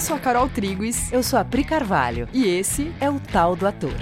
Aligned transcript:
Eu 0.00 0.02
sou 0.02 0.16
a 0.16 0.18
Carol 0.18 0.48
Triguis. 0.48 1.12
Eu 1.12 1.22
sou 1.22 1.38
a 1.38 1.44
Pri 1.44 1.62
Carvalho. 1.62 2.26
E 2.32 2.46
esse 2.46 2.90
é 3.02 3.10
o 3.10 3.20
Tal 3.20 3.54
do 3.54 3.66
Ator. 3.66 3.92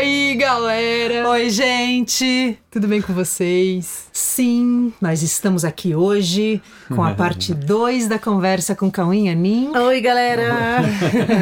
Aí, 0.00 0.34
galera? 0.34 1.28
Oi, 1.28 1.50
gente! 1.50 2.58
Tudo 2.70 2.88
bem 2.88 3.02
com 3.02 3.12
vocês? 3.12 4.08
Sim, 4.10 4.94
nós 4.98 5.22
estamos 5.22 5.62
aqui 5.62 5.94
hoje 5.94 6.62
com 6.88 7.04
a 7.04 7.12
parte 7.12 7.52
2 7.52 8.08
da 8.08 8.18
conversa 8.18 8.74
com 8.74 8.90
Cauim 8.90 9.26
e 9.26 9.28
Anin. 9.28 9.76
Oi, 9.76 10.00
galera! 10.00 10.80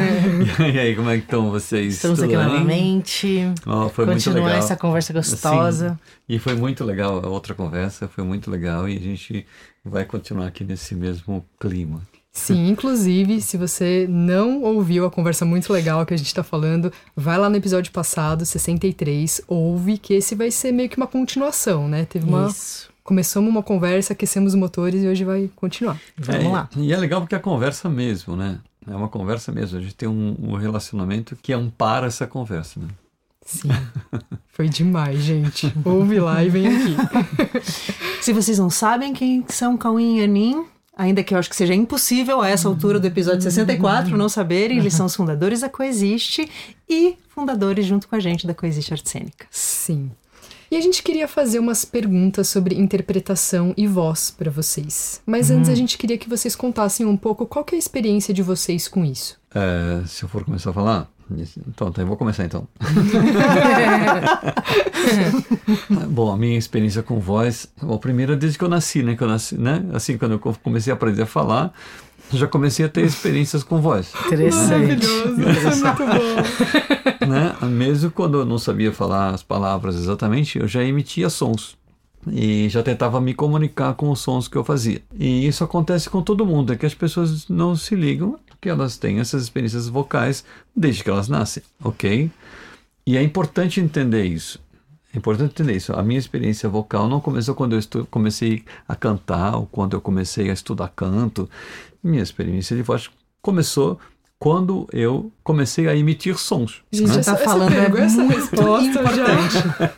e 0.73 0.77
aí, 0.77 0.93
como 0.93 1.09
é 1.09 1.17
que 1.19 1.23
estão 1.23 1.49
vocês? 1.49 1.93
Estamos 1.95 2.19
Tudo 2.19 2.25
aqui 2.25 2.35
novamente. 2.35 3.45
Oh, 3.65 3.87
foi 3.87 4.05
Continuar 4.05 4.41
muito 4.41 4.51
legal. 4.51 4.65
essa 4.65 4.75
conversa 4.75 5.13
gostosa. 5.13 5.89
Sim. 5.91 5.97
E 6.27 6.37
foi 6.37 6.55
muito 6.55 6.83
legal 6.83 7.25
a 7.25 7.29
outra 7.29 7.55
conversa, 7.55 8.09
foi 8.09 8.25
muito 8.25 8.51
legal 8.51 8.89
e 8.89 8.97
a 8.97 8.99
gente 8.99 9.47
vai 9.85 10.03
continuar 10.03 10.47
aqui 10.47 10.65
nesse 10.65 10.95
mesmo 10.95 11.45
clima. 11.57 12.01
Sim, 12.31 12.69
inclusive, 12.71 13.41
se 13.41 13.57
você 13.57 14.05
não 14.09 14.61
ouviu 14.61 15.05
a 15.05 15.11
conversa 15.11 15.45
muito 15.45 15.71
legal 15.71 16.05
que 16.05 16.13
a 16.13 16.17
gente 16.17 16.27
está 16.27 16.43
falando, 16.43 16.91
vai 17.15 17.37
lá 17.37 17.49
no 17.49 17.55
episódio 17.55 17.91
passado, 17.91 18.45
63, 18.45 19.41
ouve 19.47 19.97
que 19.97 20.13
esse 20.13 20.35
vai 20.35 20.51
ser 20.51 20.71
meio 20.71 20.89
que 20.89 20.97
uma 20.97 21.07
continuação, 21.07 21.87
né? 21.87 22.05
Teve 22.05 22.27
uma. 22.27 22.47
Isso. 22.47 22.89
Começamos 23.03 23.49
uma 23.49 23.63
conversa, 23.63 24.13
aquecemos 24.13 24.53
os 24.53 24.59
motores 24.59 25.03
e 25.03 25.07
hoje 25.07 25.23
vai 25.23 25.49
continuar. 25.55 25.99
Vamos 26.15 26.45
é, 26.45 26.47
lá. 26.47 26.69
E 26.77 26.93
é 26.93 26.97
legal 26.97 27.21
porque 27.21 27.33
é 27.33 27.39
conversa 27.39 27.89
mesmo, 27.89 28.35
né? 28.35 28.59
É 28.87 28.95
uma 28.95 29.09
conversa 29.09 29.51
mesmo. 29.51 29.79
A 29.79 29.81
gente 29.81 29.95
tem 29.95 30.07
um, 30.07 30.35
um 30.39 30.55
relacionamento 30.55 31.35
que 31.35 31.51
ampara 31.51 32.05
essa 32.05 32.27
conversa, 32.27 32.79
né? 32.79 32.87
Sim. 33.43 33.69
Foi 34.53 34.69
demais, 34.69 35.21
gente. 35.23 35.73
Ouve 35.83 36.19
lá 36.19 36.43
e 36.43 36.49
vem 36.49 36.67
aqui. 36.67 36.95
Se 38.21 38.31
vocês 38.31 38.59
não 38.59 38.69
sabem 38.69 39.13
quem 39.13 39.43
são 39.47 39.77
Cauim 39.77 40.19
e 40.19 40.23
Anin, 40.23 40.65
ainda 40.99 41.23
que 41.23 41.33
eu 41.33 41.39
acho 41.39 41.49
que 41.49 41.55
seja 41.55 41.73
impossível 41.73 42.41
a 42.41 42.49
essa 42.49 42.67
altura 42.67 42.99
do 42.99 43.07
episódio 43.07 43.41
64 43.41 44.17
não 44.17 44.27
saberem, 44.27 44.77
eles 44.77 44.93
são 44.95 45.05
os 45.05 45.15
fundadores 45.15 45.61
da 45.61 45.69
Coexiste 45.69 46.49
e 46.87 47.17
fundadores 47.29 47.85
junto 47.85 48.05
com 48.07 48.15
a 48.17 48.19
gente 48.19 48.45
da 48.45 48.53
Coexiste 48.53 48.93
Arte 48.93 49.09
Cênica. 49.09 49.47
Sim. 49.49 50.11
E 50.69 50.75
a 50.75 50.81
gente 50.81 51.01
queria 51.01 51.27
fazer 51.27 51.57
umas 51.57 51.83
perguntas 51.83 52.49
sobre 52.49 52.75
interpretação 52.75 53.73
e 53.75 53.87
voz 53.87 54.29
para 54.29 54.51
vocês. 54.51 55.19
Mas 55.25 55.49
antes 55.49 55.69
a 55.69 55.73
gente 55.73 55.97
queria 55.97 56.17
que 56.17 56.29
vocês 56.29 56.55
contassem 56.55 57.05
um 57.05 57.17
pouco 57.17 57.45
qual 57.47 57.65
é 57.71 57.75
a 57.75 57.79
experiência 57.79 58.33
de 58.33 58.43
vocês 58.43 58.87
com 58.87 59.03
isso. 59.03 59.39
É, 59.55 60.05
se 60.05 60.23
eu 60.23 60.29
for 60.29 60.43
começar 60.43 60.69
a 60.69 60.73
falar, 60.73 61.09
eu 61.97 62.05
vou 62.05 62.17
começar 62.17 62.45
então. 62.45 62.67
Bom, 66.09 66.31
a 66.31 66.37
minha 66.37 66.57
experiência 66.57 67.03
com 67.03 67.19
voz, 67.19 67.67
a 67.81 67.97
primeira 67.97 68.35
desde 68.35 68.57
que 68.57 68.63
eu 68.63 68.69
nasci, 68.69 69.03
né? 69.03 69.15
Que 69.15 69.23
eu 69.23 69.27
nasci, 69.27 69.55
né? 69.55 69.83
Assim, 69.93 70.17
quando 70.17 70.33
eu 70.33 70.39
comecei 70.39 70.91
a 70.91 70.95
aprender 70.95 71.23
a 71.23 71.25
falar, 71.25 71.73
já 72.31 72.47
comecei 72.47 72.85
a 72.85 72.89
ter 72.89 73.05
experiências 73.05 73.63
com 73.63 73.81
voz. 73.81 74.13
Interessante. 74.25 75.05
Maravilhoso, 75.05 75.69
isso 75.69 75.87
é 75.87 75.93
muito 75.93 76.05
bom. 76.05 77.27
Né? 77.27 77.55
Mesmo 77.69 78.11
quando 78.11 78.39
eu 78.39 78.45
não 78.45 78.57
sabia 78.57 78.91
falar 78.91 79.33
as 79.33 79.43
palavras 79.43 79.95
exatamente, 79.95 80.59
eu 80.59 80.67
já 80.67 80.83
emitia 80.83 81.29
sons 81.29 81.77
e 82.27 82.67
já 82.69 82.83
tentava 82.83 83.21
me 83.21 83.33
comunicar 83.33 83.93
com 83.93 84.09
os 84.11 84.19
sons 84.19 84.47
que 84.47 84.57
eu 84.57 84.63
fazia. 84.63 85.01
E 85.13 85.47
isso 85.47 85.63
acontece 85.63 86.09
com 86.09 86.21
todo 86.21 86.45
mundo, 86.45 86.73
é 86.73 86.75
que 86.75 86.85
as 86.85 86.93
pessoas 86.93 87.47
não 87.47 87.75
se 87.75 87.95
ligam 87.95 88.37
que 88.61 88.69
elas 88.69 88.97
têm 88.97 89.19
essas 89.19 89.43
experiências 89.43 89.87
vocais 89.87 90.43
desde 90.75 91.03
que 91.03 91.09
elas 91.09 91.29
nascem, 91.29 91.63
ok? 91.83 92.29
E 93.05 93.17
é 93.17 93.23
importante 93.23 93.79
entender 93.79 94.25
isso. 94.25 94.59
É 95.13 95.17
importante 95.17 95.51
entender 95.51 95.75
isso. 95.75 95.93
A 95.93 96.03
minha 96.03 96.19
experiência 96.19 96.69
vocal 96.69 97.07
não 97.07 97.19
começou 97.19 97.55
quando 97.55 97.75
eu 97.75 98.05
comecei 98.07 98.63
a 98.87 98.95
cantar 98.95 99.55
ou 99.55 99.65
quando 99.65 99.95
eu 99.95 100.01
comecei 100.01 100.49
a 100.49 100.53
estudar 100.53 100.89
canto. 100.89 101.49
Minha 102.03 102.21
experiência 102.21 102.75
de 102.75 102.83
voz 102.83 103.09
começou 103.41 103.99
quando 104.39 104.87
eu 104.93 105.29
comecei 105.43 105.89
a 105.89 105.95
emitir 105.95 106.37
sons. 106.37 106.81
Gente, 106.89 107.09
né? 107.09 107.19
está 107.19 107.35
falando 107.35 107.73
é 107.73 108.01
essa 108.01 108.23
resposta 108.23 108.87
importante. 108.87 109.53
Já. 109.53 109.93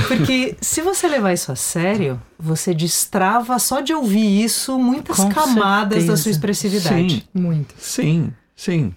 Porque 0.08 0.56
se 0.62 0.80
você 0.80 1.06
levar 1.06 1.34
isso 1.34 1.52
a 1.52 1.56
sério, 1.56 2.20
você 2.38 2.72
destrava 2.72 3.58
só 3.58 3.82
de 3.82 3.92
ouvir 3.92 4.42
isso 4.42 4.78
muitas 4.78 5.18
Com 5.18 5.28
camadas 5.28 5.98
certeza. 5.98 6.12
da 6.12 6.16
sua 6.16 6.30
expressividade. 6.30 7.28
Sim, 7.34 7.40
muito. 7.40 7.74
Sim, 7.76 8.32
sim. 8.56 8.94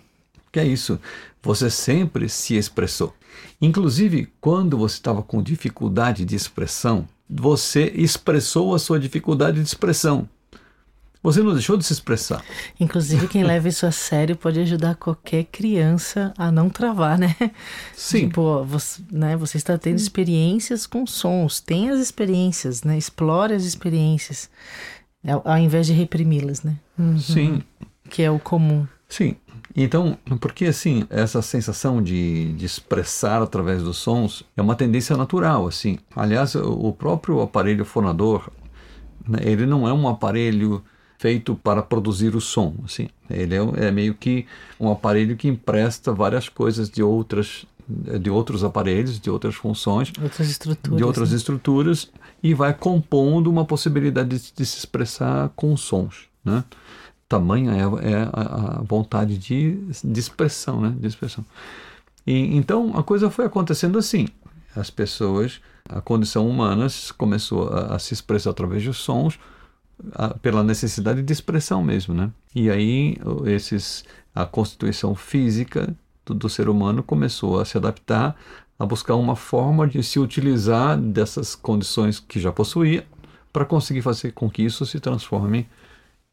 Que 0.50 0.62
é 0.62 0.66
isso. 0.66 0.97
Você 1.44 1.69
sempre 1.69 2.29
se 2.29 2.56
expressou. 2.56 3.13
Inclusive, 3.62 4.29
quando 4.39 4.78
você 4.78 4.95
estava 4.95 5.22
com 5.22 5.44
dificuldade 5.44 6.23
de 6.23 6.35
expressão, 6.35 7.06
você 7.29 7.91
expressou 7.95 8.73
a 8.73 8.79
sua 8.79 8.97
dificuldade 8.97 9.62
de 9.62 9.68
expressão. 9.68 10.28
Você 11.22 11.44
não 11.44 11.52
deixou 11.53 11.75
de 11.75 11.84
se 11.84 11.91
expressar. 11.91 12.44
Inclusive, 12.80 13.28
quem 13.28 13.44
leva 13.46 13.68
isso 13.68 13.85
a 13.85 13.91
sério 13.91 14.38
pode 14.38 14.59
ajudar 14.62 14.96
qualquer 14.96 15.46
criança 15.46 16.34
a 16.38 16.50
não 16.50 16.69
travar, 16.69 17.18
né? 17.18 17.35
Sim. 17.94 18.28
Tipo, 18.28 18.63
você, 18.63 19.02
né, 19.12 19.35
você 19.35 19.57
está 19.57 19.78
tendo 19.78 19.97
experiências 19.97 20.88
com 20.88 21.06
sons. 21.06 21.59
Tem 21.59 21.90
as 21.90 22.00
experiências, 22.00 22.84
né? 22.84 22.97
Explore 22.97 23.53
as 23.53 23.63
experiências, 23.63 24.50
ao, 25.44 25.57
invés 25.57 25.88
de 25.88 25.94
reprimi-las, 25.94 26.63
né? 26.63 26.78
Uhum. 26.97 27.19
Sim. 27.19 27.63
Que 28.09 28.24
é 28.24 28.31
o 28.31 28.40
comum. 28.40 28.88
Sim. 29.09 29.36
Então, 29.75 30.18
porque 30.40 30.66
assim, 30.66 31.06
essa 31.09 31.41
sensação 31.41 32.01
de, 32.01 32.53
de 32.53 32.66
expressar 32.66 33.41
através 33.41 33.84
dos 33.84 33.97
sons 33.97 34.44
é 34.56 34.62
uma 34.62 34.75
tendência 34.75 35.18
natural, 35.18 35.68
assim. 35.68 36.00
Aliás, 36.16 36.56
o 36.56 36.94
próprio 36.94 37.41
aparelho 37.41 37.84
fonador, 37.84 38.50
né, 39.28 39.40
ele 39.44 39.66
não 39.66 39.88
é 39.88 39.94
um 39.94 40.07
aparelho 40.07 40.84
feito 41.19 41.53
para 41.53 41.84
produzir 41.84 42.34
o 42.34 42.41
som. 42.41 42.74
Assim. 42.84 43.09
Ele 43.30 43.53
é, 43.53 43.88
é, 43.88 43.91
meio 43.91 44.16
que 44.16 44.47
um 44.80 44.90
aparelho 44.90 45.35
que 45.35 45.47
empresta 45.47 46.13
várias 46.13 46.50
coisas 46.50 46.90
de 46.90 47.03
outras 47.03 47.68
de 48.22 48.30
outros 48.30 48.63
aparelhos, 48.63 49.19
de 49.19 49.31
outras 49.31 49.56
funções, 49.56 50.13
outras 50.22 50.59
de 50.96 51.03
outras 51.03 51.31
né? 51.31 51.35
estruturas 51.35 52.12
e 52.41 52.53
vai 52.53 52.72
compondo 52.72 53.50
uma 53.50 53.66
possibilidade 53.66 54.30
de, 54.30 54.53
de 54.56 54.63
se 54.63 54.78
expressar 54.78 55.50
com 55.56 55.75
sons, 55.75 56.28
né? 56.46 56.63
Tamanha 57.28 57.72
é, 57.72 58.12
é 58.12 58.30
a, 58.31 58.78
a, 58.78 58.81
vontade 58.84 59.40
de, 59.40 59.75
de 60.03 60.19
expressão, 60.19 60.80
né? 60.80 60.96
De 61.00 61.07
expressão. 61.07 61.44
E, 62.28 62.56
então 62.56 62.96
a 62.96 63.01
coisa 63.01 63.31
foi 63.31 63.46
acontecendo 63.46 63.97
assim. 63.97 64.28
As 64.75 64.91
pessoas, 64.91 65.59
a 65.90 66.00
condição 66.00 66.47
humana 66.47 66.86
começou 67.18 67.69
a, 67.69 67.96
a 67.96 68.00
se 68.00 68.13
expressar 68.13 68.51
através 68.51 68.84
de 68.84 68.94
sons, 68.94 69.40
a, 70.14 70.30
pela 70.30 70.64
necessidade 70.64 71.22
de 71.22 71.34
expressão 71.34 71.84
mesmo, 71.84 72.14
né? 72.14 72.32
E 72.56 72.70
aí 72.70 73.18
esses 73.46 74.04
a 74.34 74.46
constituição 74.46 75.16
física 75.16 75.96
do, 76.26 76.34
do, 76.34 76.50
ser 76.50 76.70
humano 76.70 77.04
começou 77.04 77.60
a 77.60 77.66
se 77.66 77.78
adaptar 77.78 78.36
a 78.78 78.86
buscar 78.86 79.16
uma 79.16 79.36
forma 79.36 79.88
de 79.88 80.02
se 80.02 80.20
utilizar 80.20 80.98
dessas 80.98 81.54
condições 81.56 82.20
que 82.20 82.40
já 82.40 82.52
possuía 82.52 83.06
para 83.52 83.66
conseguir 83.66 84.02
fazer 84.02 84.32
com 84.32 84.50
que 84.50 84.64
isso 84.64 84.86
se 84.86 85.00
transforme 85.00 85.68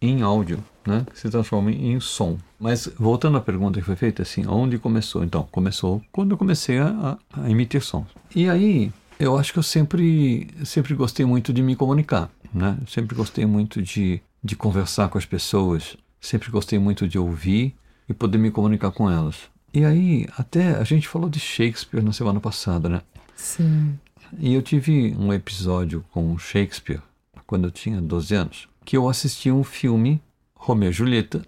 em 0.01 0.23
áudio, 0.23 0.63
né? 0.87 1.07
Se 1.15 1.29
transforme 1.29 1.75
em 1.75 1.99
som. 1.99 2.39
Mas 2.61 2.89
voltando 2.99 3.39
à 3.39 3.41
pergunta 3.41 3.81
que 3.81 3.87
foi 3.87 3.97
feita, 3.97 4.23
assim, 4.23 4.47
onde 4.47 4.79
começou? 4.79 5.25
Então, 5.25 5.49
começou 5.51 6.03
quando 6.13 6.33
eu 6.33 6.39
comecei 6.39 6.79
a, 6.79 7.19
a 7.33 7.51
emitir 7.51 7.83
sons. 7.83 8.07
E 8.35 8.49
aí, 8.49 8.93
eu 9.19 9.37
acho 9.39 9.53
que 9.53 9.59
eu 9.59 9.63
sempre, 9.63 10.49
sempre 10.65 10.95
gostei 10.95 11.25
muito 11.25 11.53
de 11.53 11.63
me 11.63 11.75
comunicar 11.75 12.31
né? 12.57 12.79
Sempre 12.89 13.15
gostei 13.15 13.45
muito 13.45 13.83
de, 13.83 14.21
de 14.43 14.57
conversar 14.57 15.09
com 15.09 15.19
as 15.19 15.27
pessoas, 15.27 15.97
sempre 16.21 16.51
gostei 16.51 16.79
muito 16.79 17.07
de 17.07 17.19
ouvir 17.19 17.75
e 18.09 18.15
poder 18.15 18.39
me 18.39 18.51
comunicar 18.51 18.91
com 18.91 19.11
elas. 19.11 19.37
E 19.75 19.85
aí, 19.85 20.27
até 20.39 20.71
a 20.77 20.85
gente 20.85 21.07
falou 21.07 21.29
de 21.29 21.39
Shakespeare 21.39 22.03
na 22.03 22.13
semana 22.13 22.41
passada, 22.41 22.89
né? 22.89 23.03
Sim. 23.35 23.99
E 24.39 24.55
eu 24.55 24.63
tive 24.63 25.15
um 25.19 25.33
episódio 25.33 26.03
com 26.11 26.37
Shakespeare, 26.39 27.03
quando 27.47 27.65
eu 27.65 27.71
tinha 27.71 28.01
12 28.01 28.35
anos, 28.35 28.69
que 28.85 28.97
eu 28.97 29.09
assisti 29.09 29.51
um 29.51 29.63
filme, 29.63 30.21
Romeu 30.55 30.89
e 30.89 30.93
Julieta, 30.93 31.45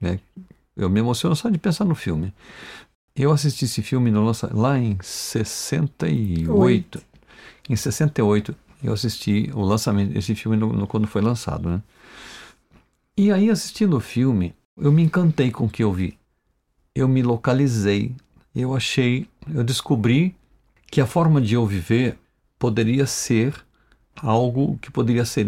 né? 0.00 0.20
Eu 0.76 0.88
me 0.88 1.00
emociono 1.00 1.34
só 1.34 1.48
de 1.48 1.58
pensar 1.58 1.84
no 1.84 1.94
filme. 1.94 2.32
Eu 3.16 3.32
assisti 3.32 3.64
esse 3.64 3.82
filme 3.82 4.10
no 4.10 4.24
lança... 4.24 4.48
lá 4.52 4.78
em 4.78 4.96
68. 5.00 6.52
Oito. 6.52 7.02
Em 7.68 7.74
68, 7.74 8.54
eu 8.82 8.92
assisti 8.92 9.50
o 9.54 9.62
lançamento, 9.62 10.16
esse 10.16 10.34
filme 10.34 10.56
no, 10.56 10.72
no, 10.72 10.86
quando 10.86 11.06
foi 11.06 11.22
lançado, 11.22 11.68
né? 11.68 11.82
E 13.16 13.32
aí, 13.32 13.50
assistindo 13.50 13.96
o 13.96 14.00
filme, 14.00 14.54
eu 14.76 14.92
me 14.92 15.02
encantei 15.02 15.50
com 15.50 15.64
o 15.64 15.68
que 15.68 15.82
eu 15.82 15.92
vi. 15.92 16.18
Eu 16.94 17.08
me 17.08 17.22
localizei. 17.22 18.14
Eu 18.54 18.74
achei, 18.74 19.26
eu 19.52 19.64
descobri 19.64 20.34
que 20.90 21.00
a 21.00 21.06
forma 21.06 21.40
de 21.40 21.54
eu 21.54 21.66
viver 21.66 22.18
poderia 22.58 23.06
ser 23.06 23.54
algo 24.16 24.78
que 24.78 24.90
poderia 24.90 25.24
ser 25.24 25.46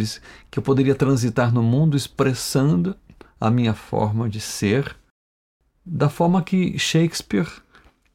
que 0.51 0.59
eu 0.59 0.63
poderia 0.63 0.95
transitar 0.95 1.53
no 1.53 1.63
mundo 1.63 1.97
expressando 1.97 2.97
a 3.41 3.51
minha 3.51 3.75
forma 3.75 4.29
de 4.29 4.41
ser 4.41 4.97
da 5.85 6.09
forma 6.09 6.43
que 6.43 6.79
Shakespeare 6.79 7.49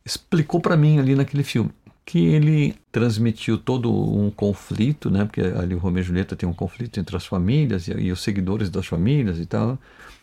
explicou 0.05 0.59
para 0.59 0.77
mim 0.77 0.99
ali 0.99 1.15
naquele 1.15 1.43
filme. 1.43 1.71
Que 2.05 2.19
ele 2.25 2.75
transmitiu 2.91 3.57
todo 3.57 3.91
um 3.91 4.29
conflito, 4.29 5.09
né? 5.09 5.25
Porque 5.25 5.41
ali 5.41 5.73
o 5.73 5.77
Romeu 5.77 6.01
e 6.01 6.05
Julieta 6.05 6.35
tem 6.35 6.47
um 6.47 6.53
conflito 6.53 6.99
entre 6.99 7.15
as 7.15 7.25
famílias 7.25 7.87
e, 7.87 7.93
e 7.93 8.11
os 8.11 8.21
seguidores 8.21 8.69
das 8.69 8.85
famílias 8.85 9.39
e 9.39 9.45
tal. 9.45 9.77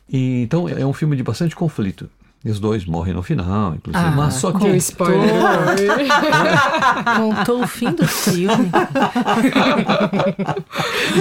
E, 0.08 0.42
então 0.42 0.68
é 0.68 0.84
um 0.84 0.92
filme 0.92 1.16
de 1.16 1.22
bastante 1.22 1.56
conflito. 1.56 2.08
E 2.42 2.50
os 2.50 2.58
dois 2.58 2.86
morrem 2.86 3.12
no 3.12 3.22
final, 3.22 3.74
inclusive. 3.74 4.02
Ah, 4.02 4.10
Mas 4.12 4.34
só 4.34 4.50
que. 4.50 4.66
Spoiler. 4.76 5.28
Contou 7.18 7.62
o 7.64 7.66
fim 7.66 7.92
do 7.92 8.06
filme. 8.06 8.70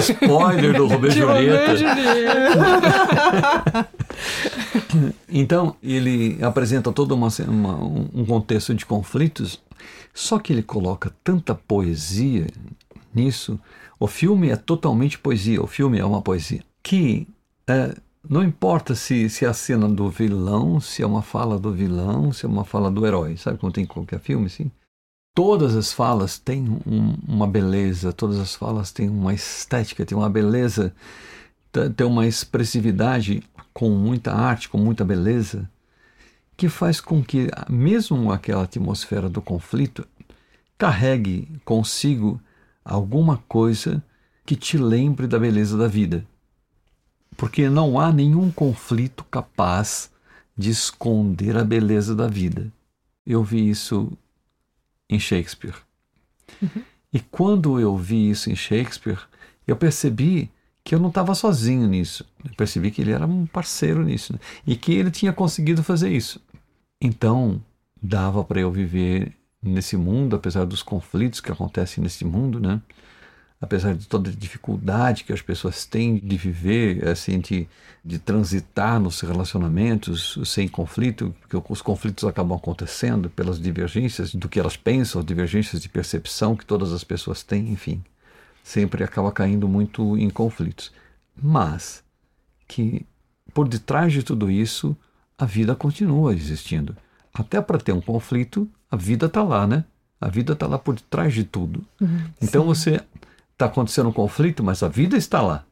Spoiler 0.00 0.74
do 0.74 0.86
Romeu 0.86 1.10
e 1.10 1.14
Julieta. 1.14 1.76
Então, 5.32 5.76
ele 5.82 6.36
apresenta 6.42 6.90
todo 6.92 7.12
uma, 7.12 7.28
uma, 7.46 7.76
um 8.12 8.24
contexto 8.26 8.74
de 8.74 8.84
conflitos, 8.84 9.60
só 10.12 10.38
que 10.38 10.52
ele 10.52 10.62
coloca 10.62 11.14
tanta 11.22 11.54
poesia 11.54 12.46
nisso. 13.14 13.58
O 13.98 14.06
filme 14.06 14.50
é 14.50 14.56
totalmente 14.56 15.18
poesia, 15.18 15.62
o 15.62 15.66
filme 15.66 15.98
é 15.98 16.04
uma 16.04 16.22
poesia. 16.22 16.62
Que 16.82 17.26
é, 17.66 17.94
não 18.28 18.42
importa 18.42 18.94
se, 18.94 19.28
se 19.28 19.44
é 19.44 19.48
a 19.48 19.54
cena 19.54 19.88
do 19.88 20.10
vilão, 20.10 20.80
se 20.80 21.02
é 21.02 21.06
uma 21.06 21.22
fala 21.22 21.58
do 21.58 21.72
vilão, 21.72 22.32
se 22.32 22.44
é 22.44 22.48
uma 22.48 22.64
fala 22.64 22.90
do 22.90 23.06
herói, 23.06 23.36
sabe 23.36 23.58
como 23.58 23.72
tem 23.72 23.84
em 23.84 23.86
qualquer 23.86 24.20
filme, 24.20 24.46
assim? 24.46 24.70
Todas 25.34 25.76
as 25.76 25.92
falas 25.92 26.38
têm 26.38 26.68
um, 26.86 27.16
uma 27.26 27.46
beleza, 27.46 28.12
todas 28.12 28.38
as 28.38 28.54
falas 28.54 28.90
têm 28.90 29.08
uma 29.08 29.32
estética, 29.32 30.04
têm 30.04 30.18
uma 30.18 30.28
beleza, 30.28 30.92
tem 31.96 32.06
uma 32.06 32.26
expressividade 32.26 33.42
com 33.72 33.90
muita 33.90 34.32
arte, 34.32 34.68
com 34.68 34.76
muita 34.76 35.04
beleza, 35.04 35.70
que 36.60 36.68
faz 36.68 37.00
com 37.00 37.24
que, 37.24 37.48
mesmo 37.70 38.30
aquela 38.30 38.64
atmosfera 38.64 39.30
do 39.30 39.40
conflito, 39.40 40.06
carregue 40.76 41.48
consigo 41.64 42.38
alguma 42.84 43.38
coisa 43.48 44.04
que 44.44 44.54
te 44.54 44.76
lembre 44.76 45.26
da 45.26 45.38
beleza 45.38 45.78
da 45.78 45.88
vida. 45.88 46.22
Porque 47.34 47.70
não 47.70 47.98
há 47.98 48.12
nenhum 48.12 48.50
conflito 48.50 49.24
capaz 49.24 50.10
de 50.54 50.68
esconder 50.68 51.56
a 51.56 51.64
beleza 51.64 52.14
da 52.14 52.28
vida. 52.28 52.70
Eu 53.26 53.42
vi 53.42 53.70
isso 53.70 54.12
em 55.08 55.18
Shakespeare. 55.18 55.76
Uhum. 56.60 56.82
E 57.10 57.20
quando 57.20 57.80
eu 57.80 57.96
vi 57.96 58.28
isso 58.28 58.50
em 58.50 58.54
Shakespeare, 58.54 59.20
eu 59.66 59.76
percebi 59.76 60.50
que 60.84 60.94
eu 60.94 60.98
não 60.98 61.08
estava 61.08 61.34
sozinho 61.34 61.88
nisso. 61.88 62.22
Eu 62.44 62.54
percebi 62.54 62.90
que 62.90 63.00
ele 63.00 63.12
era 63.12 63.26
um 63.26 63.46
parceiro 63.46 64.04
nisso 64.04 64.34
né? 64.34 64.38
e 64.66 64.76
que 64.76 64.92
ele 64.92 65.10
tinha 65.10 65.32
conseguido 65.32 65.82
fazer 65.82 66.10
isso. 66.10 66.38
Então, 67.00 67.62
dava 68.02 68.44
para 68.44 68.60
eu 68.60 68.70
viver 68.70 69.34
nesse 69.62 69.96
mundo, 69.96 70.36
apesar 70.36 70.64
dos 70.64 70.82
conflitos 70.82 71.40
que 71.40 71.50
acontecem 71.50 72.02
nesse 72.02 72.24
mundo, 72.24 72.60
né? 72.60 72.80
Apesar 73.60 73.94
de 73.94 74.06
toda 74.06 74.30
a 74.30 74.32
dificuldade 74.32 75.24
que 75.24 75.32
as 75.32 75.42
pessoas 75.42 75.84
têm 75.84 76.16
de 76.18 76.36
viver, 76.36 77.06
assim, 77.06 77.38
de, 77.40 77.68
de 78.02 78.18
transitar 78.18 78.98
nos 78.98 79.20
relacionamentos 79.20 80.38
sem 80.46 80.66
conflito, 80.66 81.34
porque 81.40 81.72
os 81.72 81.82
conflitos 81.82 82.24
acabam 82.24 82.56
acontecendo 82.56 83.28
pelas 83.28 83.60
divergências 83.60 84.34
do 84.34 84.48
que 84.48 84.58
elas 84.58 84.76
pensam, 84.76 85.22
divergências 85.22 85.82
de 85.82 85.88
percepção 85.90 86.56
que 86.56 86.64
todas 86.64 86.92
as 86.92 87.04
pessoas 87.04 87.42
têm, 87.42 87.70
enfim 87.70 88.02
sempre 88.62 89.02
acaba 89.02 89.32
caindo 89.32 89.68
muito 89.68 90.16
em 90.16 90.30
conflitos. 90.30 90.92
Mas 91.36 92.02
que 92.68 93.06
por 93.52 93.68
detrás 93.68 94.12
de 94.12 94.22
tudo 94.22 94.50
isso, 94.50 94.96
a 95.40 95.46
vida 95.46 95.74
continua 95.74 96.34
existindo. 96.34 96.94
Até 97.32 97.62
para 97.62 97.78
ter 97.78 97.92
um 97.92 98.00
conflito, 98.00 98.68
a 98.90 98.96
vida 98.96 99.24
está 99.24 99.42
lá, 99.42 99.66
né? 99.66 99.86
A 100.20 100.28
vida 100.28 100.52
está 100.52 100.66
lá 100.66 100.78
por 100.78 100.94
detrás 100.94 101.32
de 101.32 101.44
tudo. 101.44 101.82
Uhum, 101.98 102.30
então 102.42 102.62
sim. 102.62 102.68
você 102.68 103.04
está 103.52 103.64
acontecendo 103.64 104.10
um 104.10 104.12
conflito, 104.12 104.62
mas 104.62 104.82
a 104.82 104.88
vida 104.88 105.16
está 105.16 105.40
lá. 105.40 105.64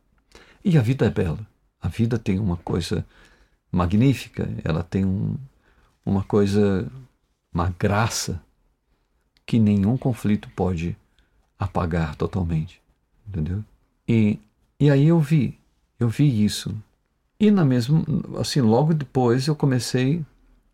E 0.64 0.78
a 0.78 0.80
vida 0.80 1.04
é 1.04 1.10
bela. 1.10 1.46
A 1.82 1.88
vida 1.88 2.18
tem 2.18 2.38
uma 2.38 2.56
coisa 2.56 3.04
magnífica, 3.70 4.48
ela 4.64 4.82
tem 4.82 5.04
um, 5.04 5.36
uma 6.04 6.24
coisa, 6.24 6.90
uma 7.52 7.72
graça 7.78 8.40
que 9.44 9.58
nenhum 9.58 9.98
conflito 9.98 10.48
pode 10.56 10.96
apagar 11.58 12.16
totalmente, 12.16 12.80
entendeu? 13.28 13.62
E, 14.08 14.38
e 14.80 14.90
aí 14.90 15.08
eu 15.08 15.20
vi, 15.20 15.58
eu 16.00 16.08
vi 16.08 16.42
isso. 16.42 16.74
E 17.40 17.50
na 17.50 17.64
mesma, 17.64 18.02
assim, 18.40 18.60
logo 18.60 18.92
depois 18.92 19.46
eu 19.46 19.54
comecei 19.54 20.24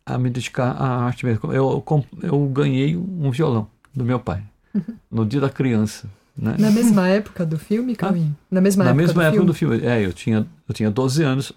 a 0.07 0.19
me 0.19 0.31
dedicar 0.31 0.71
à 0.71 1.05
arte 1.05 1.27
mesmo. 1.27 1.53
Eu, 1.53 1.85
eu 2.23 2.47
ganhei 2.49 2.97
um 2.97 3.31
violão 3.31 3.69
do 3.95 4.05
meu 4.05 4.19
pai, 4.19 4.43
uhum. 4.75 4.83
no 5.11 5.27
dia 5.27 5.41
da 5.41 5.51
criança. 5.51 6.09
Né? 6.37 6.57
Na 6.59 6.71
mesma 6.71 7.09
época 7.09 7.47
do 7.47 7.59
filme, 7.59 7.95
Cauim? 7.95 8.35
Na 8.51 8.61
mesma, 8.61 8.85
na 8.85 8.91
época, 8.91 9.03
mesma 9.03 9.23
do 9.23 9.27
época 9.27 9.45
do 9.45 9.55
filme. 9.55 9.85
É, 9.85 10.05
eu 10.05 10.13
tinha, 10.13 10.47
eu 10.69 10.75
tinha 10.75 10.91
12 10.91 11.23
anos. 11.23 11.53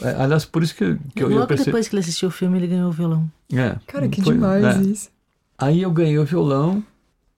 É, 0.00 0.10
aliás, 0.22 0.44
por 0.44 0.62
isso 0.62 0.74
que, 0.74 0.96
que 1.14 1.22
eu, 1.22 1.28
Logo 1.28 1.40
eu 1.42 1.46
percebi... 1.46 1.66
depois 1.66 1.88
que 1.88 1.94
ele 1.94 2.00
assistiu 2.00 2.28
o 2.28 2.32
filme, 2.32 2.58
ele 2.58 2.68
ganhou 2.68 2.88
o 2.88 2.92
violão. 2.92 3.30
É, 3.52 3.76
Cara, 3.86 4.08
que 4.08 4.22
foi, 4.22 4.34
demais 4.34 4.64
é. 4.64 4.82
isso. 4.82 5.10
Aí 5.58 5.82
eu 5.82 5.90
ganhei 5.90 6.18
o 6.18 6.24
violão 6.24 6.82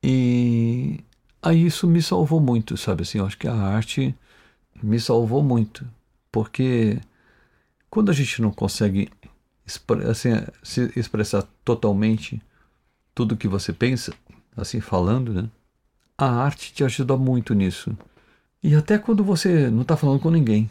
e 0.03 1.01
aí 1.43 1.67
isso 1.67 1.87
me 1.87 2.03
salvou 2.03 2.41
muito, 2.41 2.77
sabe 2.77 3.03
assim? 3.03 3.19
Eu 3.19 3.27
acho 3.27 3.39
que 3.39 3.49
a 3.49 3.55
arte 3.55 4.15
me 4.83 5.01
salvou 5.01 5.43
muito, 5.43 5.87
porque 6.35 6.99
quando 7.89 8.11
a 8.11 8.13
gente 8.13 8.43
não 8.43 8.51
consegue 8.51 9.09
assim, 10.11 10.31
se 10.65 10.91
expressar 10.99 11.45
totalmente 11.65 12.43
tudo 13.15 13.37
que 13.37 13.47
você 13.47 13.73
pensa, 13.73 14.13
assim 14.57 14.81
falando, 14.81 15.33
né? 15.33 15.49
A 16.19 16.27
arte 16.27 16.75
te 16.75 16.83
ajuda 16.83 17.17
muito 17.17 17.55
nisso. 17.55 17.97
E 18.61 18.75
até 18.75 18.99
quando 18.99 19.23
você 19.23 19.71
não 19.71 19.83
está 19.83 19.97
falando 19.97 20.19
com 20.19 20.29
ninguém, 20.29 20.69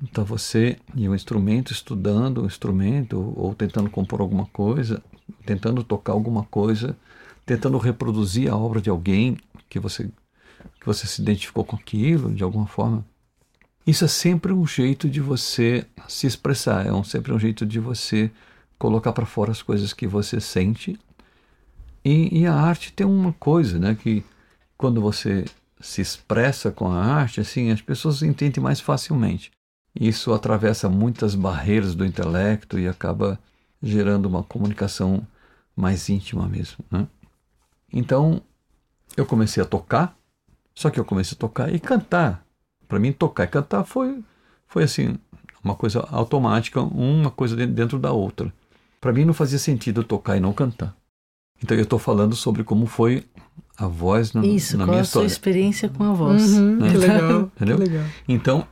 está 0.00 0.22
você 0.22 0.78
e 0.94 1.08
o 1.08 1.16
instrumento 1.16 1.72
estudando 1.72 2.42
o 2.42 2.46
instrumento 2.46 3.34
ou 3.36 3.56
tentando 3.56 3.90
compor 3.90 4.20
alguma 4.20 4.46
coisa, 4.46 5.02
tentando 5.44 5.82
tocar 5.82 6.12
alguma 6.12 6.44
coisa, 6.44 6.96
tentando 7.44 7.76
reproduzir 7.76 8.48
a 8.48 8.56
obra 8.56 8.80
de 8.80 8.88
alguém 8.88 9.36
que 9.68 9.80
você 9.80 10.08
que 10.78 10.86
você 10.86 11.08
se 11.08 11.20
identificou 11.20 11.64
com 11.64 11.74
aquilo 11.74 12.32
de 12.32 12.44
alguma 12.44 12.68
forma. 12.68 13.04
Isso 13.86 14.04
é 14.04 14.08
sempre 14.08 14.52
um 14.52 14.66
jeito 14.66 15.08
de 15.08 15.20
você 15.20 15.84
se 16.08 16.26
expressar, 16.26 16.86
é 16.86 16.92
um, 16.92 17.02
sempre 17.02 17.32
um 17.32 17.38
jeito 17.38 17.66
de 17.66 17.80
você 17.80 18.30
colocar 18.78 19.12
para 19.12 19.26
fora 19.26 19.50
as 19.50 19.62
coisas 19.62 19.92
que 19.92 20.06
você 20.06 20.40
sente. 20.40 20.98
E, 22.04 22.40
e, 22.40 22.46
a 22.46 22.54
arte 22.54 22.92
tem 22.92 23.06
uma 23.06 23.32
coisa, 23.32 23.78
né, 23.78 23.94
que 23.94 24.24
quando 24.76 25.00
você 25.00 25.44
se 25.80 26.00
expressa 26.00 26.70
com 26.70 26.88
a 26.88 27.04
arte, 27.04 27.40
assim, 27.40 27.70
as 27.70 27.80
pessoas 27.80 28.22
entendem 28.22 28.62
mais 28.62 28.80
facilmente. 28.80 29.50
Isso 29.98 30.32
atravessa 30.32 30.88
muitas 30.88 31.34
barreiras 31.34 31.94
do 31.94 32.04
intelecto 32.04 32.78
e 32.78 32.88
acaba 32.88 33.38
gerando 33.82 34.26
uma 34.26 34.42
comunicação 34.42 35.26
mais 35.76 36.08
íntima 36.08 36.48
mesmo, 36.48 36.84
né? 36.90 37.06
Então, 37.92 38.42
eu 39.16 39.26
comecei 39.26 39.62
a 39.62 39.66
tocar, 39.66 40.16
só 40.74 40.88
que 40.88 40.98
eu 40.98 41.04
comecei 41.04 41.36
a 41.36 41.38
tocar 41.38 41.72
e 41.74 41.78
cantar. 41.78 42.46
Para 42.92 42.98
mim, 42.98 43.10
tocar 43.10 43.44
e 43.44 43.46
cantar 43.46 43.84
foi, 43.84 44.22
foi 44.68 44.82
assim, 44.82 45.16
uma 45.64 45.74
coisa 45.74 46.06
automática, 46.10 46.78
uma 46.82 47.30
coisa 47.30 47.56
dentro 47.66 47.98
da 47.98 48.12
outra. 48.12 48.52
Para 49.00 49.14
mim, 49.14 49.24
não 49.24 49.32
fazia 49.32 49.58
sentido 49.58 50.04
tocar 50.04 50.36
e 50.36 50.40
não 50.40 50.52
cantar. 50.52 50.94
Então, 51.64 51.74
eu 51.74 51.84
estou 51.84 51.98
falando 51.98 52.36
sobre 52.36 52.62
como 52.62 52.84
foi 52.84 53.24
a 53.78 53.86
voz 53.86 54.34
na, 54.34 54.44
Isso, 54.44 54.76
na 54.76 54.84
qual 54.84 54.90
minha 54.90 55.00
a 55.00 55.04
história. 55.04 55.26
sua 55.26 55.32
experiência 55.32 55.88
com 55.88 56.04
a 56.04 56.12
voz. 56.12 56.52
Uhum, 56.52 56.76
né? 56.76 56.90
Que 56.90 56.98
legal. 56.98 57.40
Entendeu? 57.56 57.78
Que 57.78 57.84
legal. 57.84 58.04
Então, 58.28 58.66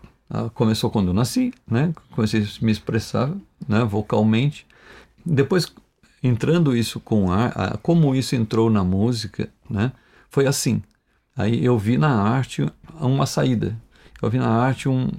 começou 0.53 0.91
quando 0.91 1.09
eu 1.09 1.15
nasci, 1.15 1.51
né? 1.67 1.91
Comecei 2.11 2.43
a 2.43 2.47
me 2.63 2.71
expressar 2.71 3.33
né? 3.67 3.85
vocalmente. 3.85 4.67
Depois, 5.25 5.73
entrando 6.23 6.77
isso 6.77 7.01
com 7.01 7.33
a, 7.33 7.47
a, 7.47 7.79
como 7.79 8.15
isso 8.15 8.37
entrou 8.37 8.69
na 8.69 8.85
música, 8.85 9.49
né? 9.71 9.93
Foi 10.29 10.47
assim. 10.47 10.83
Aí 11.35 11.65
eu 11.65 11.79
vi 11.79 11.97
na 11.97 12.21
arte 12.21 12.71
uma 13.01 13.25
saída. 13.25 13.75
Eu 14.21 14.31
vi 14.31 14.39
na 14.39 14.49
arte 14.49 14.89
um, 14.89 15.11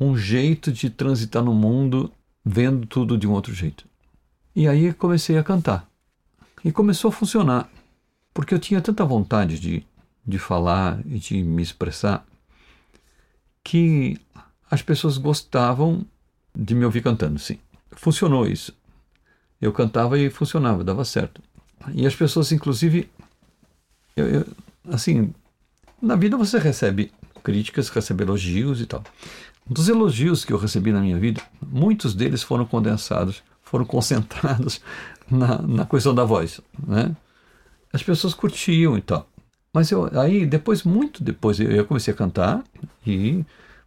um 0.00 0.16
jeito 0.16 0.72
de 0.72 0.88
transitar 0.88 1.42
no 1.42 1.54
mundo 1.54 2.10
vendo 2.44 2.86
tudo 2.86 3.18
de 3.18 3.26
um 3.26 3.32
outro 3.32 3.52
jeito. 3.52 3.84
E 4.56 4.66
aí 4.66 4.92
comecei 4.92 5.36
a 5.36 5.44
cantar. 5.44 5.88
E 6.64 6.72
começou 6.72 7.10
a 7.10 7.12
funcionar. 7.12 7.68
Porque 8.32 8.54
eu 8.54 8.58
tinha 8.58 8.80
tanta 8.80 9.04
vontade 9.04 9.58
de, 9.58 9.84
de 10.26 10.38
falar 10.38 11.00
e 11.06 11.18
de 11.18 11.42
me 11.42 11.62
expressar 11.62 12.26
que 13.62 14.18
as 14.70 14.80
pessoas 14.80 15.18
gostavam 15.18 16.04
de 16.54 16.74
me 16.74 16.84
ouvir 16.84 17.02
cantando, 17.02 17.38
sim. 17.38 17.58
Funcionou 17.92 18.46
isso. 18.46 18.74
Eu 19.60 19.72
cantava 19.72 20.18
e 20.18 20.30
funcionava, 20.30 20.84
dava 20.84 21.04
certo. 21.04 21.42
E 21.94 22.06
as 22.06 22.14
pessoas, 22.14 22.52
inclusive, 22.52 23.10
eu, 24.16 24.26
eu, 24.28 24.46
assim, 24.90 25.34
na 26.00 26.16
vida 26.16 26.36
você 26.36 26.58
recebe 26.58 27.12
críticas, 27.48 27.88
recebe 27.88 28.24
elogios 28.24 28.82
e 28.82 28.86
tal. 28.86 29.02
Dos 29.66 29.88
elogios 29.88 30.44
que 30.44 30.52
eu 30.52 30.58
recebi 30.58 30.92
na 30.92 31.00
minha 31.00 31.18
vida, 31.18 31.40
muitos 31.66 32.14
deles 32.14 32.42
foram 32.42 32.66
condensados, 32.66 33.42
foram 33.62 33.86
concentrados 33.86 34.82
na, 35.30 35.62
na 35.62 35.86
questão 35.86 36.14
da 36.14 36.24
voz, 36.24 36.60
né? 36.86 37.16
as 37.90 38.02
pessoas 38.02 38.34
curtiam 38.34 38.98
e 38.98 39.00
tal. 39.00 39.26
Mas 39.72 39.90
eu, 39.90 40.10
aí, 40.18 40.44
depois, 40.44 40.82
muito 40.82 41.24
depois, 41.24 41.58
eu, 41.58 41.86
comecei 41.86 42.12
a 42.12 42.16
cantar 42.16 42.62
e 43.06 43.44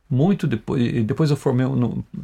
muito 0.09 0.47
depois, 0.47 1.05
depois 1.05 1.29
eu 1.29 1.37
formei, 1.37 1.67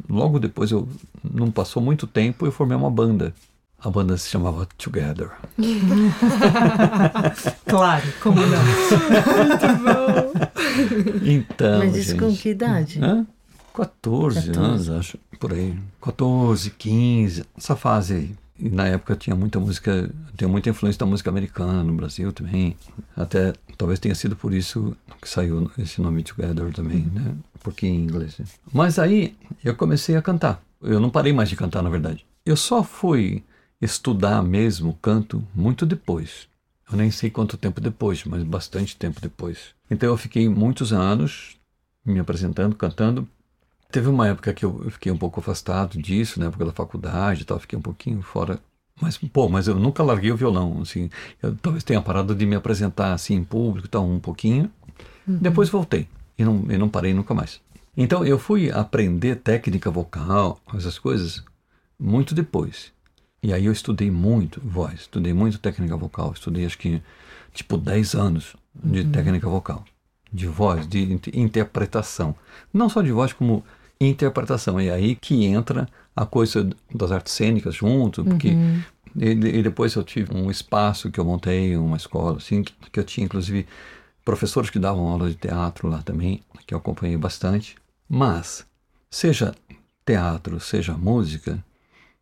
logo 0.08 0.40
depois, 0.40 0.72
eu 0.72 0.88
não 1.22 1.52
passou 1.52 1.80
muito 1.80 2.06
tempo, 2.06 2.46
eu 2.46 2.52
formei 2.52 2.76
uma 2.76 2.90
banda. 2.90 3.32
A 3.80 3.90
banda 3.90 4.16
se 4.16 4.28
chamava 4.28 4.66
Together. 4.76 5.30
claro, 7.66 8.02
como 8.20 8.40
não? 8.40 8.64
Muito 8.64 9.84
bom. 9.84 10.32
Então, 11.24 11.78
Mas 11.78 11.96
isso 11.96 12.10
gente, 12.10 12.20
com 12.20 12.34
que 12.34 12.48
idade? 12.50 13.00
Hã? 13.02 13.26
14, 13.74 14.48
14. 14.48 14.58
anos, 14.58 14.90
acho, 14.90 15.18
por 15.38 15.52
aí. 15.52 15.78
14, 16.02 16.70
15, 16.70 17.44
essa 17.56 17.76
fase 17.76 18.14
aí. 18.14 18.34
E 18.58 18.68
na 18.68 18.86
época 18.88 19.14
tinha 19.14 19.36
muita 19.36 19.60
música, 19.60 20.10
tinha 20.36 20.48
muita 20.48 20.68
influência 20.68 20.98
da 20.98 21.06
música 21.06 21.30
americana 21.30 21.84
no 21.84 21.92
Brasil 21.92 22.32
também. 22.32 22.76
Até 23.16 23.52
talvez 23.76 24.00
tenha 24.00 24.16
sido 24.16 24.34
por 24.34 24.52
isso 24.52 24.96
que 25.22 25.28
saiu 25.28 25.70
esse 25.78 26.00
nome 26.00 26.24
Together 26.24 26.72
também, 26.72 27.06
né? 27.14 27.36
Porque 27.62 27.86
em 27.86 27.94
inglês. 27.94 28.36
né? 28.38 28.44
Mas 28.72 28.98
aí 28.98 29.36
eu 29.62 29.76
comecei 29.76 30.16
a 30.16 30.22
cantar. 30.22 30.60
Eu 30.82 30.98
não 30.98 31.10
parei 31.10 31.32
mais 31.32 31.48
de 31.48 31.54
cantar, 31.54 31.82
na 31.82 31.90
verdade. 31.90 32.26
Eu 32.44 32.56
só 32.56 32.82
fui 32.82 33.44
estudar 33.80 34.42
mesmo 34.42 34.98
canto 35.00 35.42
muito 35.54 35.86
depois. 35.86 36.48
Eu 36.90 36.96
nem 36.96 37.10
sei 37.10 37.30
quanto 37.30 37.56
tempo 37.56 37.80
depois, 37.80 38.24
mas 38.24 38.42
bastante 38.42 38.96
tempo 38.96 39.20
depois. 39.20 39.74
Então 39.90 40.08
eu 40.08 40.16
fiquei 40.16 40.48
muitos 40.48 40.92
anos 40.92 41.56
me 42.04 42.18
apresentando, 42.18 42.74
cantando. 42.74 43.28
Teve 43.90 44.08
uma 44.08 44.28
época 44.28 44.52
que 44.52 44.64
eu 44.64 44.90
fiquei 44.90 45.12
um 45.12 45.16
pouco 45.16 45.40
afastado 45.40 46.00
disso, 46.00 46.40
na 46.40 46.46
época 46.46 46.64
da 46.64 46.72
faculdade 46.72 47.42
e 47.42 47.44
tal, 47.44 47.58
fiquei 47.58 47.78
um 47.78 47.82
pouquinho 47.82 48.22
fora. 48.22 48.58
Mas, 49.00 49.16
pô, 49.16 49.48
mas 49.48 49.68
eu 49.68 49.76
nunca 49.76 50.02
larguei 50.02 50.32
o 50.32 50.36
violão, 50.36 50.80
assim. 50.82 51.08
Eu 51.42 51.54
talvez 51.56 51.84
tenha 51.84 52.02
parado 52.02 52.34
de 52.34 52.44
me 52.44 52.56
apresentar, 52.56 53.12
assim, 53.12 53.34
em 53.34 53.44
público 53.44 53.86
e 53.86 53.90
tal, 53.90 54.04
um 54.04 54.18
pouquinho. 54.18 54.70
Depois 55.26 55.68
voltei 55.68 56.08
e 56.38 56.44
não, 56.44 56.64
e 56.70 56.78
não 56.78 56.88
parei 56.88 57.12
nunca 57.12 57.34
mais. 57.34 57.60
Então 57.96 58.24
eu 58.24 58.38
fui 58.38 58.70
aprender 58.70 59.36
técnica 59.36 59.90
vocal, 59.90 60.60
essas 60.74 60.98
coisas, 60.98 61.44
muito 61.98 62.34
depois. 62.34 62.92
E 63.42 63.52
aí 63.52 63.66
eu 63.66 63.72
estudei 63.72 64.10
muito 64.10 64.60
voz, 64.60 65.00
estudei 65.02 65.32
muito 65.32 65.58
técnica 65.58 65.96
vocal, 65.96 66.32
estudei 66.32 66.66
acho 66.66 66.78
que 66.78 67.02
tipo 67.54 67.76
10 67.76 68.14
anos 68.14 68.56
de 68.74 69.04
técnica 69.04 69.48
vocal, 69.48 69.84
de 70.32 70.46
voz, 70.46 70.86
de 70.88 71.12
in- 71.12 71.20
interpretação. 71.34 72.34
Não 72.72 72.88
só 72.88 73.00
de 73.02 73.12
voz, 73.12 73.32
como 73.32 73.64
interpretação. 74.00 74.78
É 74.78 74.90
aí 74.90 75.14
que 75.16 75.44
entra 75.44 75.88
a 76.14 76.26
coisa 76.26 76.68
das 76.94 77.12
artes 77.12 77.32
cênicas 77.32 77.74
junto, 77.76 78.24
porque 78.24 78.58
e, 79.16 79.30
e 79.30 79.62
depois 79.62 79.94
eu 79.94 80.04
tive 80.04 80.34
um 80.34 80.50
espaço 80.50 81.10
que 81.10 81.18
eu 81.18 81.24
montei, 81.24 81.76
uma 81.76 81.96
escola, 81.96 82.36
assim, 82.38 82.62
que, 82.62 82.72
que 82.90 83.00
eu 83.00 83.04
tinha 83.04 83.24
inclusive 83.24 83.66
professores 84.24 84.70
que 84.70 84.78
davam 84.78 85.08
aula 85.08 85.28
de 85.28 85.34
teatro 85.36 85.88
lá 85.88 86.02
também, 86.02 86.42
que 86.66 86.74
eu 86.74 86.78
acompanhei 86.78 87.16
bastante. 87.16 87.76
Mas, 88.08 88.66
seja 89.10 89.54
teatro, 90.04 90.60
seja 90.60 90.94
música, 90.94 91.62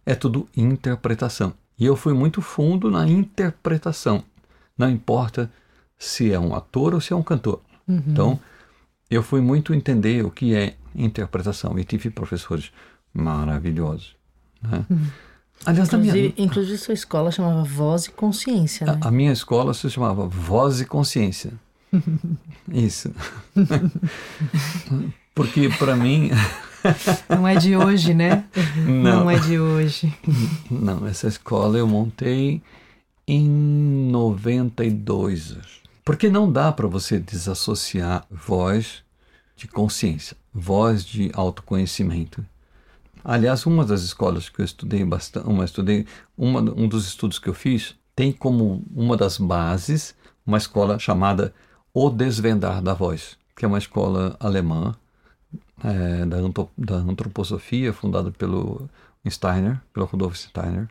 é 0.07 0.15
tudo 0.15 0.49
interpretação. 0.57 1.53
E 1.79 1.85
eu 1.85 1.97
fui 1.97 2.15
muito 2.15 2.41
fundo 2.41 2.91
na 2.91 3.07
interpretação. 3.07 4.25
Não 4.79 4.89
importa 4.89 5.51
se 5.99 6.33
é 6.33 6.39
um 6.39 6.55
ator 6.55 6.95
ou 6.95 7.01
se 7.01 7.13
é 7.13 7.17
um 7.17 7.23
cantor. 7.23 7.61
Então, 7.89 8.41
eu 9.11 9.23
fui 9.23 9.41
muito 9.41 9.75
entender 9.75 10.25
o 10.25 10.31
que 10.31 10.55
é 10.55 10.77
interpretação. 10.95 11.79
E 11.79 11.85
tive 11.85 12.09
professores 12.11 12.73
maravilhosos. 13.13 14.17
Né? 14.63 14.85
Aliás, 15.65 15.91
na 15.91 15.99
minha, 15.99 16.13
Inclusive, 16.13 16.43
inclusive, 16.43 16.79
sua 16.79 16.95
escola 16.95 17.31
chamava 17.31 17.63
Voz 17.63 18.07
e 18.07 18.11
Consciência, 18.11 18.87
né? 18.87 18.99
a, 19.01 19.09
a 19.09 19.11
minha 19.11 19.33
escola 19.33 19.73
se 19.73 19.89
chamava 19.91 20.27
Voz 20.27 20.81
e 20.81 20.85
Consciência. 20.85 21.53
Isso. 22.73 23.13
Porque 25.35 25.69
para 25.79 25.97
mim, 25.97 26.31
Não 27.29 27.47
é 27.47 27.57
de 27.57 27.77
hoje, 27.77 28.15
né? 28.15 28.45
não, 28.87 29.21
Não 29.21 29.31
é 29.31 29.39
de 29.39 29.59
hoje. 29.59 30.13
não, 30.71 31.07
essa 31.07 31.29
escola 31.29 31.79
eu 31.79 31.87
montei 31.87 32.63
em 33.27 33.49
92. 34.11 35.57
Porque 36.05 36.29
não 36.29 36.51
dá 36.51 36.71
para 36.71 36.87
você 36.87 37.19
desassociar 37.19 38.25
voz 38.31 39.03
de 39.57 39.67
consciência, 39.67 40.37
voz 40.55 41.05
de 41.05 41.31
autoconhecimento. 41.35 42.45
Aliás, 43.25 43.67
uma 43.67 43.85
das 43.85 44.03
escolas 44.03 44.49
que 44.49 44.61
eu 44.61 44.65
estudei 44.65 45.05
bastante, 45.05 45.49
uma 45.49 45.65
estudei, 45.65 46.07
uma, 46.39 46.61
um 46.61 46.87
dos 46.87 47.09
estudos 47.09 47.41
que 47.41 47.49
eu 47.49 47.55
fiz 47.55 47.97
tem 48.15 48.31
como 48.31 48.85
uma 48.95 49.17
das 49.17 49.37
bases 49.37 50.15
uma 50.47 50.59
escola 50.59 50.99
chamada 50.99 51.53
O 51.93 52.09
Desvendar 52.09 52.81
da 52.81 52.95
Voz, 52.95 53.37
que 53.57 53.65
é 53.65 53.69
uma 53.69 53.79
escola 53.79 54.37
alemã 54.39 54.95
é, 55.83 56.27
da, 56.27 56.39
da 56.77 56.97
antroposofia, 56.97 57.93
fundada 57.93 58.31
pelo 58.31 58.89
Steiner, 59.29 59.81
pelo 59.93 60.07
Rudolf 60.07 60.37
Steiner, 60.37 60.89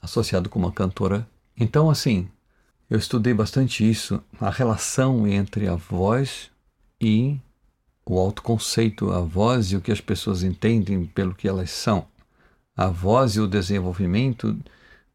associado 0.00 0.48
com 0.48 0.58
uma 0.58 0.72
cantora. 0.72 1.26
Então, 1.56 1.90
assim, 1.90 2.28
eu 2.88 2.98
estudei 2.98 3.34
bastante 3.34 3.88
isso, 3.88 4.22
a 4.40 4.50
relação 4.50 5.26
entre 5.26 5.68
a 5.68 5.74
voz 5.74 6.50
e 7.00 7.38
o 8.06 8.18
autoconceito, 8.18 9.10
a 9.12 9.20
voz 9.20 9.72
e 9.72 9.76
o 9.76 9.80
que 9.80 9.92
as 9.92 10.00
pessoas 10.00 10.42
entendem 10.42 11.04
pelo 11.04 11.34
que 11.34 11.46
elas 11.46 11.70
são, 11.70 12.06
a 12.76 12.86
voz 12.86 13.32
e 13.32 13.40
o 13.40 13.46
desenvolvimento 13.46 14.58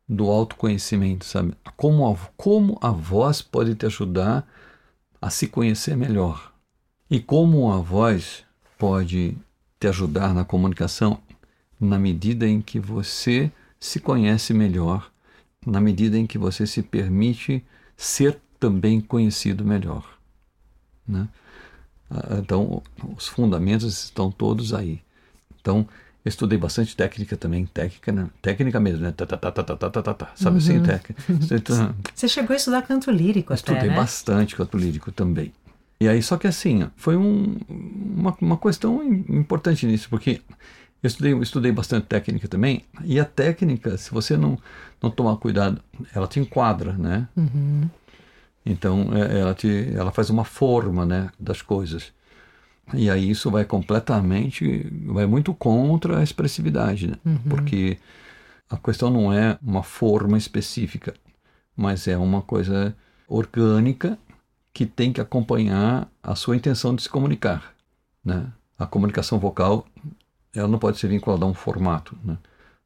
do 0.08 0.30
autoconhecimento, 0.30 1.26
sabe? 1.26 1.56
Como 1.76 2.08
a, 2.08 2.16
como 2.38 2.78
a 2.82 2.92
voz 2.92 3.42
pode 3.42 3.74
te 3.74 3.86
ajudar 3.86 4.48
a 5.22 5.30
se 5.30 5.48
conhecer 5.48 5.96
melhor 5.96 6.53
e 7.13 7.20
como 7.20 7.72
a 7.72 7.77
voz 7.77 8.43
pode 8.75 9.38
te 9.79 9.88
ajudar 9.88 10.34
na 10.34 10.43
comunicação 10.43 11.20
na 11.79 12.00
medida 12.00 12.48
em 12.48 12.60
que 12.60 12.79
você 12.79 13.51
se 13.79 14.00
conhece 14.00 14.51
melhor, 14.51 15.12
na 15.63 15.79
medida 15.79 16.17
em 16.17 16.25
que 16.25 16.39
você 16.39 16.65
se 16.65 16.82
permite 16.82 17.63
ser 17.96 18.39
também 18.60 19.00
conhecido 19.00 19.63
melhor. 19.63 20.03
Né? 21.08 21.27
Ah, 22.10 22.39
então, 22.39 22.82
os 23.15 23.27
fundamentos 23.27 24.05
estão 24.05 24.32
todos 24.32 24.74
aí. 24.74 25.00
Então, 25.62 25.88
eu 26.25 26.29
estudei 26.29 26.58
bastante 26.58 26.96
técnica 26.96 27.38
também, 27.38 27.67
técnica, 27.67 28.12
né? 28.12 28.27
técnica 28.41 28.79
mesmo, 28.79 29.03
né? 29.03 29.12
Tá, 29.12 29.27
tá, 29.27 29.38
tá, 29.38 29.51
tá, 29.51 29.63
tá, 29.63 29.75
tá, 29.77 29.89
tá, 29.91 30.01
tá, 30.01 30.13
tá. 30.15 30.32
sabe 30.34 30.58
assim, 30.58 30.77
uhum. 30.77 30.84
técnica. 30.84 31.24
Então, 31.55 31.96
você 32.15 32.27
chegou 32.27 32.55
a 32.55 32.58
estudar 32.58 32.82
canto 32.82 33.12
lírico, 33.12 33.53
até, 33.53 33.60
Estudei 33.60 33.89
né? 33.89 33.96
bastante 33.96 34.55
canto 34.55 34.75
lírico 34.79 35.12
também. 35.12 35.53
E 36.04 36.08
aí, 36.10 36.22
só 36.22 36.36
que 36.38 36.48
assim, 36.48 36.86
foi 36.98 37.16
um, 37.16 37.56
uma, 37.70 38.36
uma 38.42 38.58
questão 38.58 39.02
im- 39.02 39.24
importante 39.30 39.86
nisso, 39.86 40.10
porque 40.10 40.42
eu 41.02 41.08
estudei, 41.08 41.34
estudei 41.40 41.72
bastante 41.72 42.08
técnica 42.08 42.48
também, 42.48 42.84
e 43.06 43.20
a 43.20 43.26
técnica, 43.26 43.98
se 43.98 44.12
você 44.12 44.36
não, 44.36 44.58
não 45.02 45.10
tomar 45.10 45.38
cuidado, 45.38 45.82
ela 46.14 46.28
te 46.28 46.40
enquadra, 46.42 46.92
né? 46.94 47.28
Então, 48.66 49.10
é- 49.14 49.40
ela, 49.40 49.54
te, 49.54 49.92
ela 49.96 50.12
faz 50.12 50.30
uma 50.30 50.44
forma, 50.44 51.06
né, 51.06 51.30
das 51.40 51.62
coisas. 51.62 52.12
E 52.94 53.10
aí 53.10 53.30
isso 53.30 53.50
vai 53.50 53.64
completamente, 53.64 54.88
vai 55.06 55.26
muito 55.26 55.54
contra 55.54 56.20
a 56.20 56.24
expressividade, 56.24 57.08
né? 57.08 57.16
Porque 57.50 57.98
a 58.70 58.76
questão 58.78 59.10
não 59.10 59.32
é 59.32 59.58
uma 59.64 59.84
forma 59.84 60.38
específica, 60.38 61.14
mas 61.78 62.08
é 62.10 62.18
uma 62.18 62.42
coisa 62.42 62.94
orgânica 63.28 64.18
que 64.74 64.86
tem 64.86 65.13
que 65.13 65.22
acompanhar 65.22 66.10
a 66.22 66.36
sua 66.36 66.56
intenção 66.56 66.96
de 66.96 67.03
se 67.03 67.10
comunicar, 67.10 67.74
né? 68.25 68.48
A 68.77 68.86
comunicação 68.86 69.38
vocal, 69.39 69.86
ela 70.53 70.68
não 70.68 70.80
pode 70.80 70.98
ser 70.98 71.08
vinculada 71.08 71.46
a 71.46 71.48
um 71.48 71.53
formato, 71.53 72.18
né? 72.24 72.38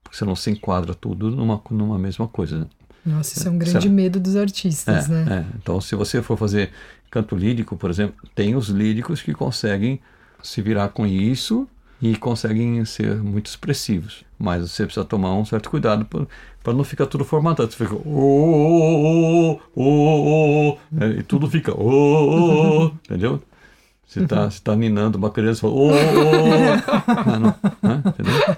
Porque 0.04 0.18
senão 0.18 0.36
se 0.36 0.52
enquadra 0.52 0.94
tudo 0.94 1.32
numa, 1.32 1.62
numa 1.72 1.98
mesma 1.98 2.28
coisa, 2.28 2.60
né? 2.60 2.66
Nossa, 3.06 3.40
isso 3.40 3.48
é 3.48 3.52
um 3.52 3.58
grande 3.58 3.84
Será? 3.84 3.94
medo 3.94 4.20
dos 4.20 4.36
artistas, 4.36 5.10
É, 5.10 5.14
né? 5.14 5.46
é. 5.50 5.56
Então, 5.58 5.80
se 5.80 5.96
você 5.96 6.22
for 6.22 6.38
fazer 6.38 6.72
canto 7.10 7.38
lírico, 7.38 7.78
por 7.78 7.90
exemplo, 7.90 8.16
tem 8.36 8.54
os 8.54 8.68
líricos 8.68 9.22
que 9.22 9.34
conseguem 9.34 10.02
se 10.44 10.62
virar 10.62 10.90
com 10.90 11.06
isso 11.08 11.68
e 12.02 12.16
conseguem 12.16 12.84
ser 12.86 13.16
muito 13.16 13.48
expressivos. 13.48 14.24
Mas 14.38 14.70
você 14.70 14.86
precisa 14.86 15.06
tomar 15.06 15.34
um 15.34 15.46
certo 15.46 15.70
cuidado 15.70 16.06
para 16.64 16.74
não 16.74 16.84
ficar 16.84 17.06
tudo 17.08 17.26
formatado. 17.26 17.72
Você 17.72 17.78
fica. 17.86 17.96
"Oh, 17.96 18.00
oh, 18.06 19.60
oh, 19.76 19.82
oh, 19.84 20.78
oh", 21.00 21.04
é, 21.04 21.08
e 21.20 21.24
tudo 21.24 21.50
fica. 21.50 21.74
"Oh, 21.74 21.90
oh, 21.90 22.86
oh", 22.86 22.92
entendeu? 23.06 23.42
Você 24.06 24.24
está 24.24 24.48
tá 24.64 24.76
ninando 24.76 25.18
uma 25.18 25.30
criança 25.32 25.60
e 25.60 25.62
fala. 25.62 25.74
"Oh, 25.74 25.90
oh, 25.90 25.92
oh". 25.92 27.02
Ah, 27.08 27.40
não, 27.40 27.56
né? 27.82 28.04
Entendeu? 28.06 28.58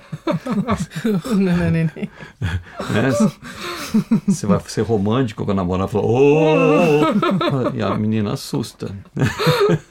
Não, 1.25 1.57
não, 1.57 1.71
não, 1.71 1.71
não. 1.71 1.81
né? 2.89 3.29
Você 4.27 4.45
vai 4.45 4.59
ser 4.67 4.81
romântico 4.83 5.45
com 5.45 5.51
a 5.51 5.55
namorada 5.55 5.89
e 5.89 5.93
fala, 5.93 6.05
"Oh, 6.05 6.53
oh, 6.53 7.69
oh", 7.71 7.75
e 7.75 7.81
a 7.81 7.95
menina 7.95 8.33
assusta. 8.33 8.93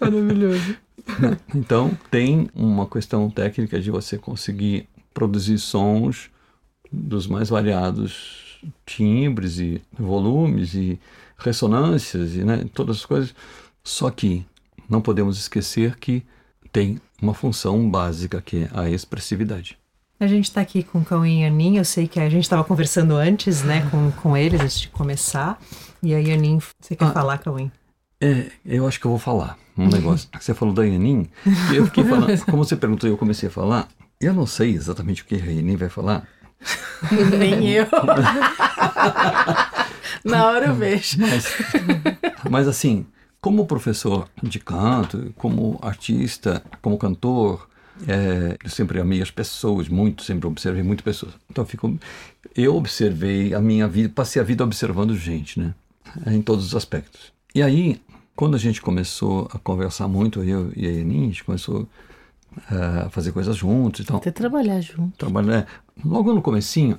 Maravilhoso. 0.01 0.77
Então, 1.55 1.97
tem 2.11 2.49
uma 2.55 2.87
questão 2.87 3.31
técnica 3.31 3.81
de 3.81 3.91
você 3.91 4.19
conseguir 4.19 4.89
produzir 5.13 5.59
sons 5.59 6.31
dos 6.91 7.27
mais 7.27 7.49
variados 7.49 8.61
timbres 8.85 9.59
e 9.59 9.81
volumes 9.99 10.75
e 10.75 10.99
ressonâncias 11.37 12.35
e 12.35 12.45
né, 12.45 12.65
todas 12.73 12.99
as 12.99 13.07
coisas. 13.07 13.35
Só 13.83 14.11
que 14.11 14.45
não 14.89 15.01
podemos 15.01 15.39
esquecer 15.39 15.97
que 15.97 16.23
tem 16.73 17.01
uma 17.21 17.35
função 17.35 17.89
básica 17.89 18.41
que 18.41 18.65
é 18.65 18.71
a 18.73 18.89
expressividade. 18.89 19.79
A 20.21 20.27
gente 20.27 20.45
está 20.45 20.61
aqui 20.61 20.83
com 20.83 20.99
o 20.99 21.05
Cauim 21.05 21.43
e 21.43 21.45
a 21.45 21.47
Anin, 21.47 21.77
eu 21.77 21.85
sei 21.85 22.09
que 22.09 22.19
a 22.19 22.29
gente 22.29 22.43
estava 22.43 22.65
conversando 22.65 23.15
antes, 23.15 23.63
né, 23.63 23.89
com, 23.89 24.11
com 24.11 24.37
eles, 24.37 24.61
antes 24.61 24.81
de 24.81 24.89
começar. 24.89 25.61
E 26.03 26.13
aí, 26.13 26.33
Anin, 26.33 26.59
você 26.81 26.97
quer 26.97 27.05
ah, 27.05 27.13
falar, 27.13 27.39
Cauim? 27.39 27.71
É, 28.21 28.51
eu 28.67 28.87
acho 28.87 28.99
que 28.99 29.07
eu 29.07 29.13
vou 29.13 29.21
falar 29.21 29.57
um 29.79 29.89
negócio. 29.89 30.29
Você 30.39 30.53
falou 30.53 30.75
da 30.75 30.85
Yanin, 30.85 31.29
e 31.73 31.77
eu 31.77 31.87
fiquei 31.87 32.05
falando, 32.05 32.27
como 32.47 32.65
você 32.65 32.77
perguntou, 32.77 33.09
eu 33.09 33.17
comecei 33.17 33.49
a 33.49 33.53
falar. 33.53 33.89
Eu 34.21 34.35
não 34.35 34.47
sei 34.47 34.75
exatamente 34.75 35.23
o 35.23 35.25
que 35.25 35.37
a 35.37 35.39
Yanin 35.39 35.77
vai 35.77 35.89
falar. 35.89 36.27
Nem 37.39 37.69
eu. 37.69 37.87
Na 40.25 40.47
hora 40.49 40.67
eu 40.67 40.75
vejo. 40.75 41.21
Mas, 41.21 41.47
mas 42.51 42.67
assim, 42.67 43.07
como 43.41 43.67
professor 43.67 44.29
de 44.43 44.59
canto, 44.59 45.33
como 45.37 45.79
artista, 45.81 46.61
como 46.83 46.99
cantor, 46.99 47.69
é, 48.07 48.57
eu 48.63 48.71
sempre 48.71 49.01
amei 49.01 49.23
as 49.23 49.31
pessoas, 49.31 49.89
muito, 49.89 50.25
sempre 50.25 50.47
observei 50.47 50.83
muitas 50.83 51.05
pessoas. 51.05 51.35
Então 51.49 51.65
fico, 51.65 51.99
eu 52.57 52.77
observei 52.77 53.55
a 53.55 53.61
minha 53.61 53.87
vida, 53.87 54.13
passei 54.13 54.41
a 54.43 54.45
vida 54.45 54.65
observando 54.65 55.17
gente, 55.17 55.61
né? 55.61 55.75
Em 56.27 56.43
todos 56.43 56.67
os 56.67 56.75
aspectos. 56.75 57.33
E 57.55 57.63
aí, 57.63 58.01
quando 58.39 58.55
a 58.55 58.59
gente 58.59 58.81
começou 58.81 59.49
a 59.53 59.59
conversar 59.59 60.07
muito, 60.07 60.45
eu 60.45 60.73
e 60.77 60.87
a 60.87 60.93
Enin, 60.93 61.25
a 61.25 61.27
gente 61.27 61.43
começou 61.43 61.89
eh, 62.71 63.03
a 63.07 63.11
fazer 63.11 63.33
coisas 63.33 63.57
juntos. 63.57 64.03
Então, 64.03 64.19
Até 64.19 64.31
trabalhar 64.31 64.81
junto. 64.81 65.19
Trabalhar. 65.19 65.67
Logo 66.05 66.33
no 66.33 66.41
comecinho, 66.41 66.97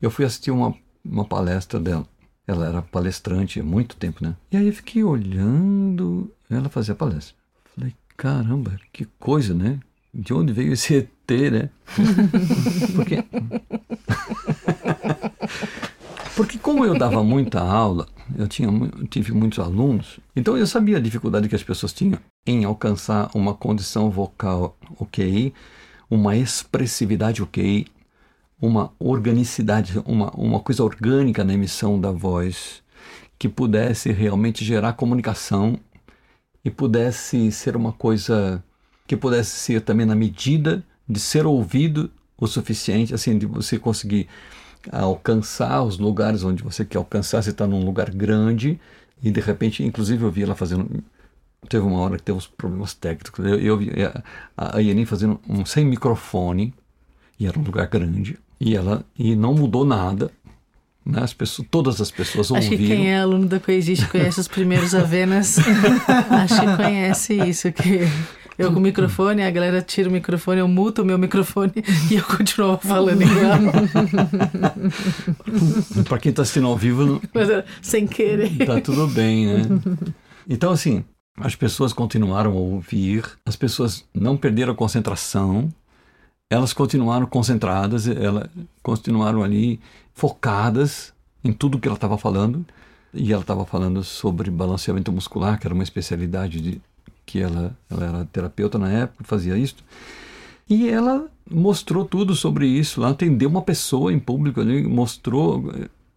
eu 0.00 0.08
fui 0.08 0.24
assistir 0.24 0.52
uma, 0.52 0.72
uma 1.04 1.24
palestra 1.24 1.80
dela. 1.80 2.06
Ela 2.46 2.68
era 2.68 2.80
palestrante 2.80 3.58
há 3.58 3.64
muito 3.64 3.96
tempo, 3.96 4.22
né? 4.22 4.36
E 4.52 4.56
aí 4.56 4.68
eu 4.68 4.72
fiquei 4.72 5.02
olhando 5.02 6.32
ela 6.48 6.68
fazer 6.68 6.92
a 6.92 6.94
palestra. 6.94 7.34
Falei, 7.74 7.92
caramba, 8.16 8.78
que 8.92 9.04
coisa, 9.18 9.52
né? 9.54 9.80
De 10.14 10.32
onde 10.32 10.52
veio 10.52 10.74
esse 10.74 10.94
ET, 10.94 11.30
né? 11.50 11.70
Porque... 12.94 13.24
Porque 16.38 16.56
como 16.56 16.84
eu 16.84 16.96
dava 16.96 17.20
muita 17.24 17.58
aula, 17.58 18.06
eu 18.36 18.46
tinha, 18.46 18.68
tive 19.10 19.32
muitos 19.32 19.58
alunos, 19.58 20.20
então 20.36 20.56
eu 20.56 20.68
sabia 20.68 20.98
a 20.98 21.00
dificuldade 21.00 21.48
que 21.48 21.56
as 21.56 21.64
pessoas 21.64 21.92
tinham 21.92 22.20
em 22.46 22.64
alcançar 22.64 23.28
uma 23.34 23.54
condição 23.54 24.08
vocal 24.08 24.76
ok, 25.00 25.52
uma 26.08 26.36
expressividade 26.36 27.42
ok, 27.42 27.88
uma 28.62 28.92
organicidade, 29.00 30.00
uma, 30.06 30.30
uma 30.30 30.60
coisa 30.60 30.84
orgânica 30.84 31.42
na 31.42 31.54
emissão 31.54 32.00
da 32.00 32.12
voz 32.12 32.84
que 33.36 33.48
pudesse 33.48 34.12
realmente 34.12 34.64
gerar 34.64 34.92
comunicação 34.92 35.76
e 36.64 36.70
pudesse 36.70 37.50
ser 37.50 37.74
uma 37.74 37.92
coisa 37.92 38.62
que 39.08 39.16
pudesse 39.16 39.56
ser 39.56 39.80
também 39.80 40.06
na 40.06 40.14
medida 40.14 40.84
de 41.08 41.18
ser 41.18 41.46
ouvido 41.46 42.12
o 42.40 42.46
suficiente, 42.46 43.12
assim, 43.12 43.36
de 43.36 43.44
você 43.44 43.76
conseguir 43.76 44.28
alcançar 44.92 45.82
os 45.82 45.98
lugares 45.98 46.42
onde 46.44 46.62
você 46.62 46.84
quer 46.84 46.98
alcançar. 46.98 47.42
Você 47.42 47.50
está 47.50 47.66
num 47.66 47.84
lugar 47.84 48.10
grande 48.10 48.80
e 49.22 49.30
de 49.30 49.40
repente, 49.40 49.82
inclusive, 49.82 50.24
eu 50.24 50.30
vi 50.30 50.42
ela 50.42 50.54
fazendo. 50.54 51.02
Teve 51.68 51.84
uma 51.84 52.00
hora 52.00 52.16
que 52.16 52.22
teve 52.22 52.38
uns 52.38 52.46
problemas 52.46 52.94
técnicos. 52.94 53.44
Eu, 53.44 53.58
eu 53.58 53.76
vi 53.76 53.90
a, 54.04 54.22
a 54.56 54.78
Yanin 54.78 55.04
fazendo 55.04 55.40
um 55.48 55.64
sem 55.66 55.84
microfone 55.84 56.72
e 57.38 57.46
era 57.46 57.58
um 57.58 57.62
lugar 57.62 57.86
grande 57.88 58.38
e 58.60 58.76
ela 58.76 59.04
e 59.18 59.34
não 59.34 59.54
mudou 59.54 59.84
nada. 59.84 60.30
Né? 61.04 61.20
As 61.22 61.32
pessoas, 61.32 61.66
todas 61.70 62.00
as 62.00 62.10
pessoas 62.10 62.50
ouviram. 62.50 62.74
Acho 62.74 62.82
que 62.82 62.86
quem 62.86 63.10
é 63.10 63.18
aluno 63.18 63.46
da 63.46 63.58
Coexiste 63.58 64.06
conhece 64.08 64.40
os 64.40 64.48
primeiros 64.48 64.94
Avenas. 64.94 65.56
Acho 66.30 66.60
que 66.60 66.76
conhece 66.76 67.34
isso 67.34 67.72
que 67.72 68.00
eu 68.58 68.72
com 68.72 68.78
o 68.78 68.82
microfone, 68.82 69.42
a 69.42 69.50
galera 69.50 69.80
tira 69.80 70.08
o 70.08 70.12
microfone, 70.12 70.58
eu 70.60 70.66
muto 70.66 71.02
o 71.02 71.04
meu 71.04 71.16
microfone 71.16 71.72
e 72.10 72.16
eu 72.16 72.24
continuo 72.24 72.76
falando 72.78 73.22
igual. 73.22 73.58
Para 76.08 76.18
quem 76.18 76.30
está 76.30 76.42
assistindo 76.42 76.66
ao 76.66 76.76
vivo. 76.76 77.22
Mas, 77.32 77.48
sem 77.80 78.06
querer. 78.06 78.66
Tá 78.66 78.80
tudo 78.80 79.06
bem, 79.06 79.46
né? 79.46 79.62
Então, 80.50 80.72
assim, 80.72 81.04
as 81.36 81.54
pessoas 81.54 81.92
continuaram 81.92 82.52
a 82.52 82.54
ouvir, 82.54 83.22
as 83.44 83.54
pessoas 83.54 84.02
não 84.14 84.34
perderam 84.34 84.72
a 84.72 84.74
concentração, 84.74 85.68
elas 86.50 86.72
continuaram 86.72 87.26
concentradas, 87.26 88.08
elas 88.08 88.48
continuaram 88.82 89.44
ali 89.44 89.78
focadas 90.14 91.12
em 91.44 91.52
tudo 91.52 91.78
que 91.78 91.86
ela 91.86 91.98
estava 91.98 92.16
falando. 92.16 92.64
E 93.12 93.30
ela 93.30 93.42
estava 93.42 93.66
falando 93.66 94.02
sobre 94.02 94.50
balanceamento 94.50 95.12
muscular, 95.12 95.58
que 95.58 95.66
era 95.66 95.74
uma 95.74 95.82
especialidade 95.82 96.60
de, 96.60 96.80
que 97.28 97.38
ela, 97.38 97.76
ela 97.90 98.06
era 98.06 98.24
terapeuta 98.32 98.78
na 98.78 98.90
época, 98.90 99.22
fazia 99.22 99.56
isso. 99.58 99.76
E 100.68 100.88
ela 100.88 101.26
mostrou 101.50 102.06
tudo 102.06 102.34
sobre 102.34 102.66
isso 102.66 103.02
lá, 103.02 103.10
atendeu 103.10 103.50
uma 103.50 103.60
pessoa 103.60 104.10
em 104.10 104.18
público 104.18 104.62
ali, 104.62 104.82
mostrou, 104.82 105.70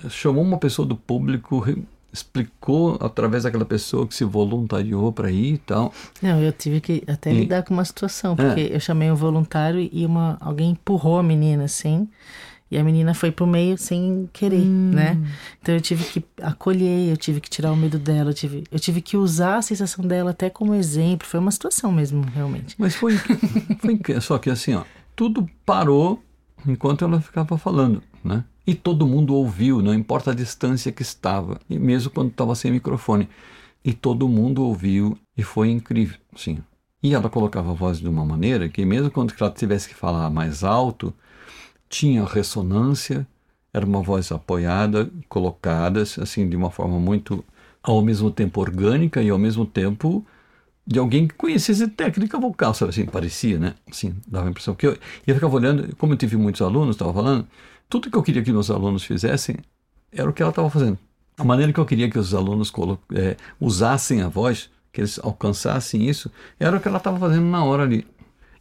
chamou 0.10 0.42
uma 0.42 0.58
pessoa 0.58 0.88
do 0.88 0.96
público, 0.96 1.66
explicou 2.14 2.98
através 3.02 3.44
daquela 3.44 3.66
pessoa 3.66 4.08
que 4.08 4.16
se 4.16 4.24
voluntariou 4.24 5.12
para 5.12 5.30
ir 5.30 5.56
e 5.56 5.58
tal. 5.58 5.94
Não, 6.22 6.42
eu 6.42 6.54
tive 6.54 6.80
que 6.80 7.04
até 7.08 7.32
e... 7.34 7.42
lidar 7.42 7.64
com 7.64 7.74
uma 7.74 7.86
situação, 7.86 8.34
porque 8.34 8.62
é. 8.62 8.76
eu 8.76 8.80
chamei 8.80 9.12
um 9.12 9.16
voluntário 9.16 9.90
e 9.92 10.06
uma, 10.06 10.38
alguém 10.40 10.72
empurrou 10.72 11.20
a 11.20 11.24
menina 11.24 11.66
assim. 11.66 12.08
E 12.72 12.78
a 12.78 12.84
menina 12.84 13.14
foi 13.14 13.32
pro 13.32 13.46
meio 13.46 13.78
sem 13.78 14.30
querer, 14.32 14.62
hum. 14.62 14.92
né? 14.94 15.18
Então 15.62 15.76
eu 15.76 15.82
tive 15.82 16.06
que 16.06 16.24
acolher, 16.42 17.10
eu 17.10 17.18
tive 17.18 17.42
que 17.42 17.50
tirar 17.50 17.70
o 17.74 17.76
medo 17.76 18.00
dela, 18.00 18.30
eu 18.30 18.34
tive, 18.34 18.64
eu 18.72 18.80
tive 18.80 19.02
que 19.02 19.18
usar 19.18 19.58
a 19.58 19.62
sensação 19.62 20.08
dela 20.08 20.32
até 20.32 20.50
como 20.50 20.74
exemplo. 20.74 21.28
Foi 21.28 21.40
uma 21.40 21.52
situação 21.52 21.92
mesmo, 21.92 22.22
realmente. 22.22 22.76
Mas 22.78 22.96
foi, 22.96 23.18
foi 23.18 24.00
só 24.22 24.38
que 24.38 24.50
assim, 24.50 24.74
ó, 24.74 24.86
tudo 25.14 25.50
parou 25.66 26.24
enquanto 26.66 27.04
ela 27.04 27.20
ficava 27.20 27.58
falando, 27.58 28.02
né? 28.24 28.46
E 28.66 28.74
todo 28.74 29.06
mundo 29.06 29.36
ouviu, 29.36 29.82
não 29.82 29.94
importa 29.94 30.32
a 30.32 30.36
distância 30.36 30.92
que 30.92 31.02
estava, 31.02 31.60
e 31.70 31.78
mesmo 31.78 32.10
quando 32.12 32.30
estava 32.30 32.56
sem 32.56 32.72
microfone. 32.72 33.28
E 33.84 33.92
todo 33.92 34.30
mundo 34.30 34.64
ouviu 34.64 35.18
e 35.36 35.44
foi 35.44 35.70
incrível, 35.72 36.18
sim. 36.38 36.60
E 37.04 37.14
ela 37.14 37.30
colocava 37.30 37.72
a 37.72 37.74
voz 37.74 38.00
de 38.00 38.08
uma 38.08 38.24
maneira 38.24 38.70
que 38.70 38.86
mesmo 38.86 39.10
quando 39.10 39.34
ela 39.40 39.50
tivesse 39.50 39.90
que 39.90 39.96
falar 39.96 40.30
mais 40.30 40.64
alto, 40.64 41.14
tinha 41.92 42.24
ressonância, 42.24 43.28
era 43.74 43.86
uma 43.86 44.02
voz 44.02 44.32
apoiada, 44.32 45.12
colocada 45.28 46.02
assim 46.02 46.50
de 46.50 46.56
uma 46.56 46.72
forma 46.72 46.98
muito 46.98 47.44
ao 47.84 48.02
mesmo 48.02 48.32
tempo 48.32 48.62
orgânica 48.62 49.22
e 49.22 49.30
ao 49.30 49.38
mesmo 49.38 49.66
tempo 49.66 50.26
de 50.88 50.98
alguém 50.98 51.28
que 51.28 51.36
conhecesse 51.36 51.88
técnica 51.90 52.40
vocal, 52.40 52.74
sabe 52.74 52.90
assim, 52.90 53.06
parecia, 53.06 53.60
né? 53.60 53.76
Assim, 53.90 54.16
dava 54.28 54.48
a 54.48 54.50
impressão 54.50 54.74
que 54.74 54.88
eu, 54.88 54.98
eu 55.28 55.36
ficava 55.36 55.56
olhando, 55.56 55.96
como 55.98 56.14
eu 56.14 56.18
tive 56.18 56.36
muitos 56.38 56.62
alunos, 56.62 56.96
estava 56.96 57.14
falando, 57.14 57.48
tudo 57.88 58.10
que 58.10 58.18
eu 58.18 58.24
queria 58.24 58.42
que 58.42 58.52
meus 58.52 58.72
alunos 58.72 59.04
fizessem 59.04 59.58
era 60.12 60.30
o 60.30 60.34
que 60.34 60.42
ela 60.42 60.50
estava 60.50 60.70
fazendo. 60.70 60.98
A 61.38 61.44
maneira 61.44 61.72
que 61.72 61.80
eu 61.80 61.86
queria 61.86 62.10
que 62.10 62.18
os 62.18 62.34
alunos 62.34 62.72
é, 63.14 63.36
usassem 63.60 64.22
a 64.22 64.28
voz, 64.28 64.70
que 64.92 65.02
eles 65.02 65.20
alcançassem 65.20 66.10
isso, 66.10 66.32
era 66.60 66.76
o 66.76 66.80
que 66.80 66.88
ela 66.88 66.98
estava 66.98 67.20
fazendo 67.20 67.46
na 67.46 67.64
hora 67.64 67.84
ali. 67.84 68.06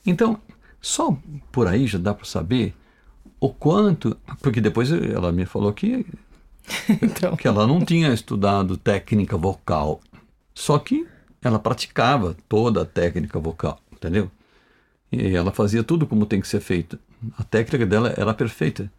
Então, 0.04 0.38
só 0.80 1.16
por 1.50 1.66
aí 1.66 1.86
já 1.86 1.98
dá 1.98 2.14
para 2.14 2.26
saber 2.26 2.74
o 3.40 3.48
quanto. 3.48 4.16
Porque 4.40 4.60
depois 4.60 4.92
ela 4.92 5.32
me 5.32 5.46
falou 5.46 5.72
que, 5.72 6.06
então. 7.02 7.34
que 7.36 7.48
ela 7.48 7.66
não 7.66 7.84
tinha 7.84 8.12
estudado 8.12 8.76
técnica 8.76 9.36
vocal. 9.36 10.00
Só 10.54 10.78
que 10.78 11.06
ela 11.42 11.58
praticava 11.58 12.36
toda 12.48 12.82
a 12.82 12.84
técnica 12.84 13.40
vocal, 13.40 13.80
entendeu? 13.90 14.30
E 15.10 15.34
ela 15.34 15.50
fazia 15.50 15.82
tudo 15.82 16.06
como 16.06 16.26
tem 16.26 16.40
que 16.40 16.46
ser 16.46 16.60
feito. 16.60 16.98
A 17.38 17.42
técnica 17.42 17.86
dela 17.86 18.14
era 18.16 18.32
perfeita. 18.34 18.90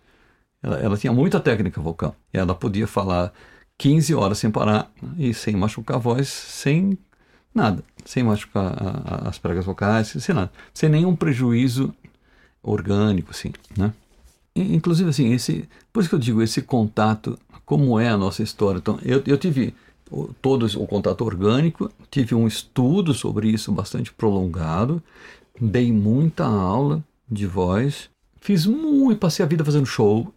Ela, 0.61 0.77
ela 0.79 0.97
tinha 0.97 1.13
muita 1.13 1.39
técnica 1.39 1.79
vocal. 1.79 2.15
Ela 2.33 2.53
podia 2.53 2.87
falar 2.87 3.31
15 3.77 4.13
horas 4.13 4.37
sem 4.37 4.51
parar 4.51 4.91
e 5.17 5.33
sem 5.33 5.55
machucar 5.55 5.97
a 5.97 5.99
voz, 5.99 6.27
sem 6.27 6.97
nada. 7.53 7.83
Sem 8.03 8.23
machucar 8.23 8.73
a, 8.77 9.25
a, 9.25 9.29
as 9.29 9.37
pregas 9.37 9.65
vocais, 9.65 10.07
sem 10.07 10.35
nada. 10.35 10.51
Sem 10.73 10.89
nenhum 10.89 11.15
prejuízo 11.15 11.93
orgânico, 12.61 13.31
assim, 13.31 13.51
né? 13.77 13.93
Inclusive, 14.55 15.09
assim, 15.09 15.31
esse, 15.33 15.67
por 15.93 16.01
isso 16.01 16.09
que 16.09 16.15
eu 16.15 16.19
digo, 16.19 16.41
esse 16.41 16.61
contato, 16.61 17.37
como 17.65 17.99
é 17.99 18.09
a 18.09 18.17
nossa 18.17 18.43
história. 18.43 18.79
Então, 18.79 18.99
eu, 19.03 19.23
eu 19.25 19.37
tive 19.37 19.73
todo 20.41 20.65
o 20.65 20.87
contato 20.87 21.23
orgânico, 21.23 21.89
tive 22.09 22.35
um 22.35 22.45
estudo 22.45 23.13
sobre 23.13 23.47
isso 23.49 23.71
bastante 23.71 24.11
prolongado, 24.11 25.01
dei 25.59 25.91
muita 25.91 26.45
aula 26.45 27.03
de 27.29 27.47
voz, 27.47 28.09
fiz 28.41 28.65
muito, 28.65 29.19
passei 29.19 29.45
a 29.45 29.47
vida 29.47 29.63
fazendo 29.63 29.85
show, 29.85 30.33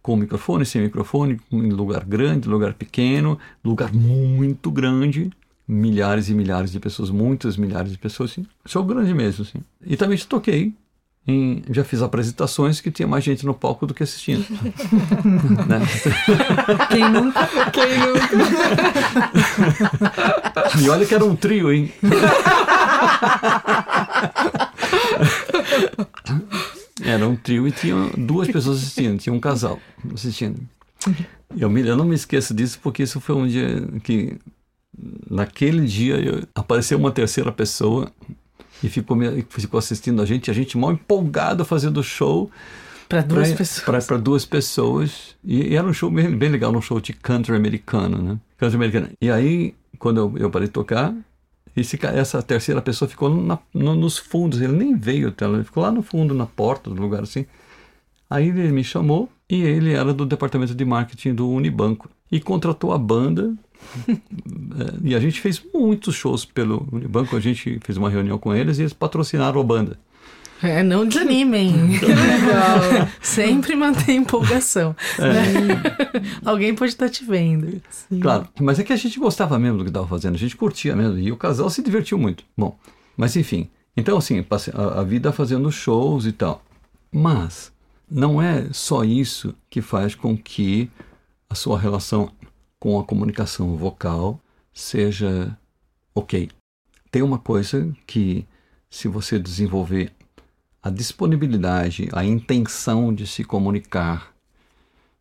com 0.00 0.14
microfone, 0.16 0.64
sem 0.64 0.82
microfone, 0.82 1.40
em 1.50 1.70
lugar 1.70 2.04
grande, 2.04 2.48
lugar 2.48 2.74
pequeno, 2.74 3.36
lugar 3.64 3.92
muito 3.92 4.70
grande, 4.70 5.30
milhares 5.66 6.28
e 6.28 6.34
milhares 6.34 6.70
de 6.70 6.78
pessoas, 6.78 7.10
muitas 7.10 7.56
milhares 7.56 7.90
de 7.90 7.98
pessoas, 7.98 8.30
assim, 8.30 8.46
show 8.64 8.84
grande 8.84 9.12
mesmo, 9.12 9.42
assim. 9.42 9.58
E 9.84 9.96
também 9.96 10.16
toquei 10.18 10.72
em, 11.26 11.62
já 11.70 11.82
fiz 11.82 12.02
apresentações 12.02 12.80
que 12.80 12.90
tinha 12.90 13.08
mais 13.08 13.24
gente 13.24 13.44
no 13.44 13.52
palco 13.52 13.86
do 13.86 13.92
que 13.92 14.02
assistindo. 14.04 14.46
né? 15.66 15.80
Quem 16.90 17.08
nunca? 17.10 17.48
Quem 17.72 17.98
nunca? 17.98 18.36
E 20.80 20.88
olha 20.88 21.04
que 21.04 21.14
era 21.14 21.24
um 21.24 21.34
trio, 21.34 21.72
hein? 21.72 21.92
Era 27.04 27.28
um 27.28 27.36
trio 27.36 27.66
e 27.66 27.72
tinha 27.72 28.10
duas 28.16 28.48
pessoas 28.48 28.78
assistindo, 28.78 29.18
tinha 29.18 29.32
um 29.32 29.40
casal 29.40 29.80
assistindo. 30.14 30.60
Eu, 31.56 31.68
me, 31.68 31.86
eu 31.86 31.96
não 31.96 32.04
me 32.04 32.14
esqueço 32.14 32.54
disso 32.54 32.78
porque 32.82 33.02
isso 33.02 33.20
foi 33.20 33.34
um 33.34 33.46
dia 33.46 33.86
que, 34.02 34.36
naquele 35.30 35.86
dia, 35.86 36.16
eu, 36.16 36.42
apareceu 36.54 36.98
uma 36.98 37.10
terceira 37.10 37.50
pessoa 37.52 38.10
e 38.82 38.88
ficou, 38.88 39.16
ficou 39.48 39.78
assistindo 39.78 40.20
a 40.20 40.26
gente, 40.26 40.50
a 40.50 40.54
gente 40.54 40.76
mal 40.76 40.92
empolgado 40.92 41.64
fazendo 41.64 42.02
show. 42.02 42.50
Para 43.08 43.22
duas 43.22 43.48
pra, 43.48 43.56
pessoas. 43.56 44.06
Para 44.06 44.18
duas 44.18 44.44
pessoas. 44.44 45.36
E, 45.44 45.72
e, 45.72 45.76
era 45.76 45.86
um 45.86 45.92
show 45.92 46.10
bem, 46.10 46.36
bem 46.36 46.48
legal, 46.50 46.74
um 46.74 46.82
show 46.82 47.00
de 47.00 47.12
country 47.12 47.54
americano, 47.54 48.18
né? 48.18 48.38
Country 48.58 48.76
americano. 48.76 49.08
E 49.20 49.30
aí, 49.30 49.74
quando 49.98 50.18
eu, 50.18 50.34
eu 50.38 50.50
parei 50.50 50.68
de 50.68 50.72
tocar, 50.72 51.14
esse, 51.76 51.98
essa 52.06 52.42
terceira 52.42 52.82
pessoa 52.82 53.08
ficou 53.08 53.28
na, 53.28 53.58
no, 53.72 53.94
nos 53.94 54.18
fundos, 54.18 54.60
ele 54.60 54.72
nem 54.72 54.96
veio, 54.96 55.34
ele 55.40 55.64
ficou 55.64 55.82
lá 55.82 55.90
no 55.90 56.02
fundo, 56.02 56.34
na 56.34 56.46
porta 56.46 56.90
do 56.90 57.00
lugar 57.00 57.22
assim. 57.22 57.46
Aí 58.28 58.48
ele 58.48 58.72
me 58.72 58.82
chamou 58.82 59.30
e 59.48 59.62
ele 59.62 59.92
era 59.92 60.12
do 60.12 60.26
departamento 60.26 60.74
de 60.74 60.84
marketing 60.84 61.34
do 61.34 61.48
Unibanco 61.48 62.08
e 62.30 62.40
contratou 62.40 62.92
a 62.92 62.98
banda. 62.98 63.54
e 65.02 65.14
a 65.14 65.20
gente 65.20 65.40
fez 65.40 65.62
muitos 65.72 66.14
shows 66.14 66.44
pelo 66.44 66.88
Unibanco, 66.90 67.36
a 67.36 67.40
gente 67.40 67.78
fez 67.84 67.96
uma 67.96 68.10
reunião 68.10 68.38
com 68.38 68.54
eles 68.54 68.78
e 68.78 68.82
eles 68.82 68.92
patrocinaram 68.92 69.60
a 69.60 69.64
banda. 69.64 69.98
É, 70.62 70.82
não 70.82 71.06
desanimem. 71.06 71.70
Legal. 72.00 73.08
Sempre 73.20 73.76
mantém 73.76 74.18
empolgação. 74.18 74.96
É. 75.18 76.26
Alguém 76.48 76.74
pode 76.74 76.92
estar 76.92 77.10
te 77.10 77.24
vendo. 77.24 77.80
Sim. 77.90 78.20
Claro, 78.20 78.48
mas 78.60 78.78
é 78.78 78.84
que 78.84 78.92
a 78.92 78.96
gente 78.96 79.18
gostava 79.18 79.58
mesmo 79.58 79.78
do 79.78 79.84
que 79.84 79.90
estava 79.90 80.06
fazendo, 80.06 80.34
a 80.34 80.38
gente 80.38 80.56
curtia 80.56 80.96
mesmo 80.96 81.18
e 81.18 81.30
o 81.30 81.36
casal 81.36 81.68
se 81.68 81.82
divertiu 81.82 82.18
muito. 82.18 82.44
Bom, 82.56 82.76
mas 83.16 83.36
enfim. 83.36 83.68
Então, 83.96 84.18
assim, 84.18 84.44
a, 84.74 85.00
a 85.00 85.02
vida 85.02 85.32
fazendo 85.32 85.70
shows 85.70 86.26
e 86.26 86.32
tal. 86.32 86.62
Mas 87.12 87.72
não 88.10 88.40
é 88.40 88.68
só 88.72 89.04
isso 89.04 89.54
que 89.68 89.80
faz 89.80 90.14
com 90.14 90.36
que 90.36 90.90
a 91.48 91.54
sua 91.54 91.78
relação 91.78 92.32
com 92.78 92.98
a 92.98 93.04
comunicação 93.04 93.76
vocal 93.76 94.40
seja 94.72 95.56
ok. 96.14 96.50
Tem 97.10 97.22
uma 97.22 97.38
coisa 97.38 97.94
que, 98.06 98.46
se 98.90 99.08
você 99.08 99.38
desenvolver 99.38 100.12
a 100.82 100.90
disponibilidade, 100.90 102.08
a 102.12 102.24
intenção 102.24 103.12
de 103.12 103.26
se 103.26 103.42
comunicar, 103.42 104.34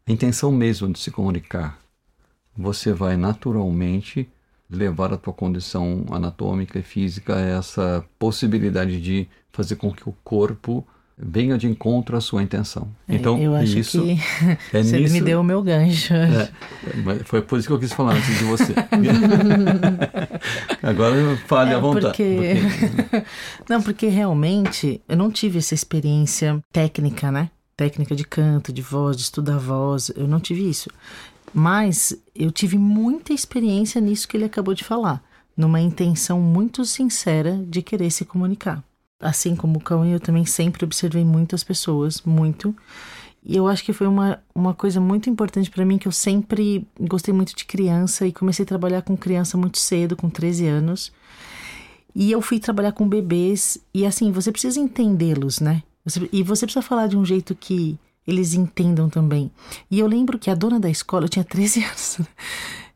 a 0.05 0.11
intenção 0.11 0.51
mesmo 0.51 0.91
de 0.91 0.99
se 0.99 1.09
comunicar, 1.09 1.79
você 2.55 2.93
vai 2.93 3.17
naturalmente 3.17 4.29
levar 4.69 5.13
a 5.13 5.17
tua 5.17 5.33
condição 5.33 6.05
anatômica 6.11 6.79
e 6.79 6.83
física 6.83 7.35
a 7.35 7.41
essa 7.41 8.05
possibilidade 8.17 9.01
de 9.01 9.27
fazer 9.51 9.75
com 9.75 9.91
que 9.91 10.07
o 10.07 10.15
corpo 10.23 10.85
venha 11.17 11.57
de 11.57 11.67
encontro 11.67 12.17
à 12.17 12.21
sua 12.21 12.43
intenção. 12.43 12.89
É, 13.07 13.15
então, 13.15 13.41
eu 13.41 13.55
acho 13.55 13.79
isso 13.79 14.03
que 14.03 14.19
é 14.73 14.83
você 14.83 14.99
nisso, 14.99 15.13
me 15.13 15.21
deu 15.21 15.39
o 15.39 15.43
meu 15.43 15.61
gancho. 15.61 16.13
É, 16.13 16.49
foi 17.23 17.41
por 17.41 17.57
isso 17.57 17.67
que 17.67 17.73
eu 17.73 17.79
quis 17.79 17.93
falar 17.93 18.15
antes 18.15 18.37
de 18.37 18.43
você. 18.43 18.73
Agora 20.83 21.37
fale 21.47 21.71
é 21.71 21.75
à 21.75 21.79
vontade. 21.79 22.07
Porque... 22.07 22.55
porque... 23.09 23.25
não, 23.69 23.81
porque 23.81 24.07
realmente 24.07 25.01
eu 25.07 25.15
não 25.15 25.31
tive 25.31 25.59
essa 25.59 25.73
experiência 25.73 26.61
técnica, 26.71 27.31
né? 27.31 27.49
Técnica 27.77 28.15
de 28.15 28.25
canto, 28.25 28.73
de 28.73 28.81
voz, 28.81 29.15
de 29.15 29.23
estudar 29.23 29.57
voz. 29.57 30.11
Eu 30.15 30.27
não 30.27 30.39
tive 30.39 30.69
isso. 30.69 30.89
Mas 31.53 32.17
eu 32.35 32.51
tive 32.51 32.77
muita 32.77 33.31
experiência 33.31 34.01
nisso 34.01 34.27
que 34.27 34.35
ele 34.35 34.45
acabou 34.45 34.73
de 34.73 34.83
falar. 34.83 35.23
Numa 35.55 35.79
intenção 35.79 36.41
muito 36.41 36.83
sincera 36.83 37.63
de 37.65 37.81
querer 37.81 38.11
se 38.11 38.25
comunicar. 38.25 38.83
Assim 39.19 39.55
como 39.55 39.77
o 39.77 39.81
Cauê, 39.81 40.13
eu 40.13 40.19
também 40.19 40.45
sempre 40.45 40.83
observei 40.83 41.23
muitas 41.23 41.63
pessoas, 41.63 42.21
muito. 42.21 42.75
E 43.43 43.55
eu 43.55 43.67
acho 43.67 43.83
que 43.83 43.93
foi 43.93 44.07
uma, 44.07 44.39
uma 44.53 44.73
coisa 44.73 44.99
muito 44.99 45.29
importante 45.29 45.69
para 45.69 45.85
mim, 45.85 45.97
que 45.97 46.07
eu 46.07 46.11
sempre 46.11 46.85
gostei 46.99 47.33
muito 47.33 47.55
de 47.55 47.63
criança 47.63 48.25
e 48.25 48.33
comecei 48.33 48.63
a 48.63 48.67
trabalhar 48.67 49.03
com 49.03 49.15
criança 49.15 49.57
muito 49.57 49.77
cedo, 49.77 50.15
com 50.15 50.29
13 50.29 50.65
anos. 50.65 51.11
E 52.13 52.31
eu 52.31 52.41
fui 52.41 52.59
trabalhar 52.59 52.91
com 52.91 53.07
bebês, 53.07 53.77
e 53.93 54.05
assim, 54.05 54.31
você 54.31 54.51
precisa 54.51 54.79
entendê-los, 54.79 55.59
né? 55.59 55.83
Você, 56.03 56.29
e 56.31 56.41
você 56.41 56.65
precisa 56.65 56.81
falar 56.81 57.07
de 57.07 57.17
um 57.17 57.25
jeito 57.25 57.53
que 57.53 57.99
eles 58.25 58.53
entendam 58.53 59.09
também. 59.09 59.51
E 59.91 59.99
eu 59.99 60.07
lembro 60.07 60.39
que 60.39 60.49
a 60.49 60.55
dona 60.55 60.79
da 60.79 60.89
escola, 60.89 61.25
eu 61.25 61.29
tinha 61.29 61.43
13 61.43 61.83
anos, 61.85 62.19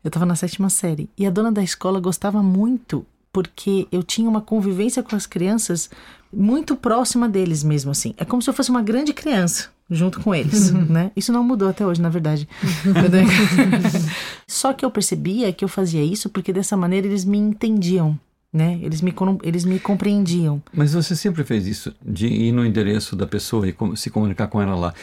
eu 0.02 0.08
estava 0.08 0.26
na 0.26 0.34
sétima 0.34 0.68
série, 0.68 1.08
e 1.16 1.26
a 1.26 1.30
dona 1.30 1.52
da 1.52 1.62
escola 1.62 2.00
gostava 2.00 2.42
muito 2.42 3.06
porque 3.32 3.86
eu 3.90 4.02
tinha 4.02 4.28
uma 4.28 4.40
convivência 4.40 5.02
com 5.02 5.14
as 5.14 5.26
crianças 5.26 5.90
muito 6.32 6.76
próxima 6.76 7.28
deles 7.28 7.64
mesmo, 7.64 7.90
assim. 7.90 8.14
É 8.16 8.24
como 8.24 8.40
se 8.40 8.48
eu 8.48 8.54
fosse 8.54 8.70
uma 8.70 8.82
grande 8.82 9.12
criança 9.12 9.68
junto 9.90 10.20
com 10.20 10.34
eles, 10.34 10.70
né? 10.88 11.10
Isso 11.16 11.32
não 11.32 11.42
mudou 11.42 11.68
até 11.68 11.84
hoje, 11.84 12.00
na 12.00 12.08
verdade. 12.08 12.48
Só 14.46 14.72
que 14.72 14.84
eu 14.84 14.90
percebia 14.90 15.52
que 15.52 15.64
eu 15.64 15.68
fazia 15.68 16.02
isso 16.02 16.28
porque 16.28 16.52
dessa 16.52 16.76
maneira 16.76 17.06
eles 17.06 17.24
me 17.24 17.38
entendiam, 17.38 18.18
né? 18.52 18.78
Eles 18.82 19.00
me, 19.00 19.12
eles 19.42 19.64
me 19.64 19.80
compreendiam. 19.80 20.62
Mas 20.72 20.92
você 20.92 21.16
sempre 21.16 21.42
fez 21.44 21.66
isso, 21.66 21.92
de 22.04 22.26
ir 22.26 22.52
no 22.52 22.64
endereço 22.64 23.16
da 23.16 23.26
pessoa 23.26 23.68
e 23.68 23.74
se 23.96 24.10
comunicar 24.10 24.46
com 24.46 24.62
ela 24.62 24.74
lá. 24.74 24.94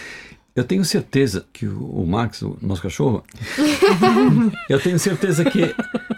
Eu 0.55 0.63
tenho 0.63 0.83
certeza 0.83 1.45
que 1.53 1.67
o 1.67 2.03
Max, 2.07 2.41
o 2.41 2.57
nosso 2.59 2.81
cachorro, 2.81 3.23
eu 4.67 4.79
tenho 4.79 4.97
certeza 4.97 5.45
que 5.45 5.71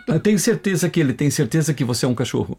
eu 0.10 0.20
tenho 0.20 0.38
certeza 0.40 0.90
que 0.90 1.00
ele 1.00 1.14
tem 1.14 1.30
certeza 1.30 1.74
que 1.74 1.84
você 1.84 2.06
é 2.06 2.10
um 2.10 2.16
cachorro. 2.16 2.58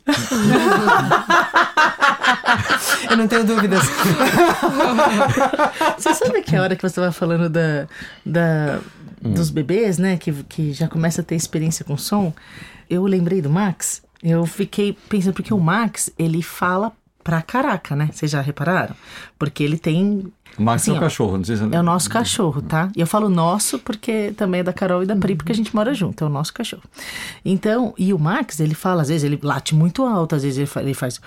Eu 3.11 3.17
não 3.17 3.27
tenho 3.27 3.45
dúvidas. 3.45 3.83
Você 5.99 6.15
sabe 6.15 6.43
que 6.43 6.55
a 6.55 6.63
hora 6.63 6.77
que 6.77 6.83
você 6.83 6.89
estava 6.89 7.13
falando 7.13 7.49
da, 7.49 7.89
da, 8.25 8.79
hum. 9.23 9.33
dos 9.33 9.51
bebês, 9.51 9.99
né? 9.99 10.17
Que, 10.17 10.33
que 10.45 10.73
já 10.73 10.89
começa 10.89 11.21
a 11.21 11.25
ter 11.25 11.35
experiência 11.35 11.85
com 11.85 11.97
som. 11.97 12.33
Eu 12.89 13.05
lembrei 13.05 13.43
do 13.43 13.51
Max. 13.51 14.03
Eu 14.23 14.47
fiquei 14.47 14.97
pensando, 15.09 15.35
porque 15.35 15.53
o 15.53 15.59
Max, 15.59 16.11
ele 16.19 16.43
fala 16.43 16.93
pra 17.23 17.43
caraca, 17.43 17.97
né? 17.97 18.11
Vocês 18.13 18.31
já 18.31 18.41
repararam? 18.41 18.95
Porque 19.39 19.63
ele 19.63 19.79
tem. 19.79 20.33
O 20.61 20.62
Max 20.62 20.83
assim, 20.83 20.92
é 20.92 20.99
o 20.99 21.01
cachorro, 21.01 21.38
não 21.38 21.44
sei 21.44 21.57
se... 21.57 21.62
É 21.73 21.81
o 21.81 21.83
nosso 21.83 22.11
cachorro, 22.11 22.61
tá? 22.61 22.90
E 22.94 23.01
eu 23.01 23.07
falo 23.07 23.31
nosso 23.31 23.79
porque 23.79 24.35
também 24.37 24.61
é 24.61 24.62
da 24.62 24.75
Carol 24.75 25.03
e 25.03 25.07
da 25.07 25.16
Pri, 25.16 25.35
porque 25.35 25.53
a 25.53 25.55
gente 25.55 25.75
mora 25.75 25.94
junto, 25.94 26.23
é 26.23 26.27
o 26.27 26.31
nosso 26.31 26.53
cachorro. 26.53 26.83
Então, 27.42 27.94
e 27.96 28.12
o 28.12 28.18
Max, 28.18 28.61
ele 28.61 28.75
fala, 28.75 29.01
às 29.01 29.09
vezes 29.09 29.25
ele 29.25 29.40
late 29.42 29.75
muito 29.75 30.05
alto, 30.05 30.37
às 30.37 30.42
vezes 30.42 30.59
ele 30.59 30.66
faz. 30.66 30.85
Ele 30.85 30.94
faz 30.94 31.20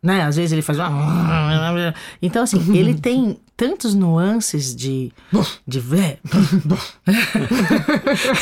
né? 0.00 0.22
Às 0.22 0.36
vezes 0.36 0.52
ele 0.52 0.62
faz. 0.62 0.78
Então, 2.22 2.44
assim, 2.44 2.76
ele 2.76 2.94
tem 2.94 3.36
tantos 3.56 3.92
nuances 3.92 4.72
de. 4.74 5.12
de 5.66 5.80
ver. 5.80 6.20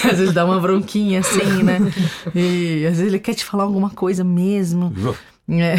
às 0.04 0.18
vezes 0.18 0.34
dá 0.34 0.44
uma 0.44 0.60
bronquinha 0.60 1.20
assim, 1.20 1.62
né? 1.62 1.78
E 2.34 2.84
às 2.86 2.98
vezes 2.98 3.12
ele 3.12 3.18
quer 3.18 3.32
te 3.32 3.46
falar 3.46 3.64
alguma 3.64 3.88
coisa 3.88 4.22
mesmo. 4.22 4.92
É. 5.48 5.76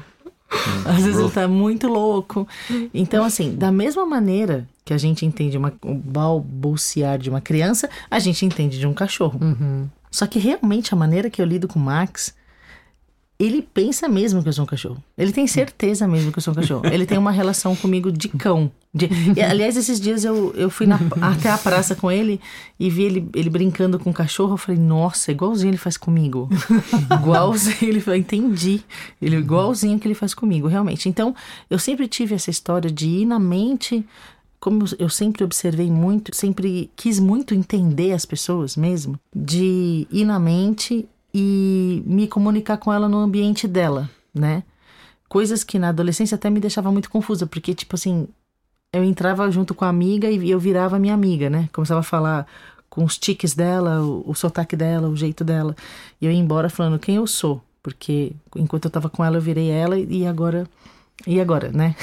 Às 0.86 1.04
vezes 1.04 1.20
ele 1.20 1.32
tá 1.32 1.48
muito 1.48 1.88
louco. 1.88 2.48
Então, 2.94 3.24
assim, 3.24 3.56
da 3.56 3.72
mesma 3.72 4.06
maneira 4.06 4.68
que 4.84 4.94
a 4.94 4.98
gente 4.98 5.26
entende 5.26 5.58
uma, 5.58 5.74
o 5.82 5.96
balbuciar 5.96 7.18
de 7.18 7.30
uma 7.30 7.42
criança, 7.42 7.90
a 8.10 8.20
gente 8.20 8.46
entende 8.46 8.80
de 8.80 8.86
um 8.86 8.94
cachorro. 8.94 9.40
Uhum. 9.42 9.88
Só 10.12 10.26
que 10.28 10.40
realmente 10.40 10.94
a 10.94 10.98
maneira 10.98 11.30
que 11.30 11.42
eu 11.42 11.46
lido 11.46 11.68
com 11.68 11.80
o 11.80 11.82
Max 11.82 12.34
ele 13.38 13.62
pensa 13.62 14.08
mesmo 14.08 14.42
que 14.42 14.48
eu 14.48 14.54
sou 14.54 14.64
um 14.64 14.68
cachorro. 14.68 15.04
Ele 15.18 15.32
tem 15.32 15.46
certeza 15.46 16.08
mesmo 16.08 16.32
que 16.32 16.40
eu 16.40 16.42
sou 16.42 16.54
um 16.54 16.56
cachorro. 16.56 16.86
Ele 16.86 17.06
tem 17.06 17.18
uma 17.18 17.32
relação 17.32 17.76
comigo 17.76 18.10
de 18.10 18.30
cão. 18.30 18.72
De... 18.94 19.10
E, 19.36 19.42
aliás, 19.42 19.76
esses 19.76 20.00
dias 20.00 20.24
eu, 20.24 20.54
eu 20.56 20.70
fui 20.70 20.88
na, 20.88 20.98
até 21.22 21.50
a 21.50 21.58
praça 21.58 21.96
com 21.96 22.10
ele 22.10 22.40
e 22.80 22.90
vi 22.90 23.04
ele, 23.04 23.30
ele 23.36 23.50
brincando 23.50 24.00
com 24.00 24.10
o 24.10 24.14
cachorro. 24.14 24.54
Eu 24.54 24.58
falei, 24.58 24.80
nossa, 24.80 25.32
igualzinho 25.32 25.72
ele 25.72 25.78
faz 25.78 25.98
comigo. 25.98 26.48
igualzinho 27.12 27.76
ele 27.82 28.00
faz. 28.00 28.18
Entendi. 28.18 28.82
Ele 29.22 29.36
igualzinho 29.36 30.00
que 30.00 30.08
ele 30.08 30.16
faz 30.16 30.34
comigo, 30.34 30.70
realmente. 30.70 31.10
Então, 31.10 31.36
eu 31.70 31.78
sempre 31.78 32.08
tive 32.08 32.36
essa 32.36 32.50
história 32.50 32.90
de 32.90 33.08
ir 33.08 33.26
na 33.26 33.40
mente 33.40 34.06
como 34.58 34.84
eu 34.98 35.10
sempre 35.10 35.44
observei 35.44 35.92
muito, 35.92 36.36
sempre 36.36 36.90
quis 36.96 37.20
muito 37.20 37.54
entender 37.54 38.14
as 38.14 38.26
pessoas 38.26 38.76
mesmo, 38.76 39.20
de 39.32 40.08
ir 40.10 40.26
na 40.26 40.40
mente 40.40 41.08
e 41.38 42.02
me 42.06 42.30
comunicar 42.30 42.78
com 42.78 42.94
ela 42.94 43.10
no 43.10 43.18
ambiente 43.18 43.68
dela, 43.68 44.10
né? 44.34 44.64
Coisas 45.28 45.66
que 45.66 45.78
na 45.78 45.90
adolescência 45.90 46.36
até 46.36 46.50
me 46.50 46.62
deixava 46.62 46.90
muito 46.94 47.10
confusa, 47.10 47.46
porque, 47.46 47.76
tipo 47.76 47.96
assim, 47.96 48.26
eu 48.94 49.04
entrava 49.04 49.52
junto 49.52 49.76
com 49.76 49.84
a 49.84 49.90
amiga 49.90 50.32
e 50.32 50.50
eu 50.50 50.58
virava 50.58 50.98
minha 50.98 51.14
amiga, 51.14 51.50
né? 51.50 51.68
Começava 51.74 52.00
a 52.00 52.04
falar 52.04 52.48
com 52.90 53.04
os 53.04 53.18
tiques 53.18 53.54
dela, 53.54 54.02
o, 54.02 54.24
o 54.30 54.34
sotaque 54.34 54.78
dela, 54.78 55.10
o 55.10 55.18
jeito 55.18 55.44
dela. 55.44 55.76
E 56.22 56.26
eu 56.26 56.32
ia 56.32 56.40
embora 56.40 56.70
falando 56.70 56.98
quem 56.98 57.18
eu 57.18 57.28
sou. 57.28 57.62
Porque 57.84 58.32
enquanto 58.56 58.86
eu 58.86 58.92
tava 58.92 59.10
com 59.10 59.24
ela, 59.24 59.36
eu 59.36 59.42
virei 59.42 59.70
ela 59.70 60.00
e 60.00 60.26
agora. 60.26 60.66
E 61.28 61.42
agora, 61.42 61.70
né? 61.70 61.98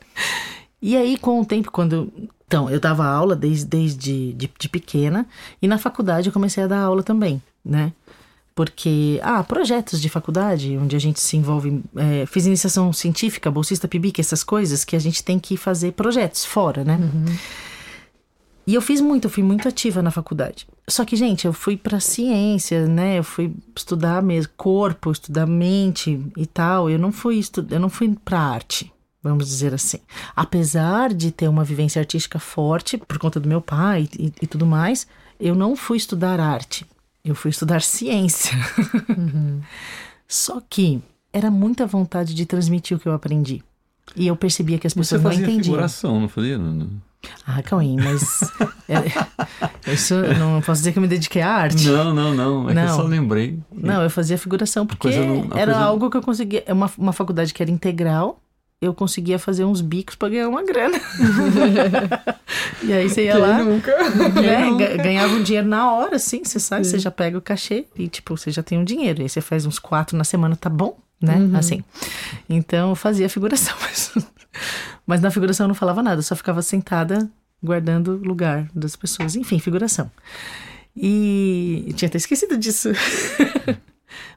e 0.80 0.96
aí, 0.96 1.18
com 1.18 1.42
o 1.42 1.44
tempo, 1.44 1.70
quando. 1.70 2.10
Então, 2.46 2.70
eu 2.70 2.80
dava 2.80 3.04
aula 3.04 3.36
desde, 3.36 3.66
desde 3.66 4.32
de, 4.32 4.50
de 4.58 4.68
pequena 4.70 5.26
e 5.60 5.68
na 5.68 5.76
faculdade 5.76 6.28
eu 6.28 6.32
comecei 6.32 6.64
a 6.64 6.66
dar 6.66 6.80
aula 6.80 7.02
também, 7.02 7.42
né? 7.62 7.92
Porque 8.56 9.20
ah, 9.22 9.44
projetos 9.44 10.00
de 10.00 10.08
faculdade 10.08 10.78
onde 10.78 10.96
a 10.96 10.98
gente 10.98 11.20
se 11.20 11.36
envolve, 11.36 11.84
é, 11.94 12.24
fiz 12.24 12.46
iniciação 12.46 12.90
científica, 12.90 13.50
bolsista 13.50 13.86
PIBIC, 13.86 14.18
essas 14.18 14.42
coisas 14.42 14.82
que 14.82 14.96
a 14.96 14.98
gente 14.98 15.22
tem 15.22 15.38
que 15.38 15.58
fazer 15.58 15.92
projetos 15.92 16.42
fora, 16.42 16.82
né? 16.82 16.96
Uhum. 16.96 17.36
E 18.66 18.74
eu 18.74 18.80
fiz 18.80 18.98
muito, 18.98 19.26
eu 19.26 19.30
fui 19.30 19.42
muito 19.42 19.68
ativa 19.68 20.00
na 20.00 20.10
faculdade. 20.10 20.66
Só 20.88 21.04
que, 21.04 21.16
gente, 21.16 21.46
eu 21.46 21.52
fui 21.52 21.76
para 21.76 22.00
ciência, 22.00 22.86
né? 22.86 23.18
Eu 23.18 23.24
fui 23.24 23.54
estudar 23.76 24.22
mesmo 24.22 24.52
corpo, 24.56 25.12
estudar 25.12 25.46
mente 25.46 26.18
e 26.34 26.46
tal. 26.46 26.88
Eu 26.88 26.98
não 26.98 27.12
fui 27.12 27.36
estudar, 27.36 27.76
eu 27.76 27.80
não 27.80 27.90
fui 27.90 28.16
para 28.24 28.40
arte, 28.40 28.90
vamos 29.22 29.46
dizer 29.46 29.74
assim. 29.74 29.98
Apesar 30.34 31.12
de 31.12 31.30
ter 31.30 31.46
uma 31.46 31.62
vivência 31.62 32.00
artística 32.00 32.38
forte 32.38 32.96
por 32.96 33.18
conta 33.18 33.38
do 33.38 33.48
meu 33.48 33.60
pai 33.60 34.08
e, 34.18 34.32
e 34.40 34.46
tudo 34.46 34.64
mais, 34.64 35.06
eu 35.38 35.54
não 35.54 35.76
fui 35.76 35.98
estudar 35.98 36.40
arte. 36.40 36.86
Eu 37.26 37.34
fui 37.34 37.50
estudar 37.50 37.82
ciência. 37.82 38.56
Uhum. 39.08 39.60
Só 40.28 40.62
que 40.68 41.02
era 41.32 41.50
muita 41.50 41.86
vontade 41.86 42.34
de 42.34 42.46
transmitir 42.46 42.96
o 42.96 43.00
que 43.00 43.08
eu 43.08 43.12
aprendi. 43.12 43.62
E 44.14 44.26
eu 44.26 44.36
percebia 44.36 44.78
que 44.78 44.86
as 44.86 44.94
pessoas 44.94 45.20
Você 45.20 45.28
não 45.28 45.34
entendiam. 45.34 45.64
figuração, 45.64 46.20
não 46.20 46.28
fazia? 46.28 46.56
Não, 46.56 46.88
Ah, 47.44 47.60
Cauim, 47.62 47.96
mas. 47.96 48.40
é, 48.88 49.92
isso 49.92 50.14
não 50.38 50.60
posso 50.62 50.80
dizer 50.80 50.92
que 50.92 50.98
eu 50.98 51.02
me 51.02 51.08
dediquei 51.08 51.42
à 51.42 51.50
arte. 51.52 51.88
Não, 51.88 52.14
não, 52.14 52.32
não. 52.32 52.70
É 52.70 52.74
não. 52.74 52.84
que 52.84 52.90
eu 52.90 52.94
só 52.94 53.02
lembrei. 53.02 53.58
Não, 53.72 54.02
eu 54.02 54.10
fazia 54.10 54.38
figuração 54.38 54.86
porque 54.86 55.10
não, 55.10 55.50
era 55.58 55.72
coisa... 55.72 55.80
algo 55.80 56.08
que 56.08 56.16
eu 56.16 56.22
conseguia. 56.22 56.62
É 56.66 56.72
uma, 56.72 56.90
uma 56.96 57.12
faculdade 57.12 57.52
que 57.52 57.60
era 57.60 57.70
integral 57.70 58.40
eu 58.80 58.92
conseguia 58.92 59.38
fazer 59.38 59.64
uns 59.64 59.80
bicos 59.80 60.16
para 60.16 60.28
ganhar 60.28 60.48
uma 60.48 60.62
grana. 60.62 61.00
e 62.82 62.92
aí 62.92 63.08
você 63.08 63.24
ia 63.24 63.32
Quem 63.32 63.40
lá. 63.40 63.64
Nunca? 63.64 63.96
Né, 64.10 64.96
ganhava 64.98 65.34
um 65.34 65.42
dinheiro 65.42 65.66
na 65.66 65.92
hora, 65.92 66.16
assim, 66.16 66.44
você 66.44 66.60
sabe, 66.60 66.84
Sim. 66.84 66.92
você 66.92 66.98
já 66.98 67.10
pega 67.10 67.38
o 67.38 67.42
cachê 67.42 67.86
e, 67.96 68.06
tipo, 68.06 68.36
você 68.36 68.50
já 68.50 68.62
tem 68.62 68.78
um 68.78 68.84
dinheiro. 68.84 69.22
Aí 69.22 69.28
você 69.28 69.40
faz 69.40 69.64
uns 69.64 69.78
quatro 69.78 70.16
na 70.16 70.24
semana, 70.24 70.54
tá 70.56 70.68
bom, 70.68 70.98
né? 71.20 71.36
Uhum. 71.36 71.56
Assim. 71.56 71.82
Então 72.48 72.90
eu 72.90 72.96
fazia 72.96 73.28
figuração, 73.28 73.74
mas, 73.80 74.12
mas 75.06 75.20
na 75.22 75.30
figuração 75.30 75.64
eu 75.64 75.68
não 75.68 75.74
falava 75.74 76.02
nada, 76.02 76.18
eu 76.18 76.24
só 76.24 76.36
ficava 76.36 76.60
sentada 76.60 77.28
guardando 77.62 78.16
lugar 78.16 78.68
das 78.74 78.94
pessoas. 78.94 79.36
Enfim, 79.36 79.58
figuração. 79.58 80.10
E 80.94 81.84
eu 81.88 81.94
tinha 81.94 82.08
até 82.08 82.18
esquecido 82.18 82.56
disso. 82.58 82.90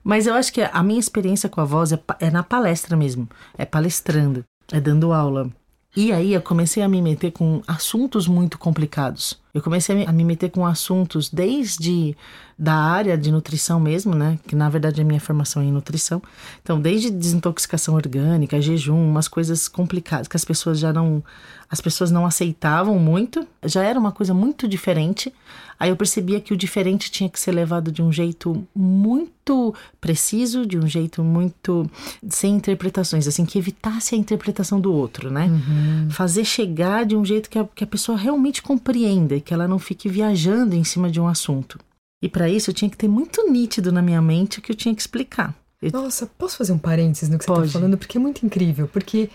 Mas 0.10 0.26
eu 0.26 0.34
acho 0.34 0.52
que 0.52 0.60
a 0.60 0.82
minha 0.82 1.00
experiência 1.00 1.48
com 1.48 1.62
a 1.62 1.64
voz 1.64 1.92
é, 1.92 2.00
é 2.20 2.32
na 2.32 2.42
palestra 2.42 2.98
mesmo. 2.98 3.30
É 3.56 3.64
palestrando, 3.64 4.44
é 4.72 4.82
dando 4.82 5.14
aula. 5.14 5.52
E 5.96 6.12
aí 6.12 6.34
eu 6.34 6.42
comecei 6.42 6.82
a 6.82 6.90
me 6.90 7.00
meter 7.00 7.30
com 7.30 7.62
assuntos 7.68 8.28
muito 8.28 8.58
complicados. 8.58 9.40
Eu 9.54 9.62
comecei 9.62 10.06
a 10.06 10.12
me 10.12 10.24
meter 10.24 10.50
com 10.50 10.66
assuntos 10.66 11.30
desde 11.30 12.16
da 12.58 12.76
área 12.76 13.18
de 13.18 13.32
nutrição 13.32 13.80
mesmo, 13.80 14.14
né? 14.14 14.38
Que 14.46 14.56
na 14.56 14.70
verdade 14.70 15.00
é 15.00 15.04
minha 15.04 15.20
formação 15.20 15.64
em 15.64 15.72
nutrição. 15.72 16.22
Então, 16.62 16.80
desde 16.80 17.10
desintoxicação 17.10 17.96
orgânica, 17.96 18.62
jejum, 18.62 19.10
umas 19.10 19.30
coisas 19.30 19.70
complicadas 19.70 20.28
que 20.28 20.36
as 20.36 20.44
pessoas 20.44 20.78
já 20.78 20.92
não 20.92 21.24
as 21.70 21.80
pessoas 21.80 22.10
não 22.10 22.26
aceitavam 22.26 22.98
muito, 22.98 23.48
já 23.64 23.84
era 23.84 24.00
uma 24.00 24.12
coisa 24.12 24.34
muito 24.34 24.68
diferente. 24.68 25.32
Aí 25.80 25.92
eu 25.92 25.96
percebia 25.96 26.42
que 26.42 26.52
o 26.52 26.58
diferente 26.58 27.12
tinha 27.12 27.30
que 27.30 27.40
ser 27.40 27.52
levado 27.52 27.92
de 27.92 28.02
um 28.02 28.12
jeito 28.12 28.68
muito 28.76 29.74
preciso, 30.02 30.66
de 30.66 30.78
um 30.78 30.88
jeito 30.88 31.24
muito 31.24 31.90
sem 32.28 32.56
interpretações, 32.56 33.28
assim, 33.28 33.46
que 33.46 33.60
evitasse 33.60 34.16
a 34.16 34.18
interpretação 34.18 34.82
do 34.82 34.92
outro, 34.92 35.32
né? 35.32 35.46
Uhum. 35.46 36.10
Fazer 36.10 36.44
chegar 36.44 37.06
de 37.06 37.16
um 37.16 37.24
jeito 37.24 37.50
que 37.50 37.60
a, 37.60 37.64
que 37.64 37.84
a 37.84 37.88
pessoa 37.88 38.18
realmente 38.18 38.64
compreenda, 38.64 39.39
que 39.42 39.54
ela 39.54 39.68
não 39.68 39.80
fique 39.80 40.10
viajando 40.10 40.76
em 40.76 40.84
cima 40.84 41.10
de 41.10 41.20
um 41.20 41.28
assunto. 41.28 41.80
E 42.22 42.28
para 42.28 42.50
isso 42.50 42.70
eu 42.70 42.74
tinha 42.74 42.90
que 42.90 42.98
ter 42.98 43.08
muito 43.08 43.50
nítido 43.50 43.92
na 43.92 44.02
minha 44.02 44.22
mente 44.22 44.60
o 44.60 44.62
que 44.62 44.72
eu 44.72 44.76
tinha 44.76 44.94
que 44.94 45.02
explicar. 45.02 45.56
Eu... 45.82 45.92
Nossa, 45.92 46.26
posso 46.26 46.58
fazer 46.58 46.74
um 46.74 46.78
parênteses 46.78 47.30
no 47.30 47.38
que 47.38 47.46
você 47.46 47.52
está 47.52 47.80
falando? 47.80 47.98
Porque 47.98 48.18
é 48.18 48.22
muito 48.22 48.46
incrível. 48.46 48.88
Porque 48.88 49.30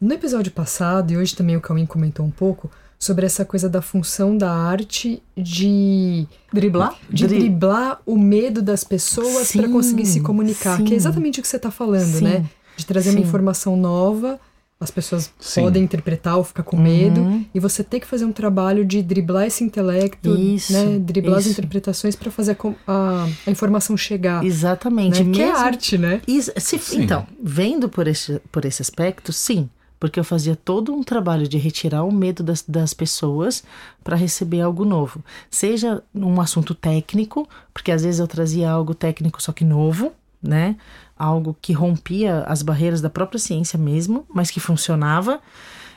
no 0.00 0.12
episódio 0.12 0.52
passado, 0.52 1.12
e 1.12 1.16
hoje 1.16 1.34
também 1.34 1.56
o 1.56 1.60
Cauim 1.60 1.86
comentou 1.86 2.24
um 2.24 2.30
pouco, 2.30 2.70
sobre 2.98 3.24
essa 3.24 3.44
coisa 3.44 3.68
da 3.68 3.80
função 3.80 4.36
da 4.36 4.52
arte 4.52 5.22
de 5.36 6.26
driblar, 6.52 6.96
de 7.08 7.26
Dri... 7.26 7.38
driblar 7.38 8.00
o 8.04 8.18
medo 8.18 8.60
das 8.60 8.82
pessoas 8.82 9.52
para 9.52 9.68
conseguir 9.68 10.04
se 10.04 10.20
comunicar, 10.20 10.78
sim. 10.78 10.84
que 10.84 10.94
é 10.94 10.96
exatamente 10.96 11.38
o 11.38 11.42
que 11.42 11.48
você 11.48 11.56
está 11.56 11.70
falando, 11.70 12.18
sim. 12.18 12.24
né? 12.24 12.44
De 12.76 12.84
trazer 12.84 13.10
sim. 13.10 13.16
uma 13.16 13.24
informação 13.24 13.76
nova, 13.76 14.40
as 14.80 14.92
pessoas 14.92 15.32
podem 15.56 15.82
interpretar 15.82 16.36
ou 16.36 16.44
ficar 16.44 16.62
com 16.62 16.76
medo, 16.76 17.20
uhum. 17.20 17.44
e 17.52 17.58
você 17.58 17.82
tem 17.82 17.98
que 17.98 18.06
fazer 18.06 18.24
um 18.24 18.32
trabalho 18.32 18.84
de 18.84 19.02
driblar 19.02 19.46
esse 19.46 19.64
intelecto, 19.64 20.36
isso, 20.36 20.72
né? 20.72 20.98
Driblar 21.00 21.40
isso. 21.40 21.48
as 21.48 21.52
interpretações 21.52 22.14
para 22.14 22.30
fazer 22.30 22.56
a, 22.56 22.92
a, 22.92 23.28
a, 23.46 23.50
informação 23.50 23.96
chegar. 23.96 24.44
Exatamente. 24.44 25.24
Né? 25.24 25.32
Que 25.32 25.42
é 25.42 25.50
arte, 25.50 25.98
né? 25.98 26.22
Isso, 26.28 26.52
se, 26.56 26.78
então, 26.96 27.26
vendo 27.42 27.88
por 27.88 28.06
esse, 28.06 28.40
por 28.52 28.64
esse 28.64 28.80
aspecto, 28.80 29.32
sim 29.32 29.68
porque 30.00 30.20
eu 30.20 30.24
fazia 30.24 30.54
todo 30.54 30.94
um 30.94 31.02
trabalho 31.02 31.48
de 31.48 31.58
retirar 31.58 32.04
o 32.04 32.12
medo 32.12 32.42
das, 32.42 32.62
das 32.62 32.94
pessoas 32.94 33.64
para 34.04 34.14
receber 34.14 34.60
algo 34.60 34.84
novo. 34.84 35.24
Seja 35.50 36.02
um 36.14 36.40
assunto 36.40 36.72
técnico, 36.72 37.48
porque 37.74 37.90
às 37.90 38.04
vezes 38.04 38.20
eu 38.20 38.28
trazia 38.28 38.70
algo 38.70 38.94
técnico 38.94 39.42
só 39.42 39.50
que 39.50 39.64
novo, 39.64 40.12
né? 40.40 40.76
Algo 41.18 41.56
que 41.60 41.72
rompia 41.72 42.44
as 42.44 42.62
barreiras 42.62 43.00
da 43.00 43.10
própria 43.10 43.38
ciência 43.38 43.78
mesmo, 43.78 44.24
mas 44.32 44.50
que 44.50 44.60
funcionava. 44.60 45.40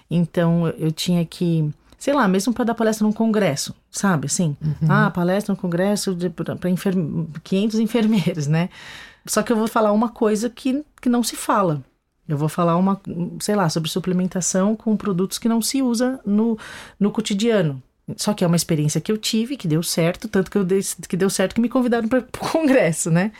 Então 0.10 0.68
eu 0.78 0.92
tinha 0.92 1.26
que, 1.26 1.70
sei 1.98 2.14
lá, 2.14 2.28
mesmo 2.28 2.54
para 2.54 2.66
dar 2.66 2.74
palestra 2.74 3.06
num 3.06 3.14
congresso, 3.14 3.74
sabe? 3.90 4.26
Assim, 4.26 4.58
uhum. 4.62 4.88
ah, 4.90 5.12
palestra 5.12 5.54
no 5.54 5.60
congresso 5.60 6.18
para 6.60 6.70
enfer 6.70 6.94
500 7.44 7.80
enfermeiros, 7.80 8.48
né? 8.48 8.70
Só 9.26 9.44
que 9.44 9.52
eu 9.52 9.56
vou 9.56 9.68
falar 9.68 9.92
uma 9.92 10.10
coisa 10.10 10.50
que, 10.50 10.84
que 11.00 11.08
não 11.08 11.24
se 11.24 11.36
fala. 11.36 11.84
Eu 12.28 12.38
vou 12.38 12.50
falar 12.50 12.78
uma, 12.78 13.00
sei 13.40 13.56
lá, 13.56 13.70
sobre 13.70 13.90
suplementação 13.90 14.76
com 14.76 14.96
produtos 14.96 15.38
que 15.38 15.50
não 15.50 15.62
se 15.62 15.82
usa 15.82 16.20
no, 16.26 16.58
no 17.00 17.12
cotidiano. 17.12 17.82
Só 18.18 18.34
que 18.34 18.44
é 18.44 18.48
uma 18.48 18.56
experiência 18.56 19.02
que 19.02 19.12
eu 19.12 19.18
tive, 19.18 19.58
que 19.58 19.68
deu 19.68 19.84
certo, 19.84 20.28
tanto 20.28 20.50
que, 20.50 20.58
eu 20.58 20.64
dei, 20.64 20.82
que 21.08 21.18
deu 21.18 21.30
certo 21.30 21.56
que 21.56 21.62
me 21.62 21.70
convidaram 21.70 22.08
para 22.08 22.20
o 22.20 22.24
congresso, 22.52 23.12
né? 23.12 23.32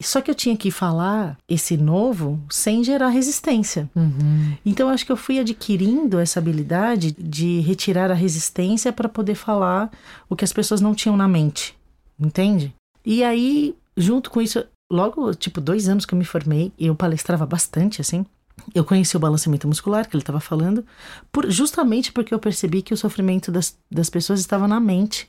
Só 0.00 0.20
que 0.20 0.30
eu 0.30 0.34
tinha 0.34 0.56
que 0.56 0.70
falar 0.70 1.38
esse 1.48 1.76
novo 1.76 2.40
sem 2.50 2.84
gerar 2.84 3.08
resistência. 3.08 3.88
Uhum. 3.96 4.54
Então, 4.64 4.88
acho 4.88 5.06
que 5.06 5.12
eu 5.12 5.16
fui 5.16 5.38
adquirindo 5.38 6.18
essa 6.18 6.38
habilidade 6.38 7.12
de 7.12 7.60
retirar 7.60 8.10
a 8.10 8.14
resistência 8.14 8.92
para 8.92 9.08
poder 9.08 9.34
falar 9.34 9.90
o 10.28 10.36
que 10.36 10.44
as 10.44 10.52
pessoas 10.52 10.80
não 10.80 10.94
tinham 10.94 11.16
na 11.16 11.26
mente. 11.26 11.74
Entende? 12.18 12.74
E 13.04 13.24
aí, 13.24 13.74
junto 13.96 14.30
com 14.30 14.42
isso, 14.42 14.64
logo, 14.92 15.34
tipo, 15.34 15.60
dois 15.60 15.88
anos 15.88 16.04
que 16.04 16.12
eu 16.12 16.18
me 16.18 16.24
formei, 16.24 16.72
eu 16.78 16.94
palestrava 16.94 17.46
bastante, 17.46 18.00
assim. 18.00 18.26
Eu 18.74 18.84
conheci 18.84 19.16
o 19.16 19.20
balanceamento 19.20 19.68
muscular 19.68 20.08
que 20.08 20.16
ele 20.16 20.22
estava 20.22 20.40
falando, 20.40 20.84
por, 21.30 21.50
justamente 21.50 22.12
porque 22.12 22.34
eu 22.34 22.38
percebi 22.38 22.82
que 22.82 22.92
o 22.92 22.96
sofrimento 22.96 23.52
das, 23.52 23.76
das 23.90 24.10
pessoas 24.10 24.40
estava 24.40 24.66
na 24.66 24.80
mente 24.80 25.28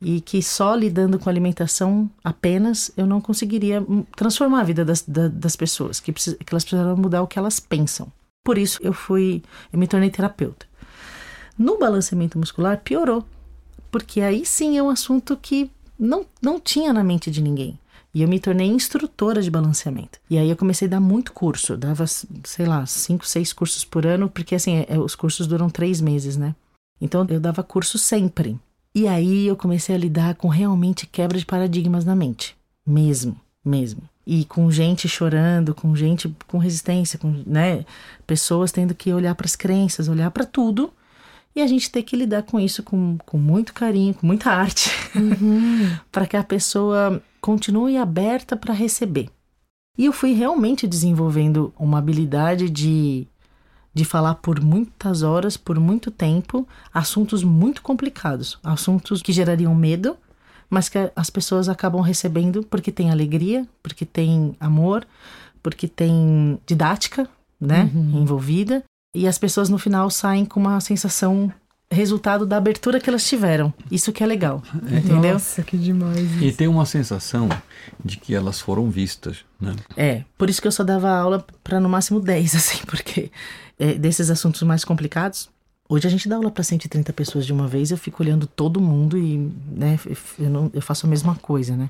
e 0.00 0.20
que 0.20 0.42
só 0.42 0.74
lidando 0.74 1.18
com 1.18 1.28
alimentação 1.28 2.10
apenas 2.22 2.90
eu 2.96 3.06
não 3.06 3.20
conseguiria 3.20 3.84
transformar 4.14 4.60
a 4.60 4.64
vida 4.64 4.84
das, 4.84 5.02
das, 5.02 5.32
das 5.32 5.56
pessoas, 5.56 6.00
que, 6.00 6.12
que 6.12 6.52
elas 6.52 6.64
precisavam 6.64 6.96
mudar 6.96 7.22
o 7.22 7.26
que 7.26 7.38
elas 7.38 7.60
pensam. 7.60 8.10
Por 8.44 8.58
isso 8.58 8.78
eu 8.82 8.92
fui, 8.92 9.42
eu 9.72 9.78
me 9.78 9.88
tornei 9.88 10.10
terapeuta. 10.10 10.66
No 11.58 11.78
balanceamento 11.78 12.38
muscular 12.38 12.80
piorou, 12.82 13.24
porque 13.90 14.20
aí 14.20 14.44
sim 14.44 14.76
é 14.76 14.82
um 14.82 14.90
assunto 14.90 15.36
que 15.36 15.70
não, 15.98 16.26
não 16.40 16.60
tinha 16.60 16.92
na 16.92 17.02
mente 17.02 17.30
de 17.30 17.42
ninguém. 17.42 17.78
E 18.14 18.22
eu 18.22 18.28
me 18.28 18.40
tornei 18.40 18.66
instrutora 18.66 19.42
de 19.42 19.50
balanceamento. 19.50 20.18
E 20.30 20.38
aí 20.38 20.48
eu 20.48 20.56
comecei 20.56 20.88
a 20.88 20.92
dar 20.92 21.00
muito 21.00 21.34
curso. 21.34 21.74
Eu 21.74 21.76
dava, 21.76 22.06
sei 22.06 22.64
lá, 22.64 22.86
cinco, 22.86 23.26
seis 23.26 23.52
cursos 23.52 23.84
por 23.84 24.06
ano, 24.06 24.30
porque 24.30 24.54
assim, 24.54 24.86
é, 24.88 24.98
os 24.98 25.14
cursos 25.14 25.46
duram 25.46 25.68
três 25.68 26.00
meses, 26.00 26.34
né? 26.34 26.54
Então 26.98 27.26
eu 27.28 27.38
dava 27.38 27.62
curso 27.62 27.98
sempre. 27.98 28.58
E 28.96 29.06
aí 29.06 29.46
eu 29.46 29.54
comecei 29.54 29.94
a 29.94 29.98
lidar 29.98 30.36
com 30.36 30.48
realmente 30.48 31.06
quebra 31.06 31.38
de 31.38 31.44
paradigmas 31.44 32.02
na 32.02 32.16
mente. 32.16 32.56
Mesmo, 32.86 33.38
mesmo. 33.62 34.00
E 34.26 34.46
com 34.46 34.70
gente 34.70 35.06
chorando, 35.06 35.74
com 35.74 35.94
gente 35.94 36.34
com 36.46 36.56
resistência, 36.56 37.18
com, 37.18 37.44
né? 37.46 37.84
Pessoas 38.26 38.72
tendo 38.72 38.94
que 38.94 39.12
olhar 39.12 39.34
para 39.34 39.44
as 39.44 39.54
crenças, 39.54 40.08
olhar 40.08 40.30
para 40.30 40.46
tudo 40.46 40.90
e 41.54 41.60
a 41.60 41.66
gente 41.66 41.90
tem 41.90 42.02
que 42.02 42.16
lidar 42.16 42.44
com 42.44 42.58
isso 42.58 42.82
com, 42.82 43.18
com 43.18 43.36
muito 43.36 43.74
carinho, 43.74 44.14
com 44.14 44.26
muita 44.26 44.50
arte, 44.50 44.90
uhum. 45.14 45.94
para 46.10 46.26
que 46.26 46.36
a 46.38 46.42
pessoa 46.42 47.22
continue 47.38 47.98
aberta 47.98 48.56
para 48.56 48.72
receber. 48.72 49.28
E 49.98 50.06
eu 50.06 50.12
fui 50.12 50.32
realmente 50.32 50.86
desenvolvendo 50.86 51.70
uma 51.78 51.98
habilidade 51.98 52.70
de, 52.70 53.28
de 53.96 54.04
falar 54.04 54.34
por 54.34 54.60
muitas 54.60 55.22
horas, 55.22 55.56
por 55.56 55.80
muito 55.80 56.10
tempo, 56.10 56.68
assuntos 56.92 57.42
muito 57.42 57.80
complicados, 57.80 58.58
assuntos 58.62 59.22
que 59.22 59.32
gerariam 59.32 59.74
medo, 59.74 60.18
mas 60.68 60.90
que 60.90 61.10
as 61.16 61.30
pessoas 61.30 61.66
acabam 61.66 62.02
recebendo 62.02 62.62
porque 62.62 62.92
tem 62.92 63.10
alegria, 63.10 63.66
porque 63.82 64.04
tem 64.04 64.54
amor, 64.60 65.06
porque 65.62 65.88
tem 65.88 66.58
didática, 66.66 67.26
né, 67.58 67.90
uhum. 67.94 68.20
envolvida, 68.20 68.84
e 69.14 69.26
as 69.26 69.38
pessoas 69.38 69.70
no 69.70 69.78
final 69.78 70.10
saem 70.10 70.44
com 70.44 70.60
uma 70.60 70.78
sensação 70.78 71.50
resultado 71.90 72.44
da 72.44 72.58
abertura 72.58 73.00
que 73.00 73.08
elas 73.08 73.26
tiveram. 73.26 73.72
Isso 73.90 74.12
que 74.12 74.22
é 74.22 74.26
legal, 74.26 74.62
é. 74.92 74.98
entendeu? 74.98 75.32
Nossa, 75.32 75.62
que 75.62 75.78
demais. 75.78 76.18
Isso. 76.18 76.44
E 76.44 76.52
tem 76.52 76.68
uma 76.68 76.84
sensação 76.84 77.48
de 78.04 78.18
que 78.18 78.34
elas 78.34 78.60
foram 78.60 78.90
vistas, 78.90 79.38
né? 79.58 79.74
É, 79.96 80.24
por 80.36 80.50
isso 80.50 80.60
que 80.60 80.68
eu 80.68 80.72
só 80.72 80.84
dava 80.84 81.08
aula 81.08 81.46
para 81.64 81.80
no 81.80 81.88
máximo 81.88 82.20
10, 82.20 82.52
assim, 82.56 82.84
porque 82.86 83.30
é, 83.78 83.94
desses 83.94 84.30
assuntos 84.30 84.62
mais 84.62 84.84
complicados, 84.84 85.48
Hoje 85.88 86.06
a 86.06 86.10
gente 86.10 86.28
dá 86.28 86.36
aula 86.36 86.50
para 86.50 86.64
130 86.64 87.12
pessoas 87.12 87.46
de 87.46 87.52
uma 87.52 87.68
vez, 87.68 87.90
eu 87.90 87.96
fico 87.96 88.22
olhando 88.22 88.46
todo 88.46 88.80
mundo 88.80 89.16
e 89.16 89.38
né, 89.68 89.98
eu, 90.38 90.50
não, 90.50 90.70
eu 90.74 90.82
faço 90.82 91.06
a 91.06 91.08
mesma 91.08 91.36
coisa, 91.36 91.76
né? 91.76 91.88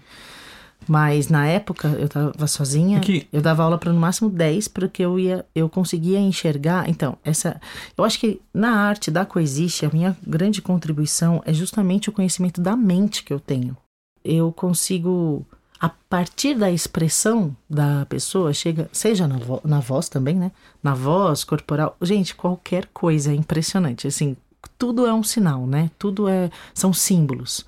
Mas 0.87 1.29
na 1.29 1.47
época 1.47 1.89
eu 1.89 2.05
estava 2.05 2.47
sozinha, 2.47 2.99
Aqui. 2.99 3.27
eu 3.33 3.41
dava 3.41 3.63
aula 3.63 3.79
para 3.79 3.93
no 3.93 3.99
máximo 3.99 4.29
10, 4.29 4.69
porque 4.69 5.03
eu 5.03 5.19
ia, 5.19 5.45
eu 5.55 5.69
conseguia 5.71 6.21
enxergar. 6.21 6.89
Então, 6.89 7.17
essa, 7.25 7.59
eu 7.97 8.05
acho 8.05 8.21
que 8.21 8.41
na 8.53 8.73
arte 8.73 9.11
da 9.11 9.25
coexiste, 9.25 9.87
a 9.87 9.91
minha 9.91 10.15
grande 10.25 10.61
contribuição 10.61 11.43
é 11.47 11.53
justamente 11.53 12.11
o 12.11 12.13
conhecimento 12.13 12.61
da 12.61 12.77
mente 12.77 13.25
que 13.25 13.33
eu 13.33 13.41
tenho. 13.41 13.75
Eu 14.23 14.53
consigo 14.53 15.47
a 15.79 15.89
partir 15.89 16.55
da 16.55 16.71
expressão 16.71 17.55
da 17.69 18.07
pessoa, 18.07 18.53
chega, 18.53 18.89
seja 18.93 19.29
na, 19.29 19.37
vo, 19.37 19.61
na 19.65 19.81
voz 19.81 20.09
também, 20.09 20.35
né? 20.35 20.51
Na 20.83 20.95
voz 20.95 21.45
corporal, 21.45 21.97
gente, 22.01 22.35
qualquer 22.35 22.87
coisa 22.93 23.31
é 23.31 23.35
impressionante. 23.35 24.07
Assim, 24.07 24.37
tudo 24.79 25.07
é 25.07 25.13
um 25.13 25.23
sinal, 25.23 25.67
né? 25.67 25.91
Tudo 25.99 26.29
é 26.29 26.51
são 26.73 26.93
símbolos. 26.93 27.65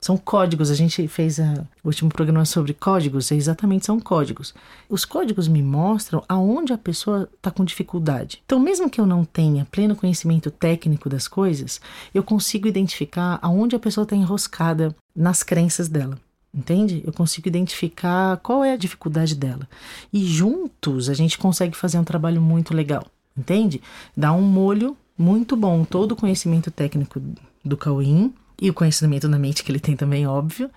São 0.00 0.16
códigos. 0.16 0.70
A 0.70 0.74
gente 0.74 1.08
fez 1.08 1.40
a, 1.40 1.66
o 1.82 1.88
último 1.88 2.10
programa 2.10 2.44
sobre 2.44 2.72
códigos, 2.72 3.32
exatamente 3.32 3.86
são 3.86 3.98
códigos. 3.98 4.54
Os 4.88 5.04
códigos 5.04 5.48
me 5.48 5.62
mostram 5.62 6.22
aonde 6.28 6.72
a 6.72 6.78
pessoa 6.78 7.28
está 7.34 7.50
com 7.50 7.64
dificuldade. 7.64 8.42
Então, 8.44 8.60
mesmo 8.60 8.88
que 8.90 9.00
eu 9.00 9.06
não 9.06 9.24
tenha 9.24 9.66
pleno 9.70 9.96
conhecimento 9.96 10.50
técnico 10.50 11.08
das 11.08 11.26
coisas, 11.26 11.80
eu 12.14 12.22
consigo 12.22 12.68
identificar 12.68 13.38
aonde 13.42 13.74
a 13.74 13.80
pessoa 13.80 14.04
está 14.04 14.14
enroscada 14.14 14.94
nas 15.16 15.42
crenças 15.42 15.88
dela. 15.88 16.16
Entende? 16.52 17.02
Eu 17.06 17.12
consigo 17.12 17.48
identificar 17.48 18.38
qual 18.38 18.64
é 18.64 18.72
a 18.72 18.76
dificuldade 18.76 19.34
dela. 19.34 19.68
E 20.12 20.24
juntos 20.24 21.08
a 21.08 21.14
gente 21.14 21.38
consegue 21.38 21.76
fazer 21.76 21.98
um 21.98 22.04
trabalho 22.04 22.40
muito 22.40 22.74
legal. 22.74 23.06
Entende? 23.36 23.80
Dá 24.16 24.32
um 24.32 24.42
molho 24.42 24.96
muito 25.16 25.56
bom. 25.56 25.84
Todo 25.84 26.12
o 26.12 26.16
conhecimento 26.16 26.70
técnico 26.70 27.20
do 27.64 27.76
Cauim 27.76 28.32
e 28.60 28.70
o 28.70 28.74
conhecimento 28.74 29.28
na 29.28 29.38
mente 29.38 29.62
que 29.62 29.70
ele 29.70 29.78
tem 29.78 29.96
também, 29.96 30.26
óbvio, 30.26 30.70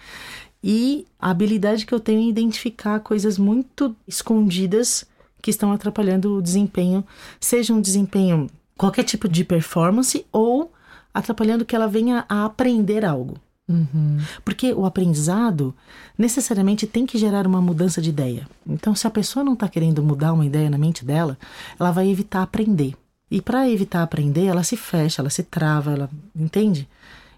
e 0.63 1.07
a 1.19 1.31
habilidade 1.31 1.86
que 1.86 1.93
eu 1.93 1.99
tenho 1.99 2.19
em 2.19 2.29
identificar 2.29 2.99
coisas 2.99 3.38
muito 3.38 3.95
escondidas 4.07 5.05
que 5.41 5.49
estão 5.49 5.71
atrapalhando 5.71 6.38
o 6.38 6.41
desempenho, 6.41 7.03
seja 7.39 7.73
um 7.73 7.81
desempenho, 7.81 8.47
qualquer 8.77 9.03
tipo 9.03 9.27
de 9.27 9.43
performance, 9.43 10.23
ou 10.31 10.71
atrapalhando 11.12 11.65
que 11.65 11.75
ela 11.75 11.88
venha 11.88 12.25
a 12.29 12.45
aprender 12.45 13.03
algo. 13.03 13.38
Uhum. 13.71 14.17
Porque 14.43 14.73
o 14.73 14.86
aprendizado 14.86 15.73
necessariamente 16.17 16.86
tem 16.86 17.05
que 17.05 17.17
gerar 17.17 17.47
uma 17.47 17.62
mudança 17.62 18.01
de 18.01 18.10
ideia. 18.10 18.47
Então, 18.67 18.93
se 18.93 19.07
a 19.07 19.12
pessoa 19.12 19.43
não 19.43 19.53
está 19.53 19.67
querendo 19.67 20.03
mudar 20.03 20.34
uma 20.34 20.45
ideia 20.45 20.69
na 20.69 20.77
mente 20.77 21.05
dela, 21.05 21.38
ela 21.79 21.91
vai 21.91 22.10
evitar 22.10 22.43
aprender. 22.43 22.93
E 23.29 23.41
para 23.41 23.69
evitar 23.69 24.03
aprender, 24.03 24.45
ela 24.45 24.63
se 24.63 24.75
fecha, 24.75 25.21
ela 25.21 25.29
se 25.29 25.43
trava, 25.43 25.93
ela 25.93 26.10
entende? 26.36 26.88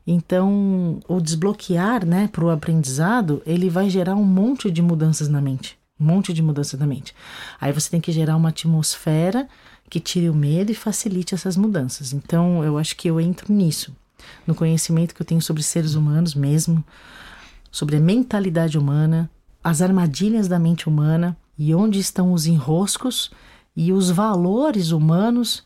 Então, 0.06 1.00
o 1.08 1.22
desbloquear, 1.22 2.06
né, 2.06 2.28
para 2.28 2.44
o 2.44 2.50
aprendizado, 2.50 3.42
ele 3.46 3.70
vai 3.70 3.90
gerar 3.90 4.16
um 4.16 4.24
monte 4.24 4.70
de 4.70 4.82
mudanças 4.82 5.30
na 5.30 5.40
mente. 5.40 5.78
Um 6.00 6.06
monte 6.06 6.34
de 6.34 6.42
mudanças 6.42 6.80
na 6.80 6.88
mente. 6.88 7.16
Aí 7.62 7.72
você 7.72 7.90
tem 7.90 8.02
que 8.02 8.12
gerar 8.12 8.36
uma 8.36 8.50
atmosfera 8.50 9.48
que 9.90 10.00
tire 10.00 10.30
o 10.30 10.34
medo 10.34 10.72
e 10.72 10.76
facilite 10.76 11.36
essas 11.36 11.56
mudanças. 11.56 12.12
Então, 12.12 12.64
eu 12.64 12.78
acho 12.78 12.98
que 12.98 13.08
eu 13.08 13.22
entro 13.22 13.54
nisso. 13.54 13.96
No 14.46 14.56
conhecimento 14.56 15.14
que 15.14 15.22
eu 15.22 15.26
tenho 15.26 15.42
sobre 15.42 15.64
seres 15.64 15.96
humanos 15.96 16.36
mesmo, 16.36 16.84
sobre 17.72 17.98
a 17.98 18.00
mentalidade 18.00 18.78
humana, 18.78 19.30
as 19.64 19.82
armadilhas 19.82 20.48
da 20.48 20.60
mente 20.60 20.88
humana 20.88 21.38
e 21.58 21.74
onde 21.74 22.00
estão 22.00 22.34
os 22.34 22.46
enroscos 22.46 23.32
e 23.76 23.92
os 23.92 24.10
valores 24.10 24.92
humanos 24.92 25.66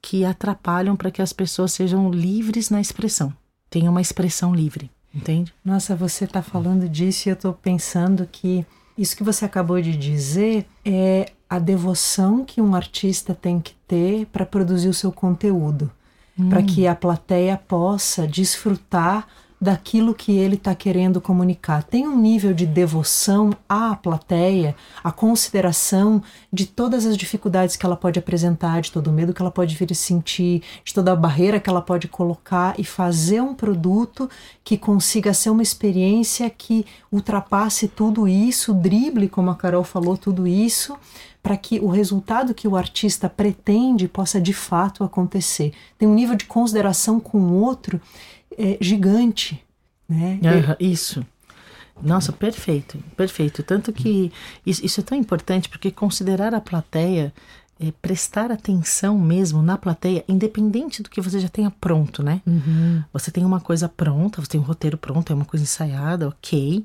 que 0.00 0.24
atrapalham 0.24 0.96
para 0.96 1.10
que 1.10 1.22
as 1.22 1.32
pessoas 1.32 1.72
sejam 1.72 2.10
livres 2.10 2.70
na 2.70 2.80
expressão 2.80 3.32
tenha 3.74 3.90
uma 3.90 4.00
expressão 4.00 4.54
livre, 4.54 4.88
entende? 5.12 5.52
Nossa, 5.64 5.96
você 5.96 6.26
está 6.26 6.40
falando 6.40 6.88
disso 6.88 7.28
e 7.28 7.30
eu 7.30 7.34
estou 7.34 7.52
pensando 7.52 8.24
que 8.30 8.64
isso 8.96 9.16
que 9.16 9.24
você 9.24 9.44
acabou 9.44 9.82
de 9.82 9.96
dizer 9.96 10.64
é 10.84 11.32
a 11.50 11.58
devoção 11.58 12.44
que 12.44 12.60
um 12.60 12.76
artista 12.76 13.34
tem 13.34 13.58
que 13.58 13.74
ter 13.88 14.26
para 14.26 14.46
produzir 14.46 14.88
o 14.88 14.94
seu 14.94 15.10
conteúdo, 15.10 15.90
hum. 16.38 16.48
para 16.48 16.62
que 16.62 16.86
a 16.86 16.94
plateia 16.94 17.56
possa 17.56 18.26
desfrutar 18.26 19.26
daquilo 19.64 20.14
que 20.14 20.36
ele 20.36 20.56
está 20.56 20.74
querendo 20.74 21.22
comunicar. 21.22 21.82
Tem 21.82 22.06
um 22.06 22.20
nível 22.20 22.52
de 22.52 22.66
devoção 22.66 23.50
à 23.66 23.96
plateia, 23.96 24.76
a 25.02 25.10
consideração 25.10 26.22
de 26.52 26.66
todas 26.66 27.06
as 27.06 27.16
dificuldades 27.16 27.74
que 27.74 27.86
ela 27.86 27.96
pode 27.96 28.18
apresentar, 28.18 28.82
de 28.82 28.92
todo 28.92 29.06
o 29.06 29.12
medo 29.12 29.32
que 29.32 29.40
ela 29.40 29.50
pode 29.50 29.74
vir 29.74 29.90
a 29.90 29.94
sentir, 29.94 30.62
de 30.84 30.92
toda 30.92 31.12
a 31.12 31.16
barreira 31.16 31.58
que 31.58 31.70
ela 31.70 31.80
pode 31.80 32.08
colocar 32.08 32.78
e 32.78 32.84
fazer 32.84 33.40
um 33.40 33.54
produto 33.54 34.28
que 34.62 34.76
consiga 34.76 35.32
ser 35.32 35.48
uma 35.48 35.62
experiência 35.62 36.50
que 36.50 36.84
ultrapasse 37.10 37.88
tudo 37.88 38.28
isso, 38.28 38.74
drible, 38.74 39.30
como 39.30 39.50
a 39.50 39.54
Carol 39.54 39.82
falou, 39.82 40.18
tudo 40.18 40.46
isso, 40.46 40.94
para 41.42 41.56
que 41.58 41.78
o 41.78 41.88
resultado 41.88 42.54
que 42.54 42.66
o 42.66 42.74
artista 42.74 43.28
pretende 43.28 44.08
possa 44.08 44.40
de 44.40 44.54
fato 44.54 45.04
acontecer. 45.04 45.72
Tem 45.98 46.08
um 46.08 46.14
nível 46.14 46.36
de 46.36 46.46
consideração 46.46 47.20
com 47.20 47.38
o 47.38 47.62
outro 47.62 48.00
é, 48.58 48.78
gigante. 48.80 49.62
Né? 50.08 50.38
Uhum, 50.42 50.76
isso. 50.78 51.24
Nossa, 52.02 52.32
perfeito, 52.32 52.98
perfeito. 53.16 53.62
Tanto 53.62 53.92
que 53.92 54.32
isso, 54.66 54.84
isso, 54.84 55.00
é 55.00 55.02
tão 55.02 55.16
importante 55.16 55.68
porque 55.68 55.90
considerar 55.90 56.54
a 56.54 56.60
plateia, 56.60 57.32
é, 57.78 57.92
prestar 58.02 58.50
atenção 58.50 59.18
mesmo 59.18 59.62
na 59.62 59.78
plateia, 59.78 60.24
independente 60.28 61.02
do 61.02 61.10
que 61.10 61.20
você 61.20 61.40
já 61.40 61.48
tenha 61.48 61.70
pronto, 61.70 62.22
né? 62.22 62.40
Uhum. 62.46 63.02
Você 63.12 63.30
tem 63.30 63.44
uma 63.44 63.60
coisa 63.60 63.88
pronta, 63.88 64.40
você 64.40 64.48
tem 64.48 64.60
um 64.60 64.64
roteiro 64.64 64.98
pronto, 64.98 65.32
é 65.32 65.36
uma 65.36 65.44
coisa 65.44 65.64
ensaiada, 65.64 66.28
ok. 66.28 66.84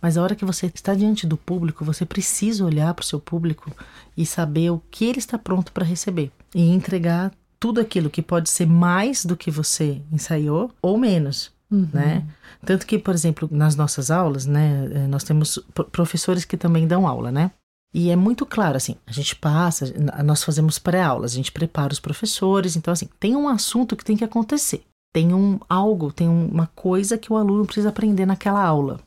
Mas 0.00 0.16
a 0.16 0.22
hora 0.22 0.34
que 0.34 0.44
você 0.44 0.66
está 0.66 0.94
diante 0.94 1.26
do 1.26 1.36
público, 1.36 1.84
você 1.84 2.04
precisa 2.04 2.64
olhar 2.64 2.92
para 2.94 3.02
o 3.02 3.06
seu 3.06 3.20
público 3.20 3.70
e 4.16 4.24
saber 4.24 4.70
o 4.70 4.82
que 4.90 5.04
ele 5.04 5.18
está 5.18 5.38
pronto 5.38 5.72
para 5.72 5.84
receber 5.84 6.30
e 6.54 6.70
entregar 6.70 7.32
tudo 7.60 7.78
aquilo 7.78 8.08
que 8.08 8.22
pode 8.22 8.48
ser 8.48 8.66
mais 8.66 9.24
do 9.24 9.36
que 9.36 9.50
você 9.50 10.00
ensaiou 10.10 10.72
ou 10.80 10.96
menos. 10.96 11.52
Uhum. 11.70 11.88
Né? 11.92 12.26
Tanto 12.64 12.86
que, 12.86 12.98
por 12.98 13.14
exemplo, 13.14 13.48
nas 13.52 13.76
nossas 13.76 14.10
aulas, 14.10 14.46
né, 14.46 14.88
eh, 14.92 15.06
nós 15.06 15.22
temos 15.22 15.58
professores 15.92 16.44
que 16.44 16.56
também 16.56 16.88
dão 16.88 17.06
aula, 17.06 17.30
né? 17.30 17.52
E 17.92 18.10
é 18.10 18.16
muito 18.16 18.46
claro, 18.46 18.76
assim, 18.76 18.96
a 19.06 19.12
gente 19.12 19.34
passa, 19.34 19.92
nós 20.24 20.44
fazemos 20.44 20.78
pré-aulas, 20.78 21.32
a 21.32 21.34
gente 21.34 21.50
prepara 21.50 21.92
os 21.92 21.98
professores, 21.98 22.76
então, 22.76 22.92
assim, 22.92 23.08
tem 23.18 23.34
um 23.34 23.48
assunto 23.48 23.96
que 23.96 24.04
tem 24.04 24.16
que 24.16 24.22
acontecer, 24.22 24.84
tem 25.12 25.34
um 25.34 25.58
algo, 25.68 26.12
tem 26.12 26.28
uma 26.28 26.68
coisa 26.68 27.18
que 27.18 27.32
o 27.32 27.36
aluno 27.36 27.66
precisa 27.66 27.88
aprender 27.88 28.26
naquela 28.26 28.62
aula. 28.62 29.00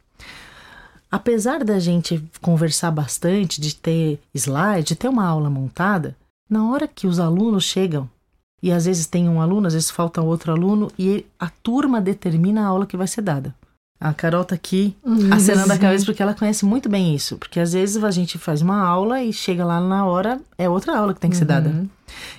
Apesar 1.09 1.63
da 1.63 1.79
gente 1.79 2.21
conversar 2.41 2.91
bastante, 2.91 3.61
de 3.61 3.73
ter 3.73 4.19
slide, 4.33 4.87
de 4.87 4.95
ter 4.95 5.07
uma 5.07 5.25
aula 5.25 5.49
montada, 5.49 6.15
na 6.49 6.69
hora 6.69 6.87
que 6.87 7.07
os 7.07 7.19
alunos 7.19 7.63
chegam 7.63 8.09
e 8.63 8.71
às 8.71 8.85
vezes 8.85 9.05
tem 9.05 9.27
um 9.27 9.41
aluno, 9.41 9.67
às 9.67 9.73
vezes 9.73 9.91
falta 9.91 10.21
outro 10.21 10.53
aluno, 10.53 10.89
e 10.97 11.25
a 11.37 11.49
turma 11.49 11.99
determina 11.99 12.61
a 12.61 12.67
aula 12.67 12.85
que 12.85 12.95
vai 12.95 13.07
ser 13.07 13.21
dada. 13.21 13.53
A 13.99 14.13
Carol 14.13 14.45
tá 14.45 14.55
aqui 14.55 14.95
uhum. 15.03 15.33
acenando 15.33 15.71
a 15.71 15.77
cabeça 15.77 16.05
porque 16.05 16.23
ela 16.23 16.33
conhece 16.33 16.65
muito 16.65 16.87
bem 16.89 17.13
isso. 17.13 17.37
Porque 17.37 17.59
às 17.59 17.73
vezes 17.73 18.01
a 18.01 18.11
gente 18.11 18.37
faz 18.37 18.61
uma 18.61 18.81
aula 18.81 19.21
e 19.21 19.31
chega 19.33 19.65
lá 19.65 19.81
na 19.81 20.05
hora, 20.05 20.41
é 20.57 20.67
outra 20.69 20.97
aula 20.97 21.13
que 21.13 21.19
tem 21.19 21.29
que 21.29 21.37
ser 21.37 21.45
dada. 21.45 21.69
Uhum. 21.69 21.89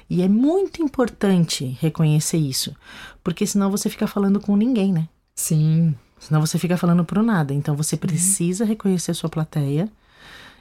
E 0.09 0.23
é 0.23 0.29
muito 0.29 0.83
importante 0.83 1.77
reconhecer 1.81 2.39
isso. 2.39 2.75
Porque 3.23 3.47
senão 3.47 3.71
você 3.71 3.91
fica 3.91 4.07
falando 4.07 4.41
com 4.41 4.57
ninguém, 4.57 4.93
né? 4.93 5.09
Sim. 5.35 5.95
Senão 6.19 6.41
você 6.41 6.59
fica 6.59 6.77
falando 6.77 7.05
pro 7.05 7.23
nada. 7.23 7.53
Então 7.53 7.77
você 7.77 7.97
precisa 7.97 8.65
uhum. 8.65 8.69
reconhecer 8.69 9.11
a 9.11 9.15
sua 9.15 9.29
plateia, 9.29 9.91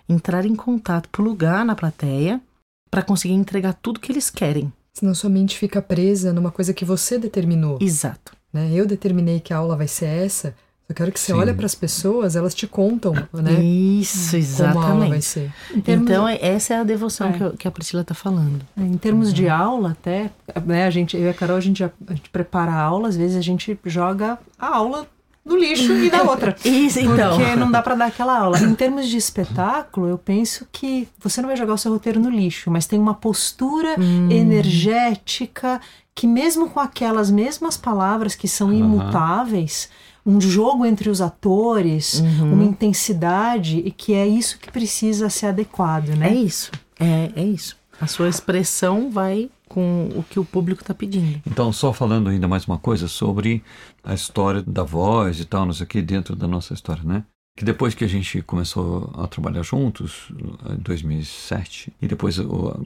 entrar 0.08 0.46
em 0.46 0.56
contato, 0.56 1.10
plugar 1.10 1.66
na 1.66 1.76
plateia, 1.76 2.42
para 2.90 3.02
conseguir 3.02 3.34
entregar 3.34 3.74
tudo 3.74 4.00
que 4.00 4.12
eles 4.12 4.30
querem. 4.30 4.72
Senão 4.94 5.16
sua 5.16 5.30
mente 5.30 5.58
fica 5.58 5.82
presa 5.82 6.32
numa 6.32 6.52
coisa 6.52 6.74
que 6.74 6.86
você 6.86 7.18
determinou. 7.18 7.80
Exato. 7.82 8.34
Né? 8.54 8.70
Eu 8.74 8.86
determinei 8.86 9.40
que 9.40 9.52
a 9.52 9.58
aula 9.58 9.76
vai 9.76 9.88
ser 9.88 10.06
essa. 10.06 10.56
Eu 10.88 10.94
quero 10.94 11.12
que 11.12 11.20
você 11.20 11.32
Sim. 11.32 11.40
olhe 11.40 11.54
para 11.54 11.66
as 11.66 11.74
pessoas, 11.74 12.36
elas 12.36 12.54
te 12.54 12.68
contam, 12.68 13.14
né? 13.34 13.64
Isso, 13.64 14.36
exatamente. 14.36 14.74
Como 14.76 14.86
a 14.86 14.92
aula 14.92 15.10
vai 15.10 15.22
ser. 15.22 15.52
Então, 15.74 16.26
de... 16.28 16.46
essa 16.46 16.74
é 16.76 16.78
a 16.78 16.84
devoção 16.84 17.30
é. 17.30 17.58
que, 17.58 17.68
a 17.68 17.72
Priscila 17.72 18.02
está 18.02 18.14
falando. 18.14 18.62
É, 18.78 18.82
em 18.82 18.98
termos 18.98 19.30
uhum. 19.30 19.34
de 19.34 19.50
aula, 19.50 19.92
até, 19.92 20.30
né, 20.66 20.86
a 20.86 20.90
gente, 20.92 21.18
eu 21.18 21.24
e 21.24 21.30
a 21.30 21.34
Carol, 21.34 21.58
a 21.58 21.62
gente, 21.62 21.84
a 21.84 21.92
gente 22.10 22.30
prepara 22.30 22.74
a 22.74 22.82
aula, 22.82 23.08
às 23.08 23.16
vezes 23.16 23.38
a 23.38 23.42
gente 23.42 23.80
joga 23.86 24.38
a 24.60 24.76
aula 24.76 25.08
no 25.46 25.58
lixo 25.58 25.92
e 25.94 26.10
da 26.10 26.24
outra. 26.24 26.56
Isso, 26.64 27.00
então. 27.00 27.38
Porque 27.38 27.56
não 27.56 27.70
dá 27.70 27.82
para 27.82 27.96
dar 27.96 28.06
aquela 28.06 28.38
aula. 28.38 28.60
Em 28.64 28.74
termos 28.76 29.08
de 29.08 29.18
espetáculo, 29.18 30.08
eu 30.08 30.18
penso 30.18 30.68
que 30.72 31.08
você 31.20 31.42
não 31.42 31.48
vai 31.48 31.58
jogar 31.58 31.74
o 31.74 31.78
seu 31.78 31.92
roteiro 31.92 32.20
no 32.20 32.30
lixo, 32.30 32.72
mas 32.72 32.88
tem 32.88 33.00
uma 33.00 33.14
postura 33.14 33.96
hum. 34.00 34.30
energética 34.32 35.82
que 36.16 36.28
mesmo 36.28 36.70
com 36.70 36.80
aquelas 36.80 37.32
mesmas 37.32 37.76
palavras 37.76 38.36
que 38.36 38.48
são 38.48 38.72
imutáveis, 38.72 39.90
um 40.26 40.40
jogo 40.40 40.86
entre 40.86 41.10
os 41.10 41.22
atores, 41.22 42.20
uhum. 42.20 42.54
uma 42.54 42.64
intensidade 42.64 43.80
e 43.80 43.92
que 43.92 44.14
é 44.14 44.28
isso 44.28 44.58
que 44.60 44.72
precisa 44.72 45.30
ser 45.30 45.48
adequado, 45.48 46.10
né? 46.10 46.30
É 46.30 46.36
isso. 46.36 46.72
É, 47.00 47.32
é 47.36 47.44
isso. 47.44 47.76
A 48.00 48.08
sua 48.08 48.30
expressão 48.30 49.10
vai 49.10 49.50
com 49.68 50.10
o 50.16 50.24
que 50.24 50.40
o 50.40 50.46
público 50.46 50.82
está 50.82 50.94
pedindo. 50.94 51.42
Então, 51.48 51.74
só 51.74 51.92
falando 51.92 52.30
ainda 52.30 52.48
mais 52.48 52.66
uma 52.66 52.78
coisa 52.78 53.08
sobre 53.08 53.64
a 54.04 54.14
história 54.14 54.62
da 54.62 54.84
voz 54.84 55.40
e 55.40 55.46
tal, 55.46 55.66
não 55.66 55.74
sei 55.74 55.86
o 55.86 55.88
que, 55.88 56.02
dentro 56.02 56.36
da 56.36 56.48
nossa 56.48 56.74
história, 56.74 57.04
né? 57.04 57.24
Que 57.56 57.64
depois 57.64 57.94
que 57.94 58.04
a 58.04 58.08
gente 58.08 58.42
começou 58.42 59.12
a 59.16 59.28
trabalhar 59.28 59.62
juntos, 59.62 60.32
em 60.70 60.76
2007, 60.78 61.94
e 62.02 62.08
depois, 62.08 62.38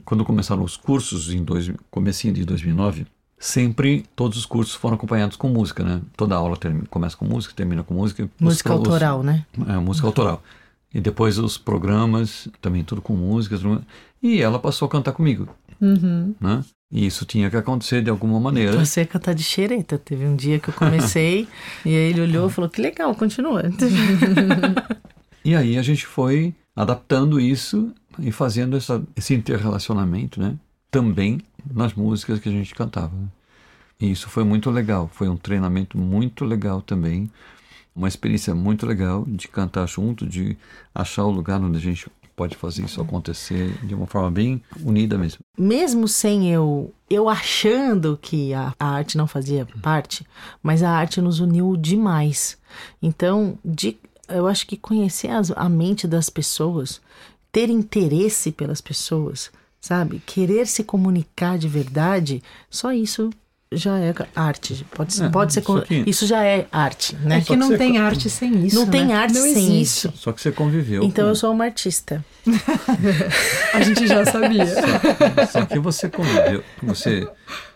quando 0.04 0.24
começaram 0.24 0.62
os 0.62 0.76
cursos, 0.76 1.32
em 1.32 1.42
dois, 1.42 1.72
comecinho 1.90 2.34
de 2.34 2.44
2009, 2.44 3.06
sempre 3.38 4.04
todos 4.14 4.36
os 4.36 4.44
cursos 4.44 4.74
foram 4.74 4.96
acompanhados 4.96 5.36
com 5.36 5.48
música, 5.48 5.82
né? 5.82 6.02
Toda 6.16 6.36
aula 6.36 6.56
termina, 6.56 6.86
começa 6.90 7.16
com 7.16 7.24
música, 7.24 7.54
termina 7.54 7.82
com 7.82 7.94
música. 7.94 8.28
Música 8.38 8.74
os, 8.74 8.78
autoral, 8.78 9.20
os, 9.20 9.26
né? 9.26 9.46
É, 9.66 9.76
música 9.78 10.06
autoral. 10.06 10.42
E 10.92 11.00
depois 11.00 11.38
os 11.38 11.56
programas, 11.56 12.48
também 12.60 12.84
tudo 12.84 13.00
com 13.00 13.14
músicas. 13.14 13.60
E 14.22 14.40
ela 14.40 14.58
passou 14.58 14.86
a 14.86 14.90
cantar 14.90 15.12
comigo. 15.12 15.48
Uhum. 15.80 16.34
Né? 16.40 16.64
E 16.90 17.06
isso 17.06 17.26
tinha 17.26 17.50
que 17.50 17.56
acontecer 17.56 18.02
de 18.02 18.10
alguma 18.10 18.40
maneira. 18.40 18.78
Você 18.84 19.04
cantar 19.04 19.34
de 19.34 19.42
xereta. 19.42 19.98
Teve 19.98 20.24
um 20.24 20.34
dia 20.34 20.58
que 20.58 20.70
eu 20.70 20.74
comecei 20.74 21.46
e 21.84 21.90
aí 21.90 22.10
ele 22.10 22.22
olhou 22.22 22.48
e 22.48 22.50
falou: 22.50 22.70
que 22.70 22.80
legal, 22.80 23.14
continua. 23.14 23.62
e 25.44 25.54
aí 25.54 25.76
a 25.76 25.82
gente 25.82 26.06
foi 26.06 26.54
adaptando 26.74 27.38
isso 27.38 27.92
e 28.18 28.32
fazendo 28.32 28.76
essa, 28.76 29.02
esse 29.14 29.34
interrelacionamento, 29.34 30.40
né? 30.40 30.56
Também 30.90 31.40
nas 31.70 31.92
músicas 31.92 32.38
que 32.38 32.48
a 32.48 32.52
gente 32.52 32.74
cantava. 32.74 33.14
E 34.00 34.10
isso 34.10 34.28
foi 34.28 34.44
muito 34.44 34.70
legal. 34.70 35.10
Foi 35.12 35.28
um 35.28 35.36
treinamento 35.36 35.98
muito 35.98 36.44
legal 36.44 36.80
também. 36.80 37.30
Uma 37.94 38.08
experiência 38.08 38.54
muito 38.54 38.86
legal 38.86 39.24
de 39.26 39.48
cantar 39.48 39.86
junto, 39.86 40.24
de 40.24 40.56
achar 40.94 41.24
o 41.24 41.30
lugar 41.30 41.60
onde 41.60 41.76
a 41.76 41.80
gente 41.80 42.08
pode 42.38 42.56
fazer 42.56 42.84
isso 42.84 43.02
acontecer 43.02 43.84
de 43.84 43.96
uma 43.96 44.06
forma 44.06 44.30
bem 44.30 44.62
unida 44.84 45.18
mesmo. 45.18 45.40
Mesmo 45.58 46.06
sem 46.06 46.48
eu 46.48 46.94
eu 47.10 47.28
achando 47.28 48.16
que 48.20 48.54
a, 48.54 48.72
a 48.78 48.86
arte 48.86 49.18
não 49.18 49.26
fazia 49.26 49.66
parte, 49.82 50.24
mas 50.62 50.82
a 50.82 50.90
arte 50.90 51.20
nos 51.20 51.40
uniu 51.40 51.76
demais. 51.76 52.56
Então, 53.02 53.58
de, 53.64 53.96
eu 54.28 54.46
acho 54.46 54.66
que 54.66 54.76
conhecer 54.76 55.30
as, 55.30 55.50
a 55.50 55.68
mente 55.68 56.06
das 56.06 56.30
pessoas, 56.30 57.00
ter 57.50 57.70
interesse 57.70 58.52
pelas 58.52 58.80
pessoas, 58.80 59.50
sabe? 59.80 60.22
Querer 60.24 60.66
se 60.66 60.84
comunicar 60.84 61.58
de 61.58 61.66
verdade, 61.66 62.42
só 62.70 62.92
isso 62.92 63.30
já 63.70 63.98
é 63.98 64.14
arte. 64.34 64.86
Pode, 64.90 65.22
é, 65.22 65.28
pode 65.28 65.52
ser. 65.52 65.62
Que... 65.62 66.04
Isso 66.06 66.26
já 66.26 66.42
é 66.44 66.66
arte, 66.72 67.14
né? 67.16 67.38
É 67.38 67.40
que 67.40 67.54
não 67.54 67.76
tem 67.76 67.98
arte 67.98 68.30
sem 68.30 68.66
isso. 68.66 68.76
Não 68.76 68.86
né? 68.86 68.92
tem 68.92 69.12
arte 69.12 69.34
não 69.34 69.42
sem 69.42 69.52
existe. 69.52 70.08
isso. 70.08 70.12
Só 70.16 70.32
que 70.32 70.40
você 70.40 70.50
conviveu. 70.50 71.02
Então 71.02 71.24
com... 71.24 71.30
eu 71.30 71.34
sou 71.34 71.52
uma 71.52 71.64
artista. 71.64 72.24
A 73.74 73.80
gente 73.82 74.06
já 74.06 74.24
sabia. 74.24 74.66
Só, 74.66 75.46
só, 75.46 75.66
que 75.66 75.78
você 75.78 76.08
conviveu. 76.08 76.64
Você, 76.82 77.28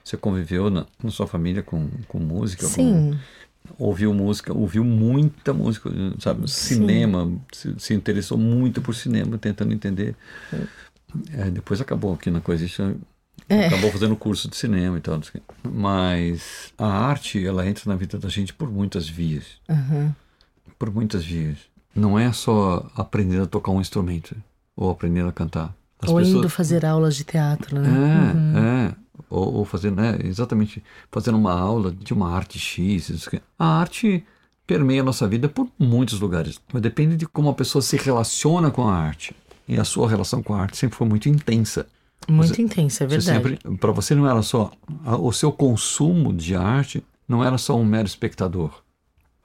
você 0.03 0.16
conviveu 0.16 0.70
na, 0.70 0.86
na 1.03 1.11
sua 1.11 1.26
família 1.26 1.62
com, 1.62 1.88
com 2.09 2.18
música. 2.18 2.66
Sim. 2.66 3.18
Com, 3.76 3.84
ouviu 3.84 4.14
música, 4.14 4.53
ouviu 4.53 4.84
muita 4.84 5.53
música, 5.53 5.90
sabe? 6.18 6.51
Cinema, 6.51 7.30
se, 7.53 7.74
se, 7.78 7.95
interessou 7.95 8.38
muito 8.38 8.80
por 8.80 8.95
cinema, 8.95 9.36
tentando 9.36 9.74
entender. 9.74 10.16
É, 11.34 11.51
depois 11.51 11.82
acabou 11.82 12.14
aqui 12.14 12.30
na 12.30 12.40
coisa. 12.40 12.64
Isso 12.64 12.82
é. 13.49 13.66
Acabou 13.66 13.91
fazendo 13.91 14.16
curso 14.16 14.49
de 14.49 14.57
cinema 14.57 14.99
e 14.99 15.01
tal. 15.01 15.20
Mas 15.62 16.72
a 16.78 16.87
arte, 16.87 17.45
ela 17.45 17.66
entra 17.66 17.85
na 17.87 17.97
vida 17.97 18.18
da 18.18 18.28
gente 18.28 18.53
por 18.53 18.70
muitas 18.70 19.09
vias. 19.09 19.45
Uhum. 19.68 20.12
Por 20.78 20.93
muitas 20.93 21.24
vias. 21.24 21.59
Não 21.95 22.18
é 22.18 22.33
só 22.33 22.91
aprender 22.97 23.41
a 23.43 23.47
tocar 23.47 23.70
um 23.70 23.80
instrumento 23.80 24.35
ou 24.74 24.91
aprender 24.91 25.26
a 25.26 25.33
cantar. 25.33 25.74
As 26.01 26.09
ou 26.09 26.16
pessoas... 26.16 26.37
indo 26.37 26.49
fazer 26.49 26.87
aulas 26.87 27.14
de 27.14 27.24
teatro, 27.24 27.78
né? 27.78 27.89
É, 27.89 28.37
uhum. 28.37 28.59
é. 28.59 28.95
Ou, 29.28 29.55
ou 29.55 29.64
fazer, 29.64 29.91
né, 29.93 30.18
exatamente, 30.24 30.83
fazendo 31.11 31.37
uma 31.37 31.53
aula 31.53 31.93
de 31.93 32.12
uma 32.12 32.35
arte 32.35 32.59
X. 32.59 33.28
A 33.59 33.66
arte 33.66 34.24
permeia 34.66 35.03
a 35.03 35.05
nossa 35.05 35.28
vida 35.28 35.49
por 35.49 35.68
muitos 35.78 36.20
lugares. 36.20 36.61
Mas 36.72 36.83
depende 36.83 37.16
de 37.16 37.26
como 37.26 37.51
a 37.51 37.55
pessoa 37.55 37.83
se 37.83 37.97
relaciona 37.97 38.70
com 38.70 38.89
a 38.89 38.95
arte. 38.95 39.37
E 39.68 39.78
a 39.78 39.85
sua 39.85 40.09
relação 40.09 40.43
com 40.43 40.55
a 40.55 40.61
arte 40.61 40.76
sempre 40.76 40.97
foi 40.97 41.07
muito 41.07 41.28
intensa. 41.28 41.87
Muito 42.28 42.54
você, 42.54 42.62
intensa, 42.62 43.04
é 43.04 43.06
verdade. 43.06 43.58
Para 43.78 43.92
você 43.92 44.14
não 44.14 44.28
era 44.28 44.42
só 44.42 44.70
o 45.20 45.32
seu 45.32 45.50
consumo 45.52 46.32
de 46.32 46.54
arte 46.54 47.02
não 47.28 47.42
era 47.42 47.56
só 47.56 47.76
um 47.76 47.84
mero 47.84 48.06
espectador, 48.06 48.70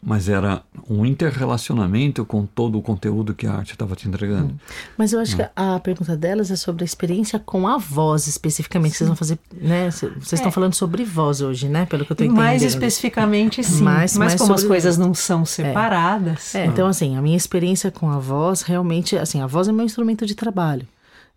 mas 0.04 0.30
era 0.30 0.62
um 0.90 1.06
interrelacionamento 1.06 2.26
com 2.26 2.46
todo 2.46 2.78
o 2.78 2.82
conteúdo 2.82 3.34
que 3.34 3.48
a 3.48 3.54
arte 3.54 3.72
estava 3.72 3.96
te 3.96 4.08
entregando. 4.08 4.54
Hum. 4.54 4.58
Mas 4.98 5.14
eu 5.14 5.20
acho 5.20 5.34
hum. 5.34 5.38
que 5.38 5.50
a 5.56 5.80
pergunta 5.80 6.16
delas 6.16 6.52
é 6.52 6.56
sobre 6.56 6.84
a 6.84 6.86
experiência 6.86 7.40
com 7.40 7.68
a 7.68 7.78
voz 7.78 8.28
especificamente. 8.28 8.92
Sim. 8.92 8.98
Vocês 8.98 9.08
vão 9.08 9.16
fazer, 9.16 9.40
né? 9.54 9.90
Vocês 9.90 10.34
é. 10.34 10.36
estão 10.36 10.52
falando 10.52 10.74
sobre 10.74 11.04
voz 11.04 11.42
hoje, 11.42 11.70
né? 11.70 11.86
Pelo 11.86 12.06
que 12.06 12.12
eu 12.12 12.14
estou 12.14 12.26
entendendo. 12.26 12.44
Mais 12.44 12.62
especificamente, 12.62 13.64
sim. 13.64 13.84
Mais, 13.84 14.18
Mas 14.18 14.34
mais 14.34 14.42
como 14.42 14.54
as 14.54 14.64
coisas 14.64 14.98
não 14.98 15.14
são 15.14 15.46
separadas. 15.46 16.54
É. 16.56 16.62
é. 16.62 16.66
então 16.66 16.88
assim, 16.88 17.16
a 17.16 17.22
minha 17.22 17.38
experiência 17.38 17.90
com 17.90 18.10
a 18.10 18.20
voz 18.20 18.62
realmente, 18.62 19.18
assim, 19.18 19.42
a 19.42 19.48
voz 19.48 19.68
é 19.68 19.72
meu 19.72 19.86
instrumento 19.86 20.26
de 20.26 20.36
trabalho. 20.36 20.88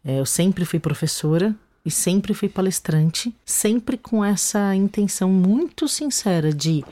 É, 0.05 0.19
eu 0.19 0.27
sempre 0.27 0.65
fui 0.65 0.79
professora 0.79 1.55
e 1.85 1.91
sempre 1.91 2.35
fui 2.35 2.49
palestrante, 2.49 3.35
sempre 3.45 3.97
com 3.97 4.25
essa 4.25 4.75
intenção 4.75 5.31
muito 5.31 5.89
sincera 5.89 6.53
de 6.53 6.85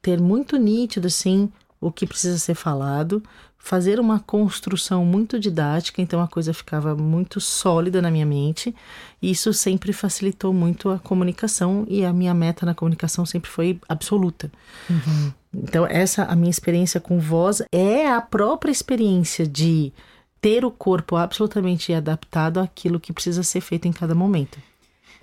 ter 0.00 0.20
muito 0.20 0.56
nítido 0.56 1.06
assim 1.06 1.50
o 1.80 1.92
que 1.92 2.06
precisa 2.06 2.38
ser 2.38 2.54
falado, 2.54 3.22
fazer 3.56 4.00
uma 4.00 4.18
construção 4.18 5.04
muito 5.04 5.38
didática, 5.38 6.00
então 6.00 6.20
a 6.20 6.28
coisa 6.28 6.54
ficava 6.54 6.94
muito 6.96 7.40
sólida 7.40 8.00
na 8.00 8.10
minha 8.10 8.24
mente. 8.24 8.74
E 9.20 9.30
isso 9.30 9.52
sempre 9.52 9.92
facilitou 9.92 10.52
muito 10.52 10.88
a 10.88 10.98
comunicação 10.98 11.84
e 11.88 12.04
a 12.04 12.12
minha 12.12 12.32
meta 12.32 12.64
na 12.64 12.74
comunicação 12.74 13.26
sempre 13.26 13.50
foi 13.50 13.78
absoluta. 13.88 14.50
Uhum. 14.88 15.32
Então 15.52 15.86
essa 15.86 16.24
a 16.24 16.34
minha 16.34 16.50
experiência 16.50 17.00
com 17.00 17.18
voz 17.18 17.62
é 17.72 18.08
a 18.08 18.20
própria 18.20 18.70
experiência 18.70 19.46
de 19.46 19.92
ter 20.40 20.64
o 20.64 20.70
corpo 20.70 21.16
absolutamente 21.16 21.92
adaptado 21.92 22.60
àquilo 22.60 23.00
que 23.00 23.12
precisa 23.12 23.42
ser 23.42 23.60
feito 23.60 23.88
em 23.88 23.92
cada 23.92 24.14
momento. 24.14 24.58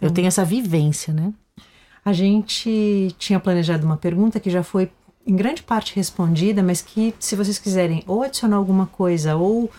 Eu 0.01 0.11
tenho 0.11 0.27
essa 0.27 0.43
vivência, 0.43 1.13
né? 1.13 1.33
A 2.03 2.13
gente 2.13 3.15
tinha 3.17 3.39
planejado 3.39 3.85
uma 3.85 3.97
pergunta 3.97 4.39
que 4.39 4.49
já 4.49 4.61
foi 4.61 4.91
em 5.25 5.35
grande 5.35 5.63
parte 5.63 5.95
respondida, 5.95 6.61
mas 6.61 6.81
que 6.81 7.15
se 7.19 7.35
vocês 7.35 7.57
quiserem 7.57 8.03
ou 8.05 8.21
adicionar 8.21 8.57
alguma 8.57 8.85
coisa 8.85 9.35
ou 9.35 9.71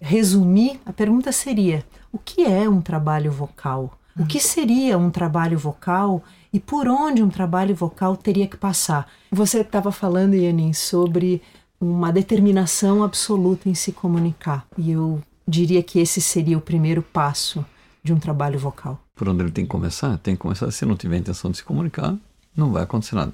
resumir, 0.00 0.80
a 0.84 0.92
pergunta 0.92 1.32
seria: 1.32 1.84
o 2.12 2.18
que 2.18 2.44
é 2.44 2.68
um 2.68 2.80
trabalho 2.80 3.32
vocal? 3.32 3.96
O 4.18 4.26
que 4.26 4.40
seria 4.40 4.98
um 4.98 5.08
trabalho 5.08 5.58
vocal 5.58 6.22
e 6.52 6.60
por 6.60 6.86
onde 6.88 7.22
um 7.22 7.30
trabalho 7.30 7.74
vocal 7.74 8.16
teria 8.16 8.46
que 8.46 8.56
passar? 8.56 9.10
Você 9.30 9.60
estava 9.60 9.90
falando, 9.90 10.34
Yanin, 10.34 10.74
sobre 10.74 11.40
uma 11.80 12.12
determinação 12.12 13.02
absoluta 13.02 13.68
em 13.68 13.74
se 13.74 13.92
comunicar. 13.92 14.66
E 14.76 14.90
eu 14.90 15.22
diria 15.48 15.82
que 15.82 15.98
esse 15.98 16.20
seria 16.20 16.58
o 16.58 16.60
primeiro 16.60 17.02
passo 17.02 17.64
de 18.02 18.12
um 18.12 18.18
trabalho 18.18 18.58
vocal. 18.58 19.00
Por 19.14 19.28
onde 19.28 19.42
ele 19.42 19.50
tem 19.50 19.64
que 19.64 19.70
começar? 19.70 20.18
Tem 20.18 20.34
que 20.34 20.40
começar. 20.40 20.70
Se 20.70 20.84
não 20.84 20.96
tiver 20.96 21.16
intenção 21.16 21.50
de 21.50 21.58
se 21.58 21.64
comunicar, 21.64 22.16
não 22.56 22.70
vai 22.70 22.82
acontecer 22.82 23.14
nada. 23.14 23.32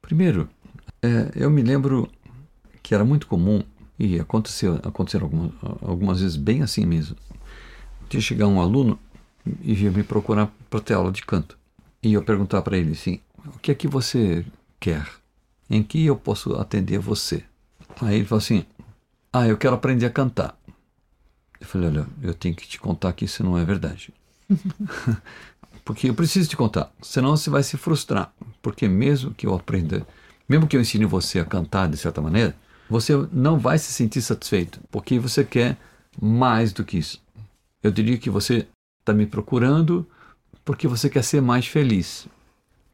Primeiro, 0.00 0.48
é, 1.02 1.30
eu 1.34 1.50
me 1.50 1.62
lembro 1.62 2.08
que 2.82 2.94
era 2.94 3.04
muito 3.04 3.26
comum, 3.26 3.62
e 3.98 4.18
aconteceu, 4.18 4.76
aconteceu 4.82 5.20
algumas, 5.20 5.52
algumas 5.82 6.20
vezes 6.20 6.36
bem 6.36 6.62
assim 6.62 6.86
mesmo, 6.86 7.16
de 8.08 8.20
chegar 8.20 8.46
um 8.46 8.58
aluno 8.58 8.98
e 9.62 9.74
vir 9.74 9.92
me 9.92 10.02
procurar 10.02 10.50
para 10.70 10.80
ter 10.80 10.94
aula 10.94 11.12
de 11.12 11.22
canto. 11.22 11.58
E 12.02 12.14
eu 12.14 12.22
perguntar 12.22 12.62
para 12.62 12.78
ele 12.78 12.92
assim: 12.92 13.20
o 13.54 13.58
que 13.58 13.70
é 13.70 13.74
que 13.74 13.86
você 13.86 14.44
quer? 14.80 15.06
Em 15.68 15.82
que 15.82 16.06
eu 16.06 16.16
posso 16.16 16.54
atender 16.54 16.98
você? 16.98 17.44
Aí 18.00 18.16
ele 18.16 18.24
falou 18.24 18.40
assim: 18.40 18.64
Ah, 19.32 19.46
eu 19.46 19.56
quero 19.56 19.74
aprender 19.74 20.06
a 20.06 20.10
cantar. 20.10 20.58
Eu 21.60 21.66
falei: 21.66 21.88
Olha, 21.88 22.06
eu 22.22 22.34
tenho 22.34 22.54
que 22.54 22.66
te 22.66 22.78
contar 22.78 23.12
que 23.12 23.24
isso 23.24 23.44
não 23.44 23.56
é 23.58 23.64
verdade. 23.64 24.12
porque 25.84 26.08
eu 26.08 26.14
preciso 26.14 26.48
te 26.48 26.56
contar, 26.56 26.92
senão 27.02 27.36
você 27.36 27.50
vai 27.50 27.62
se 27.62 27.76
frustrar. 27.76 28.32
Porque 28.62 28.88
mesmo 28.88 29.32
que 29.34 29.46
eu 29.46 29.54
aprenda, 29.54 30.06
mesmo 30.48 30.66
que 30.66 30.76
eu 30.76 30.80
ensine 30.80 31.04
você 31.04 31.38
a 31.40 31.44
cantar 31.44 31.88
de 31.88 31.96
certa 31.96 32.20
maneira, 32.20 32.54
você 32.88 33.12
não 33.32 33.58
vai 33.58 33.78
se 33.78 33.92
sentir 33.92 34.20
satisfeito, 34.20 34.80
porque 34.90 35.18
você 35.18 35.44
quer 35.44 35.76
mais 36.20 36.72
do 36.72 36.84
que 36.84 36.98
isso. 36.98 37.22
Eu 37.82 37.90
diria 37.90 38.18
que 38.18 38.28
você 38.28 38.66
está 39.00 39.12
me 39.12 39.26
procurando 39.26 40.06
porque 40.64 40.86
você 40.86 41.08
quer 41.08 41.24
ser 41.24 41.40
mais 41.40 41.66
feliz. 41.66 42.26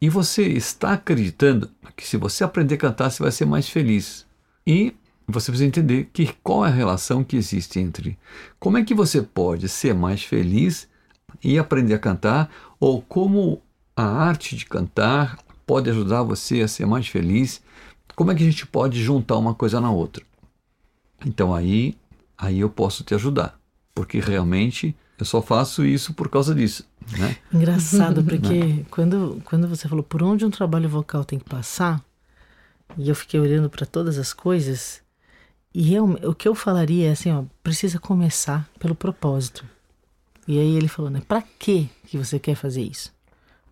E 0.01 0.09
você 0.09 0.47
está 0.47 0.93
acreditando 0.93 1.71
que 1.97 2.07
se 2.07 2.17
você 2.17 2.45
aprender 2.45 2.75
a 2.75 2.79
cantar, 2.79 3.11
você 3.11 3.23
vai 3.23 3.33
ser 3.33 3.47
mais 3.47 3.69
feliz. 3.69 4.27
E 4.67 4.95
você 5.27 5.51
precisa 5.51 5.67
entender 5.67 6.11
que 6.13 6.33
qual 6.43 6.65
é 6.65 6.69
a 6.69 6.73
relação 6.73 7.23
que 7.23 7.37
existe 7.37 7.79
entre 7.79 8.19
como 8.59 8.79
é 8.79 8.85
que 8.85 8.95
você 8.95 9.23
pode 9.23 9.69
ser 9.69 9.95
mais 9.95 10.23
feliz 10.23 10.89
e 11.43 11.59
aprender 11.59 11.95
a 11.95 11.99
cantar, 11.99 12.51
ou 12.81 13.03
como 13.03 13.61
a 13.95 14.05
arte 14.05 14.57
de 14.57 14.67
cantar 14.67 15.39
pode 15.67 15.91
ajudar 15.91 16.23
você 16.23 16.61
a 16.61 16.69
ser 16.69 16.87
mais 16.87 17.09
feliz. 17.09 17.61
Como 18.15 18.31
é 18.31 18.35
que 18.35 18.43
a 18.43 18.47
gente 18.51 18.67
pode 18.67 19.03
juntar 19.03 19.37
uma 19.37 19.55
coisa 19.55 19.81
na 19.81 19.91
outra? 19.91 20.25
Então 21.25 21.55
aí, 21.55 21.97
aí 22.39 22.61
eu 22.61 22.71
posso 22.71 23.03
te 23.03 23.15
ajudar, 23.15 23.59
porque 23.95 24.21
realmente 24.21 24.95
eu 25.19 25.25
só 25.25 25.43
faço 25.43 25.85
isso 25.85 26.15
por 26.15 26.29
causa 26.29 26.55
disso. 26.55 26.87
Né? 27.19 27.37
Engraçado, 27.53 28.23
porque 28.23 28.85
quando, 28.91 29.41
quando 29.45 29.69
você 29.69 29.89
falou 29.89 30.05
por 30.05 30.23
onde 30.23 30.45
um 30.45 30.51
trabalho 30.51 30.89
vocal 30.89 31.25
tem 31.25 31.39
que 31.39 31.49
passar, 31.49 32.03
e 32.97 33.09
eu 33.09 33.15
fiquei 33.15 33.41
olhando 33.41 33.69
para 33.69 33.87
todas 33.87 34.19
as 34.19 34.33
coisas, 34.33 35.03
e 35.75 35.95
eu, 35.95 36.07
o 36.07 36.35
que 36.35 36.49
eu 36.49 36.55
falaria 36.55 37.09
é 37.09 37.13
assim, 37.13 37.31
ó, 37.31 37.45
precisa 37.63 37.99
começar 37.99 38.69
pelo 38.79 38.95
propósito. 38.95 39.63
E 40.49 40.59
aí 40.59 40.75
ele 40.77 40.89
falou, 40.89 41.11
né, 41.11 41.21
para 41.27 41.43
que 41.43 41.91
que 42.07 42.17
você 42.17 42.39
quer 42.39 42.55
fazer 42.55 42.83
isso? 42.83 43.13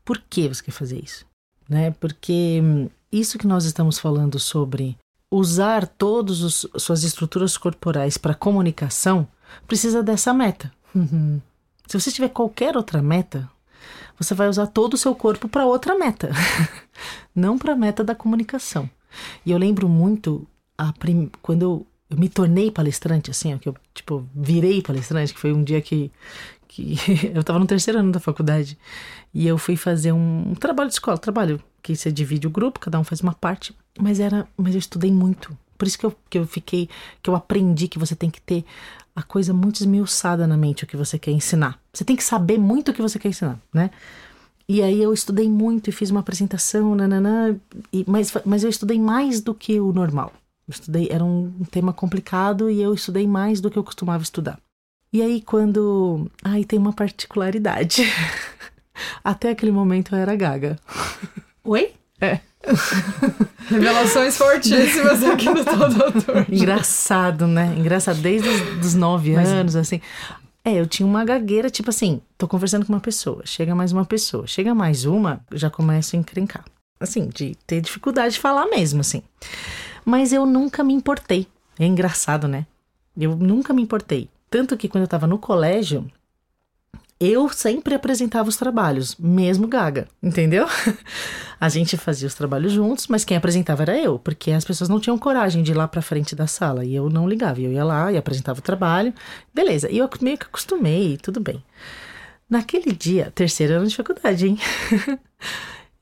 Por 0.05 0.19
que 0.19 0.49
você 0.49 0.62
quer 0.62 0.73
fazer 0.73 1.03
isso? 1.03 1.25
Né? 1.67 1.93
Porque 1.93 2.61
hum, 2.62 2.91
isso 3.11 3.39
que 3.39 3.47
nós 3.47 3.65
estamos 3.65 3.99
falando 3.99 4.39
sobre 4.39 4.99
usar 5.31 5.87
todas 5.87 6.43
as 6.43 6.67
suas 6.83 7.05
estruturas 7.05 7.57
corporais 7.57 8.19
para 8.19 8.35
comunicação 8.35 9.27
precisa 9.67 10.03
dessa 10.03 10.35
meta. 10.35 10.71
Uhum. 10.95 11.41
Se 11.87 11.99
você 11.99 12.11
tiver 12.11 12.29
qualquer 12.29 12.77
outra 12.77 13.01
meta, 13.01 13.49
você 14.19 14.35
vai 14.35 14.49
usar 14.49 14.67
todo 14.67 14.95
o 14.95 14.99
seu 14.99 15.15
corpo 15.15 15.49
para 15.49 15.67
outra 15.67 15.99
meta, 15.99 16.31
não 17.35 17.59
para 17.59 17.73
a 17.73 17.77
meta 17.77 18.05
da 18.05 18.15
comunicação. 18.15 18.89
E 19.45 19.51
eu 19.51 19.59
lembro 19.59 19.89
muito 19.89 20.47
prim... 20.99 21.31
quando 21.43 21.62
eu, 21.62 21.87
eu, 22.11 22.17
me 22.17 22.29
tornei 22.29 22.71
palestrante, 22.71 23.31
assim, 23.31 23.55
ó, 23.55 23.59
que 23.59 23.69
eu 23.69 23.75
tipo 23.93 24.27
virei 24.35 24.83
palestrante, 24.83 25.35
que 25.35 25.41
foi 25.41 25.53
um 25.53 25.62
dia 25.62 25.81
que, 25.81 26.11
que 26.69 26.97
eu 27.35 27.41
estava 27.41 27.59
no 27.59 27.67
terceiro 27.67 27.99
ano 27.99 28.12
da 28.12 28.21
faculdade 28.21 28.79
e 29.33 29.47
eu 29.47 29.59
fui 29.59 29.77
fazer 29.77 30.12
um, 30.12 30.51
um 30.51 30.55
trabalho 30.55 30.89
de 30.89 30.95
escola, 30.95 31.19
trabalho 31.19 31.61
que 31.83 31.95
você 31.95 32.11
divide 32.11 32.47
o 32.47 32.51
grupo, 32.51 32.81
cada 32.81 32.99
um 32.99 33.05
faz 33.05 33.21
uma 33.21 33.35
parte, 33.35 33.75
mas 34.01 34.19
era, 34.19 34.49
mas 34.57 34.75
eu 34.75 34.79
estudei 34.79 35.12
muito. 35.12 35.57
Por 35.77 35.87
isso 35.87 35.99
que 35.99 36.07
eu, 36.07 36.17
que 36.31 36.39
eu 36.39 36.47
fiquei, 36.47 36.89
que 37.23 37.29
eu 37.29 37.35
aprendi 37.35 37.89
que 37.89 37.99
você 37.99 38.15
tem 38.15 38.31
que 38.31 38.41
ter 38.41 38.65
a 39.15 39.23
coisa 39.23 39.53
muito 39.53 39.77
esmiuçada 39.77 40.47
na 40.47 40.57
mente 40.57 40.85
o 40.85 40.87
que 40.87 40.97
você 40.97 41.19
quer 41.19 41.31
ensinar. 41.31 41.79
Você 41.93 42.05
tem 42.05 42.17
que 42.17 42.25
saber 42.25 42.59
muito 42.59 42.91
o 42.91 42.95
que 42.95 43.03
você 43.03 43.19
quer 43.19 43.29
ensinar, 43.29 43.61
né? 43.73 43.91
E 44.69 44.83
aí 44.83 45.03
eu 45.03 45.12
estudei 45.12 45.49
muito 45.49 45.89
e 45.91 45.93
fiz 45.93 46.11
uma 46.11 46.21
apresentação, 46.21 46.95
nananã, 46.95 47.57
e, 47.93 48.05
mas, 48.09 48.33
mas 48.45 48.65
eu 48.65 48.71
estudei 48.71 48.99
mais 48.99 49.41
do 49.41 49.55
que 49.55 49.79
o 49.79 49.93
normal. 49.93 50.33
Eu 50.67 50.73
estudei, 50.73 51.09
era 51.11 51.23
um 51.23 51.53
tema 51.71 51.93
complicado 51.93 52.71
e 52.71 52.81
eu 52.81 52.95
estudei 52.95 53.27
mais 53.27 53.61
do 53.61 53.71
que 53.71 53.79
eu 53.79 53.85
costumava 53.85 54.23
estudar. 54.23 54.59
E 55.12 55.21
aí 55.23 55.43
quando, 55.43 56.31
aí 56.43 56.65
tem 56.65 56.79
uma 56.79 56.93
particularidade. 56.93 58.03
Até 59.23 59.51
aquele 59.51 59.73
momento 59.73 60.15
eu 60.15 60.19
era 60.19 60.35
gaga. 60.35 60.79
Oi? 61.62 61.93
É. 62.21 62.41
Revelações 63.69 64.37
fortíssimas 64.39 65.23
aqui 65.23 65.51
no 65.51 65.65
Tal 65.65 65.91
Doutor. 65.91 66.47
Engraçado, 66.51 67.47
né? 67.47 67.75
Engraçado, 67.77 68.21
desde 68.21 68.49
os 68.49 68.79
dos 68.79 68.95
nove 68.95 69.35
Mas, 69.35 69.49
anos, 69.49 69.77
assim. 69.77 70.01
É, 70.65 70.73
eu 70.73 70.87
tinha 70.87 71.07
uma 71.07 71.25
gagueira, 71.27 71.69
tipo 71.69 71.91
assim, 71.91 72.23
tô 72.39 72.49
conversando 72.49 72.87
com 72.87 72.93
uma 72.93 73.01
pessoa, 73.01 73.43
chega 73.45 73.75
mais 73.75 73.93
uma 73.93 74.05
pessoa, 74.05 74.47
chega 74.47 74.75
mais 74.75 75.05
uma, 75.05 75.45
já 75.53 75.69
começo 75.69 76.17
a 76.17 76.19
encrencar. 76.19 76.65
Assim, 76.99 77.29
de 77.29 77.55
ter 77.67 77.83
dificuldade 77.83 78.35
de 78.35 78.41
falar 78.41 78.67
mesmo, 78.67 79.03
assim. 79.03 79.23
Mas 80.07 80.33
eu 80.33 80.47
nunca 80.47 80.83
me 80.83 80.95
importei. 80.95 81.47
É 81.79 81.85
engraçado, 81.85 82.49
né? 82.49 82.67
Eu 83.15 83.37
nunca 83.37 83.75
me 83.75 83.83
importei. 83.83 84.31
Tanto 84.49 84.77
que 84.77 84.89
quando 84.89 85.03
eu 85.03 85.09
tava 85.09 85.27
no 85.27 85.39
colégio, 85.39 86.11
eu 87.19 87.49
sempre 87.49 87.95
apresentava 87.95 88.49
os 88.49 88.57
trabalhos, 88.57 89.17
mesmo 89.17 89.69
gaga, 89.69 90.09
entendeu? 90.23 90.67
A 91.61 91.69
gente 91.69 91.97
fazia 91.97 92.27
os 92.27 92.35
trabalhos 92.35 92.73
juntos, 92.73 93.07
mas 93.07 93.25
quem 93.25 93.37
apresentava 93.37 93.83
era 93.83 93.97
eu, 93.97 94.19
porque 94.19 94.51
as 94.51 94.65
pessoas 94.65 94.91
não 94.91 95.01
tinham 95.01 95.17
coragem 95.17 95.62
de 95.62 95.71
ir 95.73 95.75
lá 95.75 95.87
para 95.89 96.03
frente 96.03 96.35
da 96.35 96.47
sala 96.47 96.85
e 96.85 96.95
eu 96.95 97.09
não 97.09 97.29
ligava. 97.29 97.61
Eu 97.61 97.73
ia 97.73 97.85
lá 97.85 98.12
e 98.12 98.17
apresentava 98.17 98.59
o 98.59 98.62
trabalho, 98.62 99.15
beleza. 99.55 99.91
E 99.91 99.99
eu 99.99 100.11
meio 100.21 100.37
que 100.37 100.47
acostumei, 100.47 101.17
tudo 101.17 101.41
bem. 101.41 101.62
Naquele 102.51 102.93
dia, 102.93 103.33
terceiro 103.35 103.75
ano 103.75 103.87
de 103.87 103.97
faculdade, 103.97 104.49
hein? 104.49 104.59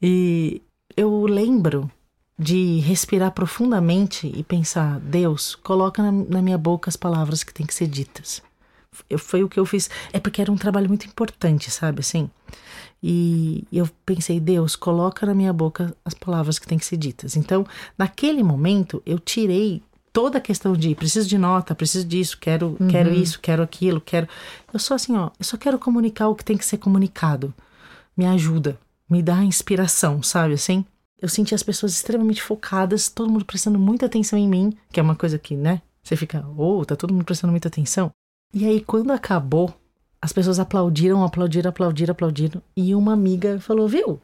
e 0.03 0.61
eu 0.97 1.25
lembro 1.27 1.89
de 2.37 2.81
respirar 2.81 3.31
profundamente 3.31 4.33
e 4.35 4.43
pensar: 4.43 4.99
Deus, 4.99 5.55
coloca 5.55 6.03
na, 6.03 6.43
minha 6.43 6.59
boca 6.59 6.89
as 6.89 6.97
palavras 6.97 7.45
que 7.45 7.55
têm 7.55 7.67
que 7.67 7.75
ser 7.75 7.87
ditas 7.87 8.43
foi 9.19 9.43
o 9.43 9.49
que 9.49 9.59
eu 9.59 9.67
fiz. 9.67 9.91
É 10.13 10.21
porque 10.21 10.41
era 10.41 10.53
um 10.53 10.57
trabalho 10.57 10.89
muito 10.89 11.07
importante, 11.07 11.71
sabe? 11.71 12.01
Assim. 12.01 12.31
E 13.03 13.65
eu 13.73 13.89
pensei, 14.07 14.39
Deus, 14.39 14.77
coloca 14.77 15.27
na 15.27 15.35
minha 15.35 15.53
boca 15.53 15.95
as 16.05 16.15
palavras 16.15 16.59
que 16.59 16.67
têm 16.67 16.79
que 16.79 16.87
ser 16.87 16.97
ditas. 16.97 17.37
Então, 17.37 17.67
naquele 17.99 18.43
momento, 18.43 19.03
eu 19.05 19.19
tirei 19.19 19.83
toda 20.13 20.39
a 20.39 20.41
questão 20.41 20.75
de 20.75 20.95
preciso 20.95 21.29
de 21.29 21.39
nota, 21.39 21.75
preciso 21.75 22.07
disso, 22.07 22.37
quero, 22.39 22.77
uhum. 22.79 22.89
quero 22.89 23.13
isso, 23.13 23.41
quero 23.41 23.63
aquilo, 23.63 24.01
quero. 24.01 24.29
Eu 24.73 24.79
só 24.79 24.95
assim, 24.95 25.17
ó, 25.17 25.31
eu 25.39 25.45
só 25.45 25.57
quero 25.57 25.79
comunicar 25.79 26.29
o 26.29 26.35
que 26.35 26.45
tem 26.45 26.57
que 26.57 26.65
ser 26.65 26.79
comunicado. 26.79 27.53
Me 28.17 28.27
ajuda, 28.27 28.79
me 29.09 29.23
dá 29.23 29.43
inspiração, 29.43 30.23
sabe 30.23 30.55
assim? 30.55 30.85
Eu 31.21 31.29
senti 31.29 31.55
as 31.55 31.63
pessoas 31.63 31.93
extremamente 31.93 32.43
focadas, 32.43 33.09
todo 33.09 33.31
mundo 33.31 33.45
prestando 33.45 33.79
muita 33.79 34.07
atenção 34.07 34.39
em 34.39 34.49
mim, 34.49 34.77
que 34.93 35.01
é 35.01 35.03
uma 35.03 35.17
coisa 35.17 35.39
que, 35.39 35.57
né? 35.57 35.81
Você 36.03 36.17
fica, 36.17 36.45
oh, 36.57 36.85
tá 36.85 36.97
todo 36.97 37.15
mundo 37.15 37.25
prestando 37.25 37.53
muita 37.53 37.69
atenção. 37.69 38.11
E 38.55 38.67
aí, 38.67 38.81
quando 38.81 39.13
acabou, 39.13 39.75
as 40.21 40.33
pessoas 40.33 40.61
aplaudiram, 40.61 41.25
aplaudiram, 41.25 41.71
aplaudiram, 41.71 42.13
aplaudiram. 42.13 42.63
E 42.77 42.95
uma 42.95 43.13
amiga 43.13 43.59
falou: 43.61 43.89
Viu, 43.89 44.21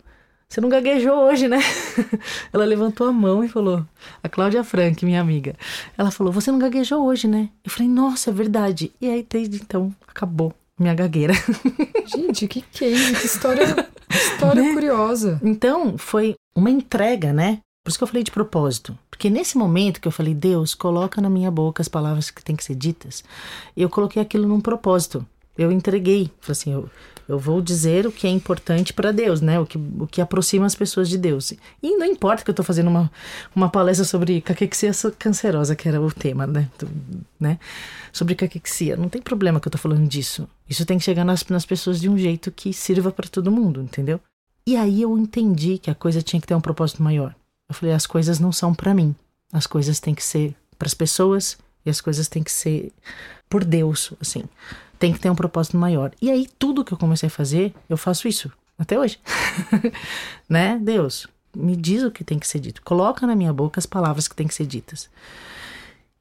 você 0.49 0.61
não 0.61 0.69
gaguejou 0.69 1.15
hoje, 1.25 1.47
né? 1.47 1.59
Ela 2.53 2.65
levantou 2.65 3.07
a 3.07 3.13
mão 3.13 3.45
e 3.45 3.49
falou: 3.49 3.85
A 4.23 4.29
Cláudia 4.29 4.65
Frank, 4.65 5.05
minha 5.05 5.21
amiga. 5.21 5.55
Ela 5.97 6.11
falou: 6.11 6.33
Você 6.33 6.51
não 6.51 6.59
gaguejou 6.59 7.05
hoje, 7.05 7.27
né? 7.27 7.51
Eu 7.65 7.71
falei: 7.71 7.89
Nossa, 7.89 8.31
é 8.31 8.33
verdade. 8.33 8.93
E 9.01 9.09
aí, 9.09 9.27
desde 9.29 9.57
então, 9.57 9.95
acabou 10.07 10.55
minha 10.79 10.95
gagueira. 10.95 11.35
Gente, 12.07 12.47
que 12.49 12.63
case, 12.63 13.15
que 13.15 13.27
história, 13.27 13.65
história 14.11 14.63
né? 14.63 14.73
curiosa. 14.73 15.41
Então, 15.43 15.99
foi 15.99 16.35
uma 16.55 16.71
entrega, 16.71 17.33
né? 17.33 17.59
Por 17.89 17.93
isso 17.93 17.99
que 17.99 18.05
eu 18.05 18.09
falei 18.09 18.23
de 18.23 18.31
propósito. 18.31 18.99
Porque 19.09 19.31
nesse 19.31 19.57
momento 19.57 19.99
que 19.99 20.07
eu 20.07 20.13
falei, 20.13 20.35
Deus, 20.35 20.75
coloca 20.75 21.23
na 21.23 21.31
minha 21.31 21.51
boca 21.51 21.81
as 21.81 21.89
palavras 21.89 22.31
que 22.31 22.45
têm 22.45 22.55
que 22.55 22.63
ser 22.63 22.75
ditas, 22.75 23.25
eu 23.75 23.89
coloquei 23.89 24.21
aquilo 24.21 24.47
num 24.47 24.61
propósito. 24.61 25.27
Eu 25.57 25.73
entreguei. 25.73 26.31
Falei 26.39 26.53
assim, 26.53 26.71
eu, 26.75 26.91
eu 27.27 27.39
vou 27.39 27.63
dizer 27.63 28.07
o 28.07 28.13
que 28.13 28.27
é 28.27 28.31
importante 28.31 28.93
para 28.93 29.11
Deus, 29.11 29.41
né? 29.41 29.59
O 29.59 29.65
que, 29.65 29.79
o 29.79 30.07
que 30.07 30.21
aproxima 30.21 30.67
as 30.67 30.75
pessoas 30.75 31.09
de 31.09 31.17
Deus. 31.17 31.55
E 31.83 31.97
não 31.97 32.05
importa 32.05 32.45
que 32.45 32.51
eu 32.51 32.53
estou 32.53 32.63
fazendo 32.63 32.89
uma, 32.89 33.11
uma 33.57 33.71
palestra 33.71 34.05
sobre 34.05 34.43
caquexia 34.43 34.91
cancerosa, 35.19 35.75
que 35.75 35.89
era 35.89 35.99
o 35.99 36.13
tema, 36.13 36.47
né? 36.47 36.69
né? 37.41 37.59
Sobre 38.13 38.35
caquexia. 38.35 38.99
Não 38.99 39.09
tem 39.09 39.23
problema 39.23 39.61
que 39.61 39.67
eu 39.67 39.71
estou 39.71 39.81
falando 39.81 40.07
disso. 40.07 40.47
Isso 40.69 40.85
tem 40.85 40.99
que 40.99 41.05
chegar 41.05 41.25
nas, 41.25 41.43
nas 41.47 41.65
pessoas 41.65 41.99
de 41.99 42.11
um 42.11 42.19
jeito 42.19 42.53
que 42.53 42.71
sirva 42.71 43.11
para 43.11 43.27
todo 43.27 43.51
mundo, 43.51 43.81
entendeu? 43.81 44.21
E 44.67 44.77
aí 44.77 45.01
eu 45.01 45.17
entendi 45.17 45.79
que 45.79 45.91
a 45.91 45.95
coisa 45.95 46.21
tinha 46.21 46.39
que 46.39 46.47
ter 46.47 46.55
um 46.55 46.61
propósito 46.61 47.03
maior. 47.03 47.35
Eu 47.69 47.75
falei: 47.75 47.95
as 47.95 48.07
coisas 48.07 48.39
não 48.39 48.51
são 48.53 48.75
para 48.75 48.95
mim. 48.95 49.15
As 49.53 49.67
coisas 49.67 50.01
têm 50.01 50.15
que 50.15 50.23
ser 50.23 50.55
para 50.79 50.87
as 50.87 50.95
pessoas 50.95 51.59
e 51.85 51.91
as 51.91 52.01
coisas 52.01 52.29
têm 52.29 52.43
que 52.43 52.53
ser 52.53 52.93
por 53.49 53.65
Deus, 53.65 54.13
assim. 54.21 54.45
Tem 54.99 55.13
que 55.13 55.21
ter 55.21 55.31
um 55.31 55.35
propósito 55.35 55.77
maior. 55.77 56.13
E 56.21 56.31
aí, 56.31 56.49
tudo 56.59 56.85
que 56.85 56.93
eu 56.93 56.99
comecei 56.99 57.29
a 57.29 57.31
fazer, 57.31 57.75
eu 57.89 57.97
faço 57.97 58.27
isso 58.27 58.51
até 58.79 58.99
hoje. 58.99 59.19
né? 60.49 60.79
Deus, 60.83 61.27
me 61.55 61.77
diz 61.77 62.03
o 62.03 62.11
que 62.11 62.25
tem 62.25 62.39
que 62.39 62.49
ser 62.49 62.59
dito. 62.59 62.83
Coloca 62.83 63.27
na 63.27 63.37
minha 63.37 63.53
boca 63.53 63.79
as 63.79 63.87
palavras 63.87 64.29
que 64.29 64.35
têm 64.35 64.47
que 64.47 64.55
ser 64.55 64.67
ditas. 64.67 65.09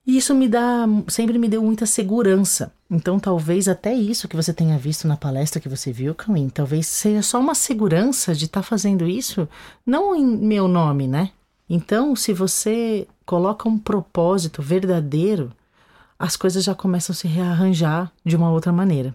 E 0.08 0.16
isso 0.16 0.34
me 0.34 0.47
dá, 0.47 0.88
sempre 1.10 1.38
me 1.38 1.49
deu 1.49 1.62
muita 1.62 1.86
segurança. 1.86 2.72
Então, 2.89 3.20
talvez 3.20 3.68
até 3.68 3.93
isso 3.93 4.30
que 4.30 4.38
você 4.38 4.53
tenha 4.53 4.78
visto 4.78 5.05
na 5.05 5.18
palestra 5.18 5.60
que 5.60 5.68
você 5.68 5.91
viu, 5.91 6.16
Camille, 6.16 6.49
talvez 6.49 6.88
seja 6.88 7.22
só 7.22 7.38
uma 7.38 7.53
segurança 7.53 8.34
de 8.34 8.45
estar 8.45 8.62
tá 8.62 8.66
fazendo 8.66 9.05
isso, 9.05 9.49
não 9.86 10.16
em 10.16 10.26
meu 10.26 10.70
nome, 10.70 11.10
né? 11.10 11.32
Então, 11.70 12.16
se 12.16 12.32
você 12.32 13.05
coloca 13.26 13.68
um 13.68 13.78
propósito 13.78 14.62
verdadeiro, 14.62 15.51
as 16.18 16.38
coisas 16.38 16.64
já 16.64 16.74
começam 16.74 17.14
a 17.14 17.18
se 17.18 17.28
rearranjar 17.28 18.10
de 18.24 18.38
uma 18.38 18.49
outra 18.49 18.72
maneira. 18.72 19.14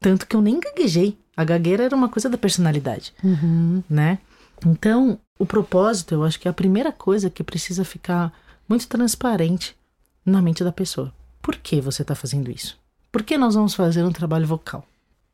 Tanto 0.00 0.26
que 0.26 0.34
eu 0.34 0.42
nem 0.42 0.58
gaguejei. 0.58 1.16
A 1.36 1.44
gagueira 1.44 1.84
era 1.84 1.94
uma 1.94 2.08
coisa 2.08 2.28
da 2.28 2.36
personalidade, 2.36 3.14
uhum. 3.22 3.80
né? 3.88 4.18
Então, 4.66 5.20
o 5.38 5.46
propósito, 5.46 6.14
eu 6.14 6.24
acho 6.24 6.40
que 6.40 6.48
é 6.48 6.50
a 6.50 6.54
primeira 6.54 6.90
coisa 6.90 7.30
que 7.30 7.44
precisa 7.44 7.84
ficar 7.84 8.32
muito 8.68 8.88
transparente 8.88 9.76
na 10.24 10.40
mente 10.42 10.64
da 10.64 10.72
pessoa. 10.72 11.12
Por 11.40 11.56
que 11.56 11.80
você 11.80 12.02
está 12.02 12.14
fazendo 12.14 12.50
isso? 12.50 12.78
Por 13.10 13.22
que 13.22 13.36
nós 13.36 13.54
vamos 13.54 13.74
fazer 13.74 14.04
um 14.04 14.12
trabalho 14.12 14.46
vocal? 14.46 14.86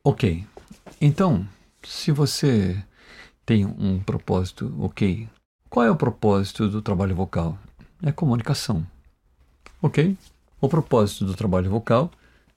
Ok. 0.03 0.45
Então, 0.99 1.47
se 1.83 2.11
você 2.11 2.83
tem 3.45 3.65
um 3.65 3.99
propósito, 3.99 4.73
ok. 4.79 5.27
Qual 5.69 5.85
é 5.85 5.91
o 5.91 5.95
propósito 5.95 6.67
do 6.67 6.81
trabalho 6.81 7.15
vocal? 7.15 7.57
É 8.01 8.11
comunicação. 8.11 8.85
Ok? 9.81 10.17
O 10.59 10.67
propósito 10.67 11.25
do 11.25 11.33
trabalho 11.33 11.69
vocal 11.69 12.11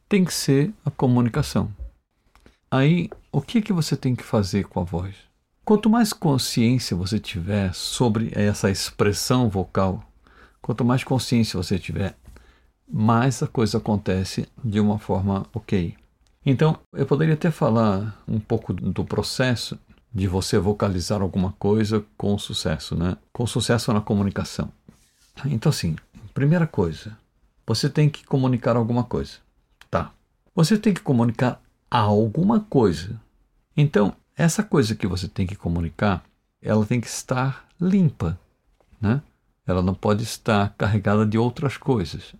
tem 0.08 0.24
que 0.24 0.34
ser 0.34 0.72
a 0.84 0.90
comunicação. 0.90 1.72
Aí, 2.70 3.08
o 3.30 3.40
que, 3.40 3.62
que 3.62 3.72
você 3.72 3.96
tem 3.96 4.16
que 4.16 4.24
fazer 4.24 4.64
com 4.64 4.80
a 4.80 4.84
voz? 4.84 5.14
Quanto 5.64 5.88
mais 5.88 6.12
consciência 6.12 6.96
você 6.96 7.20
tiver 7.20 7.72
sobre 7.74 8.32
essa 8.34 8.70
expressão 8.70 9.48
vocal, 9.48 10.02
quanto 10.60 10.84
mais 10.84 11.04
consciência 11.04 11.56
você 11.56 11.78
tiver, 11.78 12.16
mais 12.88 13.42
a 13.42 13.46
coisa 13.46 13.78
acontece 13.78 14.48
de 14.62 14.80
uma 14.80 14.98
forma 14.98 15.46
ok. 15.52 15.94
Então, 16.44 16.78
eu 16.92 17.06
poderia 17.06 17.34
até 17.34 17.50
falar 17.50 18.20
um 18.26 18.40
pouco 18.40 18.72
do 18.72 19.04
processo 19.04 19.78
de 20.12 20.26
você 20.26 20.58
vocalizar 20.58 21.22
alguma 21.22 21.52
coisa 21.52 22.04
com 22.16 22.36
sucesso, 22.36 22.96
né? 22.96 23.16
Com 23.32 23.46
sucesso 23.46 23.92
na 23.92 24.00
comunicação. 24.00 24.70
Então, 25.46 25.70
assim, 25.70 25.96
primeira 26.34 26.66
coisa, 26.66 27.16
você 27.66 27.88
tem 27.88 28.10
que 28.10 28.24
comunicar 28.24 28.76
alguma 28.76 29.04
coisa, 29.04 29.38
tá? 29.90 30.12
Você 30.54 30.76
tem 30.76 30.92
que 30.92 31.00
comunicar 31.00 31.60
alguma 31.90 32.60
coisa. 32.60 33.18
Então, 33.76 34.14
essa 34.36 34.62
coisa 34.62 34.94
que 34.94 35.06
você 35.06 35.28
tem 35.28 35.46
que 35.46 35.56
comunicar, 35.56 36.22
ela 36.60 36.84
tem 36.84 37.00
que 37.00 37.06
estar 37.06 37.66
limpa, 37.80 38.38
né? 39.00 39.22
Ela 39.66 39.80
não 39.80 39.94
pode 39.94 40.24
estar 40.24 40.74
carregada 40.76 41.24
de 41.24 41.38
outras 41.38 41.76
coisas. 41.76 42.34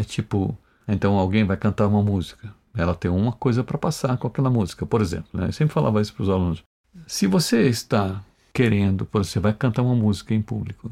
É 0.00 0.02
tipo, 0.02 0.56
então 0.88 1.18
alguém 1.18 1.44
vai 1.44 1.58
cantar 1.58 1.86
uma 1.86 2.02
música. 2.02 2.54
Ela 2.74 2.94
tem 2.94 3.10
uma 3.10 3.32
coisa 3.32 3.62
para 3.62 3.76
passar 3.76 4.16
com 4.16 4.26
aquela 4.26 4.48
música, 4.48 4.86
por 4.86 5.02
exemplo. 5.02 5.28
Né? 5.34 5.48
Eu 5.48 5.52
sempre 5.52 5.74
falava 5.74 6.00
isso 6.00 6.14
para 6.14 6.22
os 6.22 6.30
alunos. 6.30 6.64
Se 7.06 7.26
você 7.26 7.68
está 7.68 8.22
querendo, 8.50 9.04
por 9.04 9.20
exemplo, 9.20 9.32
você 9.32 9.40
vai 9.40 9.52
cantar 9.52 9.82
uma 9.82 9.94
música 9.94 10.34
em 10.34 10.40
público, 10.40 10.90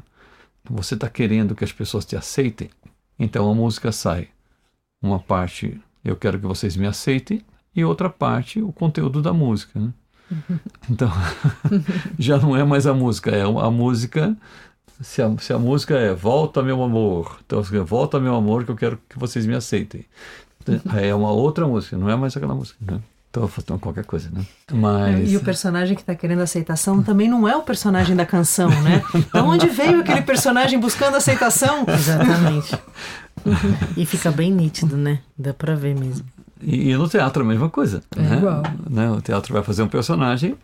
você 0.69 0.93
está 0.93 1.09
querendo 1.09 1.55
que 1.55 1.63
as 1.63 1.71
pessoas 1.71 2.05
te 2.05 2.15
aceitem, 2.15 2.69
então 3.17 3.49
a 3.49 3.55
música 3.55 3.91
sai. 3.91 4.27
Uma 5.01 5.17
parte, 5.17 5.81
eu 6.05 6.15
quero 6.15 6.39
que 6.39 6.45
vocês 6.45 6.77
me 6.77 6.85
aceitem, 6.85 7.41
e 7.75 7.83
outra 7.83 8.11
parte, 8.11 8.61
o 8.61 8.71
conteúdo 8.71 9.23
da 9.23 9.33
música. 9.33 9.79
Né? 9.79 9.91
Então, 10.87 11.09
já 12.19 12.37
não 12.37 12.55
é 12.55 12.63
mais 12.63 12.85
a 12.85 12.93
música, 12.93 13.31
é 13.31 13.41
a 13.41 13.71
música. 13.71 14.37
Se 15.01 15.21
a, 15.21 15.33
se 15.37 15.53
a 15.53 15.59
música 15.59 15.95
é 15.95 16.13
Volta 16.13 16.61
meu 16.61 16.83
amor, 16.83 17.39
então 17.45 17.61
volta 17.85 18.19
meu 18.19 18.35
amor 18.35 18.65
que 18.65 18.71
eu 18.71 18.75
quero 18.75 18.99
que 19.07 19.17
vocês 19.17 19.45
me 19.45 19.55
aceitem. 19.55 20.05
Aí 20.89 21.07
é 21.07 21.15
uma 21.15 21.31
outra 21.31 21.67
música, 21.67 21.97
não 21.97 22.09
é 22.09 22.15
mais 22.15 22.35
aquela 22.35 22.53
música. 22.53 22.77
Né? 22.81 22.99
Estou 23.27 23.47
faltando 23.47 23.79
qualquer 23.79 24.05
coisa, 24.05 24.29
né? 24.31 24.43
Mas... 24.71 25.31
E 25.31 25.37
o 25.37 25.41
personagem 25.41 25.95
que 25.95 26.01
está 26.01 26.15
querendo 26.15 26.41
aceitação 26.41 27.03
também 27.03 27.29
não 27.29 27.47
é 27.47 27.55
o 27.55 27.61
personagem 27.61 28.15
da 28.15 28.25
canção, 28.25 28.69
né? 28.81 29.03
De 29.31 29.39
onde 29.39 29.67
veio 29.67 29.99
aquele 29.99 30.23
personagem 30.23 30.79
buscando 30.79 31.15
aceitação? 31.15 31.85
Exatamente. 31.87 32.75
e 33.95 34.05
fica 34.05 34.31
bem 34.31 34.51
nítido, 34.51 34.97
né? 34.97 35.19
Dá 35.37 35.53
para 35.53 35.75
ver 35.75 35.95
mesmo. 35.95 36.25
E, 36.59 36.89
e, 36.89 36.97
no 36.97 37.07
teatro 37.07 37.43
a 37.43 37.45
mesma 37.45 37.69
coisa. 37.69 38.01
É 38.15 38.19
né? 38.19 38.37
igual. 38.37 38.63
Né? 38.89 39.11
O 39.11 39.21
teatro 39.21 39.53
vai 39.53 39.63
fazer 39.63 39.83
um 39.83 39.87
personagem, 39.87 40.57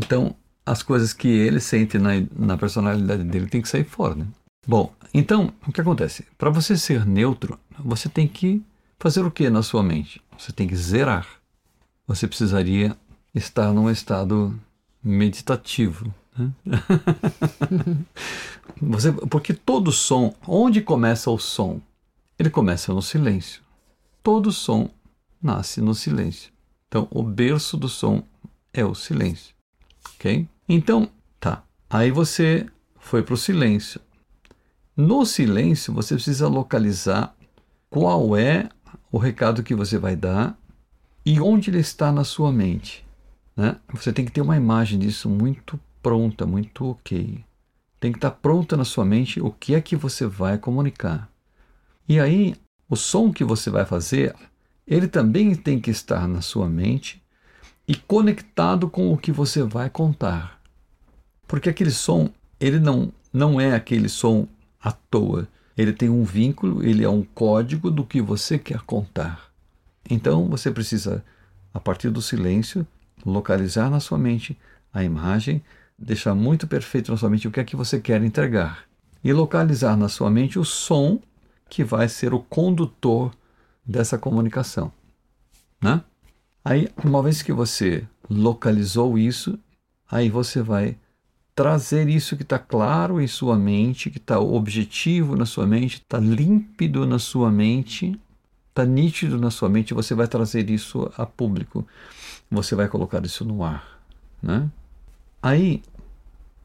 então 0.00 0.34
as 0.66 0.82
coisas 0.82 1.12
que 1.12 1.28
ele 1.28 1.60
sente 1.60 1.96
na, 1.96 2.10
na 2.36 2.58
personalidade 2.58 3.22
dele 3.22 3.46
tem 3.46 3.62
que 3.62 3.68
sair 3.68 3.84
fora. 3.84 4.16
Né? 4.16 4.26
Bom, 4.66 4.92
então 5.14 5.52
o 5.66 5.72
que 5.72 5.80
acontece? 5.80 6.26
Para 6.36 6.50
você 6.50 6.76
ser 6.76 7.06
neutro, 7.06 7.58
você 7.78 8.08
tem 8.08 8.26
que 8.26 8.60
fazer 8.98 9.24
o 9.24 9.30
que 9.30 9.48
na 9.48 9.62
sua 9.62 9.82
mente? 9.82 10.20
Você 10.36 10.52
tem 10.52 10.66
que 10.66 10.74
zerar. 10.74 11.26
Você 12.08 12.26
precisaria 12.26 12.96
estar 13.32 13.72
num 13.72 13.88
estado 13.88 14.58
meditativo. 15.02 16.12
Né? 16.36 16.50
você, 18.82 19.12
porque 19.12 19.54
todo 19.54 19.92
som, 19.92 20.34
onde 20.46 20.80
começa 20.82 21.30
o 21.30 21.38
som? 21.38 21.80
Ele 22.38 22.50
começa 22.50 22.92
no 22.92 23.00
silêncio. 23.00 23.62
Todo 24.22 24.50
som 24.50 24.90
nasce 25.40 25.80
no 25.80 25.94
silêncio. 25.94 26.50
Então, 26.88 27.06
o 27.10 27.22
berço 27.22 27.76
do 27.76 27.88
som 27.88 28.22
é 28.72 28.84
o 28.84 28.94
silêncio. 28.94 29.54
Ok? 30.14 30.48
Então, 30.68 31.08
tá. 31.38 31.64
Aí 31.88 32.10
você 32.10 32.66
foi 32.98 33.22
para 33.22 33.34
o 33.34 33.36
silêncio. 33.36 34.00
No 34.96 35.24
silêncio, 35.24 35.92
você 35.92 36.14
precisa 36.14 36.48
localizar 36.48 37.34
qual 37.90 38.36
é 38.36 38.68
o 39.10 39.18
recado 39.18 39.62
que 39.62 39.74
você 39.74 39.98
vai 39.98 40.16
dar 40.16 40.58
e 41.24 41.40
onde 41.40 41.70
ele 41.70 41.78
está 41.78 42.10
na 42.10 42.24
sua 42.24 42.50
mente. 42.50 43.06
Né? 43.56 43.76
Você 43.92 44.12
tem 44.12 44.24
que 44.24 44.32
ter 44.32 44.40
uma 44.40 44.56
imagem 44.56 44.98
disso 44.98 45.28
muito 45.28 45.78
pronta, 46.02 46.46
muito 46.46 46.84
ok. 46.86 47.44
Tem 47.98 48.12
que 48.12 48.18
estar 48.18 48.30
pronta 48.30 48.76
na 48.76 48.84
sua 48.84 49.04
mente 49.04 49.40
o 49.40 49.50
que 49.50 49.74
é 49.74 49.80
que 49.80 49.96
você 49.96 50.26
vai 50.26 50.58
comunicar. 50.58 51.30
E 52.08 52.20
aí, 52.20 52.54
o 52.88 52.96
som 52.96 53.32
que 53.32 53.42
você 53.42 53.70
vai 53.70 53.84
fazer 53.84 54.34
ele 54.86 55.08
também 55.08 55.54
tem 55.54 55.80
que 55.80 55.90
estar 55.90 56.28
na 56.28 56.40
sua 56.40 56.68
mente 56.68 57.20
e 57.88 57.96
conectado 57.96 58.88
com 58.88 59.12
o 59.12 59.18
que 59.18 59.32
você 59.32 59.62
vai 59.62 59.90
contar. 59.90 60.55
Porque 61.46 61.68
aquele 61.68 61.90
som, 61.90 62.28
ele 62.58 62.78
não, 62.78 63.12
não 63.32 63.60
é 63.60 63.74
aquele 63.74 64.08
som 64.08 64.48
à 64.80 64.92
toa. 64.92 65.48
Ele 65.76 65.92
tem 65.92 66.08
um 66.08 66.24
vínculo, 66.24 66.82
ele 66.82 67.04
é 67.04 67.08
um 67.08 67.22
código 67.22 67.90
do 67.90 68.04
que 68.04 68.20
você 68.20 68.58
quer 68.58 68.80
contar. 68.80 69.50
Então 70.08 70.48
você 70.48 70.70
precisa, 70.70 71.24
a 71.72 71.80
partir 71.80 72.10
do 72.10 72.22
silêncio, 72.22 72.86
localizar 73.24 73.90
na 73.90 74.00
sua 74.00 74.18
mente 74.18 74.58
a 74.92 75.04
imagem, 75.04 75.62
deixar 75.98 76.34
muito 76.34 76.66
perfeito 76.66 77.10
na 77.10 77.18
sua 77.18 77.28
mente 77.28 77.46
o 77.46 77.50
que 77.50 77.60
é 77.60 77.64
que 77.64 77.76
você 77.76 78.00
quer 78.00 78.22
entregar. 78.22 78.84
E 79.22 79.32
localizar 79.32 79.96
na 79.96 80.08
sua 80.08 80.30
mente 80.30 80.58
o 80.58 80.64
som 80.64 81.20
que 81.68 81.82
vai 81.82 82.08
ser 82.08 82.32
o 82.32 82.40
condutor 82.40 83.32
dessa 83.84 84.16
comunicação. 84.16 84.92
Né? 85.82 86.02
Aí, 86.64 86.88
uma 87.04 87.22
vez 87.22 87.42
que 87.42 87.52
você 87.52 88.06
localizou 88.28 89.18
isso, 89.18 89.58
aí 90.10 90.28
você 90.28 90.62
vai 90.62 90.96
trazer 91.56 92.06
isso 92.10 92.36
que 92.36 92.42
está 92.42 92.58
claro 92.58 93.18
em 93.18 93.26
sua 93.26 93.56
mente, 93.56 94.10
que 94.10 94.18
está 94.18 94.38
objetivo 94.38 95.34
na 95.34 95.46
sua 95.46 95.66
mente, 95.66 95.94
está 95.96 96.18
límpido 96.18 97.06
na 97.06 97.18
sua 97.18 97.50
mente, 97.50 98.20
está 98.68 98.84
nítido 98.84 99.40
na 99.40 99.50
sua 99.50 99.70
mente, 99.70 99.94
você 99.94 100.14
vai 100.14 100.28
trazer 100.28 100.68
isso 100.68 101.10
a 101.16 101.24
público. 101.24 101.86
Você 102.50 102.74
vai 102.74 102.88
colocar 102.88 103.24
isso 103.24 103.42
no 103.42 103.64
ar. 103.64 103.98
Né? 104.42 104.70
Aí, 105.42 105.82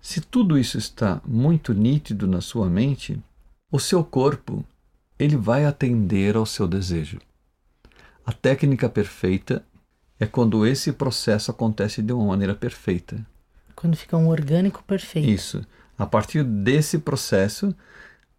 se 0.02 0.20
tudo 0.20 0.60
isso 0.60 0.78
está 0.78 1.22
muito 1.26 1.74
nítido 1.74 2.28
na 2.28 2.42
sua 2.42 2.70
mente, 2.70 3.18
o 3.72 3.80
seu 3.80 4.04
corpo 4.04 4.64
ele 5.18 5.38
vai 5.38 5.64
atender 5.64 6.36
ao 6.36 6.46
seu 6.46 6.68
desejo. 6.68 7.18
A 8.26 8.34
técnica 8.34 8.90
perfeita 8.90 9.64
é 10.20 10.26
quando 10.26 10.68
esse 10.68 10.92
processo 10.92 11.50
acontece 11.50 12.02
de 12.02 12.12
uma 12.12 12.26
maneira 12.26 12.54
perfeita. 12.54 13.26
Quando 13.82 13.98
fica 13.98 14.16
um 14.16 14.30
orgânico 14.30 14.84
perfeito. 14.84 15.28
Isso. 15.28 15.66
A 15.98 16.06
partir 16.06 16.44
desse 16.44 17.00
processo, 17.00 17.76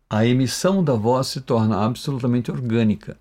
a 0.08 0.24
emissão 0.24 0.84
da 0.84 0.94
voz 0.94 1.26
se 1.26 1.40
torna 1.40 1.84
absolutamente 1.84 2.48
orgânica. 2.48 3.16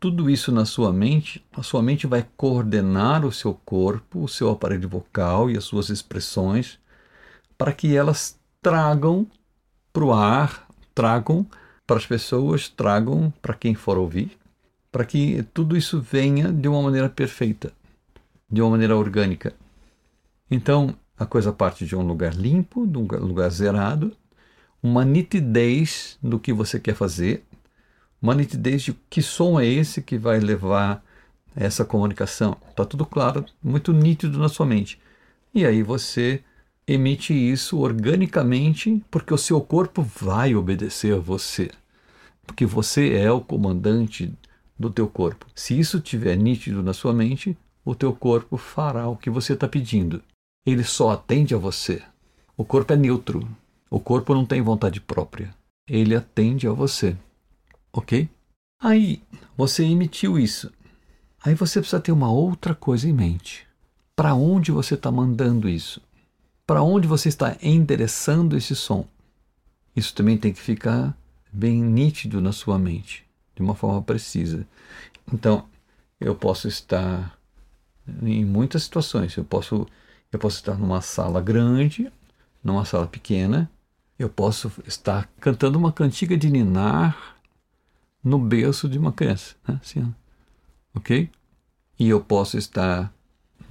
Tudo 0.00 0.30
isso 0.30 0.50
na 0.50 0.64
sua 0.64 0.94
mente, 0.94 1.44
a 1.52 1.62
sua 1.62 1.82
mente 1.82 2.06
vai 2.06 2.26
coordenar 2.38 3.22
o 3.26 3.30
seu 3.30 3.52
corpo, 3.52 4.20
o 4.22 4.28
seu 4.28 4.48
aparelho 4.48 4.88
vocal 4.88 5.50
e 5.50 5.58
as 5.58 5.64
suas 5.64 5.90
expressões 5.90 6.78
para 7.58 7.70
que 7.70 7.94
elas 7.94 8.38
tragam 8.62 9.26
para 9.92 10.04
o 10.04 10.14
ar, 10.14 10.66
tragam 10.94 11.46
para 11.86 11.98
as 11.98 12.06
pessoas, 12.06 12.70
tragam 12.70 13.30
para 13.42 13.52
quem 13.52 13.74
for 13.74 13.98
ouvir, 13.98 14.38
para 14.90 15.04
que 15.04 15.42
tudo 15.52 15.76
isso 15.76 16.00
venha 16.00 16.50
de 16.50 16.66
uma 16.66 16.80
maneira 16.80 17.10
perfeita, 17.10 17.72
de 18.50 18.62
uma 18.62 18.70
maneira 18.70 18.96
orgânica. 18.96 19.52
Então, 20.50 20.96
a 21.18 21.26
coisa 21.26 21.52
parte 21.52 21.84
de 21.84 21.96
um 21.96 22.06
lugar 22.06 22.34
limpo, 22.34 22.86
de 22.86 22.96
um 22.96 23.02
lugar 23.02 23.50
zerado, 23.50 24.16
uma 24.82 25.04
nitidez 25.04 26.16
do 26.22 26.38
que 26.38 26.52
você 26.52 26.78
quer 26.78 26.94
fazer, 26.94 27.44
uma 28.22 28.34
nitidez 28.34 28.82
de 28.82 28.92
que 29.10 29.20
som 29.20 29.58
é 29.58 29.66
esse 29.66 30.00
que 30.00 30.16
vai 30.16 30.38
levar 30.38 31.02
essa 31.56 31.84
comunicação. 31.84 32.56
Está 32.70 32.84
tudo 32.84 33.04
claro, 33.04 33.44
muito 33.62 33.92
nítido 33.92 34.38
na 34.38 34.48
sua 34.48 34.66
mente. 34.66 35.00
E 35.52 35.66
aí 35.66 35.82
você 35.82 36.42
emite 36.86 37.34
isso 37.34 37.78
organicamente, 37.78 39.02
porque 39.10 39.34
o 39.34 39.38
seu 39.38 39.60
corpo 39.60 40.02
vai 40.02 40.54
obedecer 40.54 41.14
a 41.14 41.18
você. 41.18 41.70
Porque 42.46 42.64
você 42.64 43.14
é 43.14 43.30
o 43.30 43.40
comandante 43.40 44.32
do 44.78 44.88
teu 44.88 45.08
corpo. 45.08 45.46
Se 45.54 45.78
isso 45.78 45.98
estiver 45.98 46.36
nítido 46.36 46.82
na 46.82 46.92
sua 46.92 47.12
mente, 47.12 47.56
o 47.84 47.94
teu 47.94 48.12
corpo 48.12 48.56
fará 48.56 49.08
o 49.08 49.16
que 49.16 49.28
você 49.28 49.54
está 49.54 49.66
pedindo. 49.66 50.22
Ele 50.68 50.84
só 50.84 51.10
atende 51.10 51.54
a 51.54 51.58
você. 51.58 52.02
O 52.56 52.64
corpo 52.64 52.92
é 52.92 52.96
neutro. 52.96 53.48
O 53.90 53.98
corpo 53.98 54.34
não 54.34 54.44
tem 54.44 54.60
vontade 54.60 55.00
própria. 55.00 55.54
Ele 55.88 56.14
atende 56.14 56.66
a 56.66 56.72
você. 56.72 57.16
Ok? 57.92 58.28
Aí 58.80 59.22
você 59.56 59.84
emitiu 59.84 60.38
isso. 60.38 60.70
Aí 61.44 61.54
você 61.54 61.80
precisa 61.80 62.00
ter 62.00 62.12
uma 62.12 62.30
outra 62.30 62.74
coisa 62.74 63.08
em 63.08 63.12
mente. 63.12 63.66
Para 64.14 64.34
onde 64.34 64.72
você 64.72 64.94
está 64.94 65.10
mandando 65.10 65.68
isso? 65.68 66.02
para 66.68 66.82
onde 66.82 67.08
você 67.08 67.30
está 67.30 67.56
endereçando 67.62 68.54
esse 68.54 68.76
som. 68.76 69.06
Isso 69.96 70.14
também 70.14 70.36
tem 70.36 70.52
que 70.52 70.60
ficar 70.60 71.16
bem 71.50 71.82
nítido 71.82 72.42
na 72.42 72.52
sua 72.52 72.78
mente, 72.78 73.24
de 73.56 73.62
uma 73.62 73.74
forma 73.74 74.02
precisa. 74.02 74.66
Então, 75.32 75.66
eu 76.20 76.34
posso 76.34 76.68
estar 76.68 77.38
em 78.22 78.44
muitas 78.44 78.82
situações. 78.82 79.34
Eu 79.34 79.44
posso, 79.44 79.86
eu 80.32 80.38
posso 80.38 80.56
estar 80.56 80.76
numa 80.76 81.00
sala 81.00 81.40
grande, 81.40 82.12
numa 82.62 82.84
sala 82.84 83.06
pequena. 83.06 83.70
Eu 84.18 84.28
posso 84.28 84.70
estar 84.86 85.28
cantando 85.40 85.78
uma 85.78 85.92
cantiga 85.92 86.36
de 86.36 86.50
ninar 86.50 87.36
no 88.22 88.38
berço 88.38 88.88
de 88.88 88.98
uma 88.98 89.12
criança, 89.12 89.54
né? 89.66 89.78
assim, 89.82 90.14
ok? 90.94 91.30
E 91.98 92.08
eu 92.08 92.20
posso 92.20 92.58
estar 92.58 93.12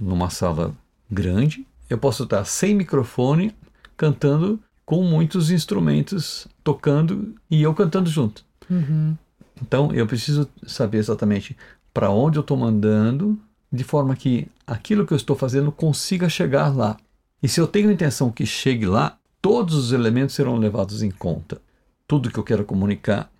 numa 0.00 0.30
sala 0.30 0.74
grande. 1.10 1.66
Eu 1.88 1.98
posso 1.98 2.24
estar 2.24 2.44
sem 2.44 2.74
microfone, 2.74 3.54
cantando 3.96 4.60
com 4.84 5.02
muitos 5.02 5.50
instrumentos 5.50 6.48
tocando 6.64 7.34
e 7.50 7.62
eu 7.62 7.74
cantando 7.74 8.08
junto. 8.08 8.44
Uhum. 8.70 9.16
Então 9.60 9.92
eu 9.92 10.06
preciso 10.06 10.48
saber 10.66 10.98
exatamente 10.98 11.56
para 11.92 12.10
onde 12.10 12.38
eu 12.38 12.42
estou 12.42 12.56
mandando, 12.56 13.38
de 13.72 13.84
forma 13.84 14.16
que 14.16 14.48
aquilo 14.66 15.06
que 15.06 15.12
eu 15.12 15.16
estou 15.16 15.36
fazendo 15.36 15.70
consiga 15.70 16.28
chegar 16.28 16.74
lá. 16.74 16.96
E 17.42 17.48
se 17.48 17.60
eu 17.60 17.66
tenho 17.66 17.90
a 17.90 17.92
intenção 17.92 18.30
que 18.30 18.46
chegue 18.46 18.86
lá, 18.86 19.18
todos 19.40 19.74
os 19.74 19.92
elementos 19.92 20.34
serão 20.34 20.56
levados 20.56 21.02
em 21.02 21.10
conta. 21.10 21.60
Tudo 22.06 22.30
que 22.30 22.38
eu 22.38 22.44
quero 22.44 22.64
comunicar, 22.64 23.30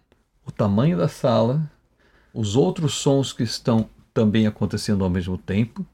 o 0.46 0.52
tamanho 0.52 0.96
da 0.96 1.08
sala, 1.08 1.70
os 2.32 2.54
outros 2.54 2.94
sons 2.94 3.32
que 3.32 3.42
estão 3.42 3.88
também 4.12 4.46
acontecendo 4.46 5.02
ao 5.02 5.10
mesmo 5.10 5.38
tempo, 5.38 5.84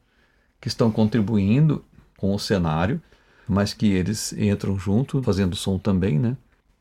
que 0.61 0.69
estão 0.69 0.91
contribuindo 0.91 1.85
com 2.19 2.35
o 2.35 2.39
cenário, 2.39 3.01
mas 3.47 3.73
que 3.73 3.87
eles 3.87 4.33
entram 4.33 4.79
junto, 4.79 5.23
fazendo 5.23 5.55
som 5.55 5.79
também, 5.79 6.19
né? 6.19 6.37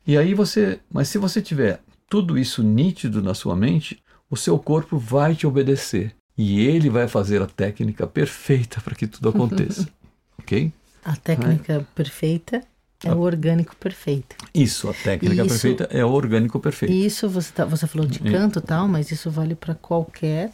E 0.06 0.18
aí 0.18 0.34
você, 0.34 0.80
mas 0.90 1.08
se 1.08 1.18
você 1.18 1.40
tiver 1.40 1.82
tudo 2.08 2.38
isso 2.38 2.62
nítido 2.62 3.22
na 3.22 3.34
sua 3.34 3.56
mente, 3.56 4.02
o 4.28 4.36
seu 4.36 4.58
corpo 4.58 4.98
vai 4.98 5.34
te 5.34 5.46
obedecer 5.46 6.14
e 6.36 6.60
ele 6.60 6.90
vai 6.90 7.06
fazer 7.08 7.40
a 7.40 7.46
técnica 7.46 8.06
perfeita 8.06 8.80
para 8.80 8.94
que 8.94 9.06
tudo 9.06 9.28
aconteça. 9.28 9.88
ok? 10.38 10.72
A 11.04 11.16
técnica 11.16 11.74
é. 11.74 11.84
perfeita 11.94 12.62
é 13.02 13.12
o 13.12 13.18
orgânico 13.18 13.76
perfeito. 13.76 14.36
Isso, 14.54 14.88
a 14.88 14.94
técnica 14.94 15.44
isso, 15.44 15.48
perfeita 15.48 15.88
é 15.90 16.04
o 16.04 16.10
orgânico 16.10 16.58
perfeito. 16.58 16.92
Isso 16.92 17.28
você 17.28 17.52
tá, 17.52 17.64
você 17.64 17.86
falou 17.86 18.06
de 18.06 18.18
canto 18.18 18.58
e 18.58 18.62
tal, 18.62 18.88
mas 18.88 19.10
isso 19.10 19.30
vale 19.30 19.54
para 19.54 19.74
qualquer, 19.74 20.50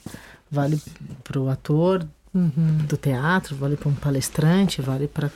vale 0.51 0.81
para 1.23 1.41
o 1.41 1.49
ator 1.49 2.07
uhum. 2.35 2.79
do 2.89 2.97
teatro, 2.97 3.55
vale 3.55 3.77
para 3.77 3.89
um 3.89 3.95
palestrante, 3.95 4.83
vale 4.83 5.07
para 5.07 5.31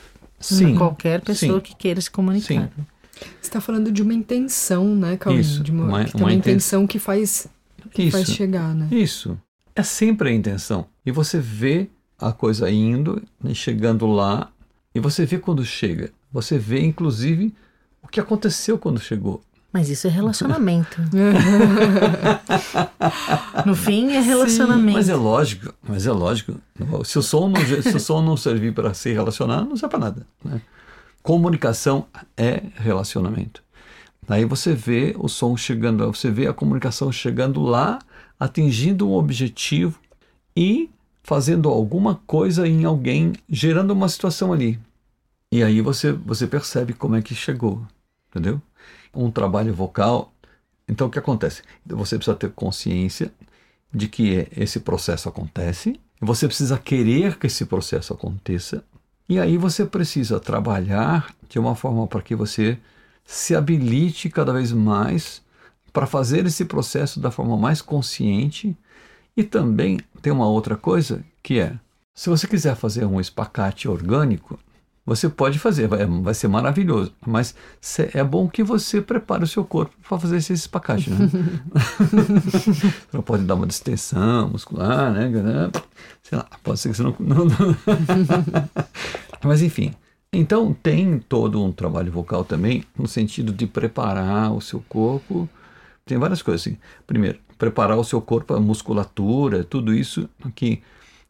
qualquer 0.77 1.21
pessoa 1.21 1.59
sim. 1.59 1.63
que 1.63 1.75
queira 1.75 2.01
se 2.01 2.11
comunicar. 2.11 2.69
Sim. 2.75 2.85
Você 3.15 3.47
está 3.47 3.61
falando 3.61 3.91
de 3.91 4.01
uma 4.01 4.13
intenção, 4.13 4.93
né, 4.93 5.15
Cauê? 5.15 5.39
Isso, 5.39 5.63
de 5.63 5.71
uma, 5.71 5.85
uma, 5.85 6.03
que 6.03 6.17
uma 6.17 6.33
intenção 6.33 6.85
que 6.85 6.99
faz 6.99 7.47
que 7.91 8.03
isso, 8.03 8.11
faz 8.11 8.29
chegar, 8.29 8.75
né? 8.75 8.89
Isso. 8.91 9.39
É 9.75 9.83
sempre 9.83 10.29
a 10.29 10.33
intenção. 10.33 10.87
E 11.05 11.11
você 11.11 11.37
vê 11.37 11.89
a 12.17 12.31
coisa 12.31 12.71
indo 12.71 13.21
e 13.43 13.53
chegando 13.53 14.07
lá, 14.07 14.49
e 14.93 14.99
você 14.99 15.25
vê 15.25 15.37
quando 15.37 15.65
chega. 15.65 16.11
Você 16.31 16.57
vê, 16.57 16.79
inclusive, 16.81 17.53
o 18.01 18.07
que 18.07 18.19
aconteceu 18.19 18.77
quando 18.77 18.99
chegou. 18.99 19.41
Mas 19.73 19.89
isso 19.89 20.07
é 20.07 20.09
relacionamento. 20.09 21.01
no 23.65 23.75
fim 23.75 24.13
é 24.13 24.21
relacionamento. 24.21 24.87
Sim, 24.87 24.93
mas 24.93 25.09
é 25.09 25.15
lógico, 25.15 25.73
mas 25.83 26.07
é 26.07 26.11
lógico. 26.13 26.55
Se 27.03 27.19
o 27.19 27.21
som 27.21 27.49
não, 27.49 27.59
se 27.59 27.93
o 27.93 27.99
som 27.99 28.21
não 28.21 28.37
servir 28.37 28.73
para 28.73 28.93
se 28.93 29.11
relacionar, 29.11 29.65
não 29.65 29.75
serve 29.75 29.91
para 29.91 29.99
nada. 29.99 30.25
Né? 30.45 30.61
Comunicação 31.21 32.05
é 32.37 32.63
relacionamento. 32.75 33.61
Aí 34.29 34.45
você 34.45 34.73
vê 34.73 35.13
o 35.19 35.27
som 35.27 35.57
chegando, 35.57 36.09
você 36.09 36.31
vê 36.31 36.47
a 36.47 36.53
comunicação 36.53 37.11
chegando 37.11 37.61
lá 37.61 37.99
atingindo 38.39 39.09
um 39.09 39.13
objetivo 39.13 39.99
e 40.55 40.89
fazendo 41.23 41.69
alguma 41.69 42.15
coisa 42.27 42.67
em 42.67 42.85
alguém, 42.85 43.33
gerando 43.49 43.91
uma 43.91 44.07
situação 44.07 44.53
ali. 44.53 44.79
E 45.51 45.63
aí 45.63 45.81
você, 45.81 46.11
você 46.11 46.45
percebe 46.45 46.93
como 46.93 47.15
é 47.15 47.21
que 47.21 47.33
chegou, 47.33 47.81
entendeu? 48.29 48.61
Um 49.13 49.31
trabalho 49.31 49.73
vocal. 49.73 50.33
Então 50.87 51.07
o 51.07 51.09
que 51.09 51.19
acontece? 51.19 51.63
Você 51.85 52.17
precisa 52.17 52.35
ter 52.35 52.51
consciência 52.51 53.31
de 53.93 54.07
que 54.07 54.47
esse 54.55 54.81
processo 54.81 55.29
acontece, 55.29 55.99
você 56.19 56.47
precisa 56.47 56.77
querer 56.77 57.37
que 57.37 57.47
esse 57.47 57.65
processo 57.65 58.13
aconteça, 58.13 58.83
e 59.27 59.39
aí 59.39 59.57
você 59.57 59.85
precisa 59.85 60.39
trabalhar 60.39 61.33
de 61.49 61.57
uma 61.57 61.75
forma 61.75 62.05
para 62.05 62.21
que 62.21 62.35
você 62.35 62.77
se 63.25 63.55
habilite 63.55 64.29
cada 64.29 64.53
vez 64.53 64.71
mais 64.71 65.41
para 65.95 66.05
fazer 66.05 66.45
esse 66.45 66.65
processo 66.65 67.21
da 67.21 67.31
forma 67.31 67.55
mais 67.55 67.81
consciente. 67.81 68.75
E 69.35 69.43
também 69.43 69.97
tem 70.21 70.31
uma 70.33 70.45
outra 70.45 70.75
coisa 70.75 71.23
que 71.41 71.57
é: 71.57 71.73
se 72.13 72.29
você 72.29 72.45
quiser 72.45 72.75
fazer 72.75 73.05
um 73.05 73.19
espacate 73.19 73.87
orgânico, 73.87 74.59
você 75.05 75.29
pode 75.29 75.57
fazer, 75.57 75.87
vai, 75.87 76.05
vai 76.05 76.33
ser 76.33 76.49
maravilhoso, 76.49 77.13
mas 77.25 77.55
é 78.13 78.23
bom 78.23 78.49
que 78.49 78.63
você 78.63 79.01
prepare 79.01 79.43
o 79.43 79.47
seu 79.47 79.63
corpo 79.63 79.93
para 80.05 80.19
fazer 80.19 80.37
esse 80.37 80.51
espacate. 80.51 81.09
Né? 81.09 81.29
você 83.09 83.21
pode 83.23 83.43
dar 83.43 83.55
uma 83.55 83.67
distensão 83.67 84.49
muscular, 84.49 85.13
né? 85.13 85.31
Sei 86.23 86.37
lá, 86.37 86.45
pode 86.61 86.79
ser 86.79 86.89
que 86.89 86.97
você 86.97 87.03
não. 87.03 87.15
não, 87.19 87.45
não. 87.45 87.75
mas 89.45 89.61
enfim. 89.61 89.93
Então 90.33 90.73
tem 90.73 91.19
todo 91.19 91.63
um 91.63 91.71
trabalho 91.71 92.11
vocal 92.11 92.43
também, 92.43 92.83
no 92.97 93.07
sentido 93.07 93.53
de 93.53 93.65
preparar 93.65 94.51
o 94.51 94.59
seu 94.59 94.83
corpo 94.89 95.47
tem 96.05 96.17
várias 96.17 96.41
coisas. 96.41 96.61
Assim. 96.61 96.77
Primeiro, 97.05 97.39
preparar 97.57 97.97
o 97.97 98.03
seu 98.03 98.21
corpo, 98.21 98.53
a 98.53 98.59
musculatura, 98.59 99.63
tudo 99.63 99.93
isso 99.93 100.29
que, 100.53 100.81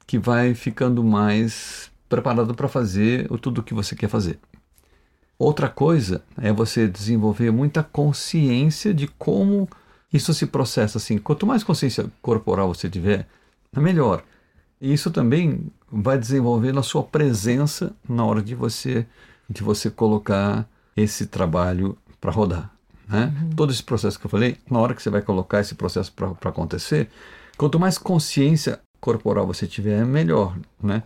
que 0.05 0.19
vai 0.19 0.53
ficando 0.53 1.03
mais 1.03 1.91
preparado 2.09 2.53
para 2.53 2.67
fazer 2.67 3.28
tudo 3.39 3.61
o 3.61 3.63
que 3.63 3.73
você 3.73 3.95
quer 3.95 4.09
fazer. 4.09 4.38
Outra 5.39 5.67
coisa 5.67 6.23
é 6.38 6.51
você 6.51 6.88
desenvolver 6.88 7.51
muita 7.51 7.84
consciência 7.84 8.93
de 8.93 9.07
como 9.07 9.67
isso 10.13 10.34
se 10.34 10.45
processa 10.45 10.97
assim. 10.97 11.17
Quanto 11.17 11.47
mais 11.47 11.63
consciência 11.63 12.09
corporal 12.21 12.73
você 12.73 12.89
tiver, 12.89 13.28
melhor. 13.76 14.23
E 14.80 14.93
isso 14.93 15.11
também 15.11 15.71
vai 15.91 16.17
desenvolver 16.17 16.73
na 16.73 16.84
sua 16.84 17.03
presença 17.03 17.93
na 18.07 18.26
hora 18.26 18.41
de 18.41 18.55
você 18.55 19.05
de 19.47 19.61
você 19.61 19.91
colocar 19.91 20.67
esse 20.97 21.28
trabalho 21.28 21.95
para 22.19 22.32
rodar. 22.32 22.74
Né? 23.08 23.34
Uhum. 23.41 23.49
Todo 23.51 23.72
esse 23.72 23.84
processo 23.84 24.20
que 24.20 24.26
eu 24.26 24.30
falei, 24.30 24.58
na 24.70 24.80
hora 24.80 24.93
que 24.93 25.01
você 25.01 25.10
vai 25.10 25.22
colocar 25.22 25.60
esse 25.60 25.76
processo 25.76 26.12
para 26.14 26.49
acontecer, 26.49 27.10
quanto 27.58 27.80
mais 27.80 27.97
consciência 27.97 28.80
corporal 28.99 29.45
você 29.45 29.68
tiver, 29.68 30.06
melhor. 30.06 30.58
Né? 30.82 31.03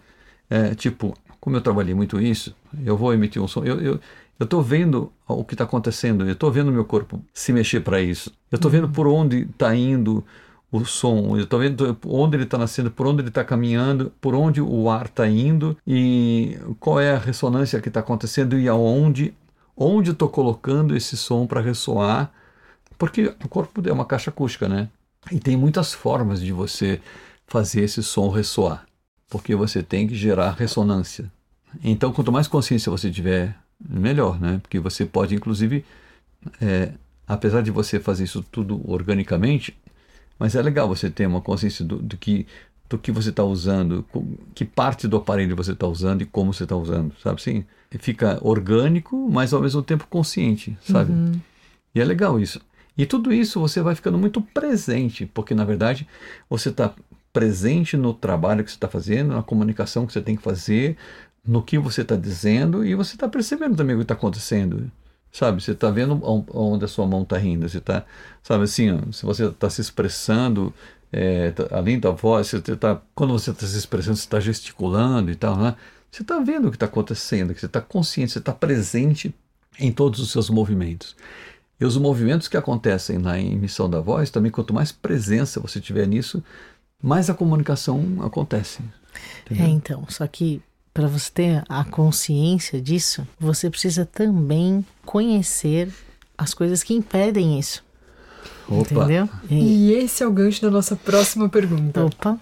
É, 0.50 0.74
tipo, 0.76 1.14
como 1.40 1.56
eu 1.56 1.62
trabalhei 1.62 1.94
muito 1.94 2.20
isso, 2.22 2.56
eu 2.84 2.98
vou 2.98 3.14
emitir 3.14 3.42
um 3.42 3.48
som, 3.48 3.64
eu, 3.64 3.80
eu 3.80 4.00
eu 4.40 4.46
estou 4.46 4.64
vendo 4.64 5.12
o 5.28 5.44
que 5.44 5.54
está 5.54 5.66
acontecendo, 5.66 6.24
eu 6.24 6.32
estou 6.32 6.50
vendo 6.50 6.72
meu 6.72 6.86
corpo 6.86 7.22
se 7.34 7.52
mexer 7.52 7.82
para 7.82 8.00
isso, 8.00 8.32
eu 8.50 8.56
estou 8.56 8.72
vendo 8.72 8.88
por 8.88 9.06
onde 9.06 9.42
está 9.42 9.76
indo 9.76 10.24
o 10.72 10.86
som, 10.86 11.36
eu 11.36 11.44
estou 11.44 11.60
vendo 11.60 11.98
onde 12.06 12.38
ele 12.38 12.44
está 12.46 12.58
nascendo, 12.58 12.90
por 12.90 13.06
onde 13.06 13.22
ele 13.22 13.28
está 13.28 13.44
caminhando, 13.44 14.14
por 14.22 14.34
onde 14.34 14.62
o 14.62 14.90
ar 14.90 15.08
está 15.08 15.28
indo 15.28 15.76
e 15.86 16.58
qual 16.80 17.02
é 17.02 17.12
a 17.12 17.20
ressonância 17.20 17.82
que 17.82 17.90
está 17.90 18.00
acontecendo 18.00 18.58
e 18.58 18.70
aonde 18.70 19.34
onde 19.80 20.12
estou 20.12 20.28
colocando 20.28 20.96
esse 20.96 21.16
som 21.16 21.48
para 21.48 21.62
ressoar, 21.62 22.32
porque 22.98 23.34
o 23.44 23.48
corpo 23.48 23.82
é 23.88 23.94
uma 23.94 24.06
caixa 24.06 24.30
acústica, 24.30 24.68
né? 24.68 24.90
E 25.32 25.40
tem 25.40 25.56
muitas 25.56 25.94
formas 25.94 26.42
de 26.42 26.52
você 26.52 27.02
fazer 27.48 27.84
esse 27.84 28.04
som 28.04 28.30
ressoar, 28.30 28.86
porque 29.30 29.56
você 29.56 29.82
tem 29.82 30.06
que 30.06 30.16
gerar 30.16 30.52
ressonância. 30.52 31.32
Então, 31.82 32.12
quanto 32.12 32.32
mais 32.32 32.48
consciência 32.48 32.92
você 32.92 33.10
tiver, 33.10 33.56
melhor, 33.80 34.40
né? 34.40 34.60
Porque 34.62 34.80
você 34.80 35.06
pode, 35.06 35.34
inclusive, 35.34 35.86
é, 36.62 36.92
apesar 37.26 37.62
de 37.62 37.72
você 37.72 38.00
fazer 38.00 38.26
isso 38.26 38.44
tudo 38.44 38.82
organicamente, 38.92 39.78
mas 40.38 40.56
é 40.56 40.62
legal 40.62 40.88
você 40.88 41.10
ter 41.10 41.26
uma 41.26 41.42
consciência 41.42 41.86
do, 41.86 41.98
do 41.98 42.18
que 42.18 42.46
do 42.90 42.98
que 42.98 43.12
você 43.12 43.30
está 43.30 43.44
usando, 43.44 44.04
que 44.56 44.66
parte 44.66 45.08
do 45.08 45.18
aparelho 45.18 45.56
você 45.56 45.74
está 45.74 45.86
usando 45.86 46.24
e 46.24 46.26
como 46.26 46.52
você 46.52 46.64
está 46.64 46.76
usando, 46.76 47.14
sabe? 47.22 47.40
Sim, 47.40 47.64
fica 47.98 48.38
orgânico, 48.42 49.30
mas 49.32 49.54
ao 49.54 49.62
mesmo 49.62 49.82
tempo 49.82 50.06
consciente, 50.08 50.78
sabe? 50.84 51.12
Uhum. 51.12 51.40
E 51.96 52.00
é 52.00 52.06
legal 52.06 52.40
isso. 52.40 52.62
E 52.98 53.06
tudo 53.06 53.34
isso 53.34 53.60
você 53.60 53.82
vai 53.82 53.96
ficando 53.96 54.18
muito 54.18 54.42
presente, 54.42 55.26
porque 55.26 55.56
na 55.56 55.64
verdade 55.64 56.08
você 56.50 56.70
está 56.70 56.94
presente 57.32 57.96
no 57.96 58.14
trabalho 58.14 58.64
que 58.64 58.70
você 58.70 58.78
está 58.78 58.88
fazendo, 58.88 59.34
na 59.34 59.42
comunicação 59.42 60.06
que 60.06 60.14
você 60.14 60.22
tem 60.22 60.36
que 60.36 60.44
fazer, 60.44 60.98
no 61.46 61.64
que 61.64 61.78
você 61.78 62.02
está 62.02 62.16
dizendo 62.16 62.86
e 62.86 62.94
você 62.96 63.16
está 63.16 63.28
percebendo 63.28 63.76
também 63.76 63.96
o 63.96 64.00
que 64.00 64.04
está 64.04 64.14
acontecendo. 64.14 64.92
Sabe, 65.32 65.62
você 65.62 65.72
está 65.72 65.92
vendo 65.92 66.20
onde 66.24 66.86
a 66.86 66.88
sua 66.88 67.06
mão 67.06 67.22
está 67.22 67.38
rindo, 67.38 67.70
você 67.70 67.78
está, 67.78 68.04
sabe 68.42 68.64
assim, 68.64 68.92
ó, 68.92 69.12
se 69.12 69.24
você 69.24 69.46
está 69.46 69.70
se 69.70 69.80
expressando, 69.80 70.74
é, 71.12 71.52
tá, 71.52 71.68
além 71.72 72.00
da 72.00 72.10
voz, 72.10 72.48
você 72.48 72.76
tá, 72.76 73.00
quando 73.14 73.34
você 73.34 73.52
está 73.52 73.66
se 73.66 73.78
expressando, 73.78 74.18
você 74.18 74.24
está 74.24 74.40
gesticulando 74.40 75.30
e 75.30 75.36
tal, 75.36 75.56
né? 75.56 75.76
Você 76.12 76.24
está 76.24 76.40
vendo 76.40 76.68
o 76.68 76.72
que 76.72 76.76
está 76.76 76.86
acontecendo, 76.86 77.54
que 77.54 77.60
você 77.60 77.66
está 77.66 77.82
consciente, 77.82 78.32
você 78.32 78.40
está 78.40 78.54
presente 78.54 79.34
em 79.80 79.92
todos 79.92 80.20
os 80.20 80.32
seus 80.32 80.50
movimentos. 80.50 81.16
E 81.80 81.86
os 81.86 81.96
movimentos 81.96 82.48
que 82.48 82.58
acontecem 82.58 83.18
na 83.18 83.40
emissão 83.40 83.90
da 83.90 84.02
voz, 84.02 84.30
também 84.30 84.52
quanto 84.52 84.74
mais 84.74 84.92
presença 84.92 85.60
você 85.60 85.80
tiver 85.80 86.08
nisso, 86.08 86.44
mais 87.02 87.30
a 87.30 87.34
comunicação 87.34 88.18
acontece. 88.22 88.82
Entendeu? 89.46 89.66
É, 89.66 89.70
então, 89.70 90.06
só 90.10 90.28
que 90.28 90.62
para 90.94 91.08
você 91.08 91.32
ter 91.32 91.64
a 91.70 91.86
consciência 91.86 92.82
disso, 92.82 93.26
você 93.40 93.70
precisa 93.70 94.06
também 94.06 94.86
conhecer 95.06 95.90
as 96.38 96.54
coisas 96.54 96.84
que 96.84 96.94
impedem 96.94 97.58
isso. 97.58 97.84
Opa. 98.68 98.82
Entendeu? 98.82 99.30
E... 99.50 99.56
e 99.56 99.94
esse 99.94 100.24
é 100.24 100.28
o 100.28 100.32
gancho 100.32 100.62
da 100.62 100.70
nossa 100.70 100.96
próxima 100.96 101.48
pergunta. 101.48 102.04
Opa. 102.04 102.38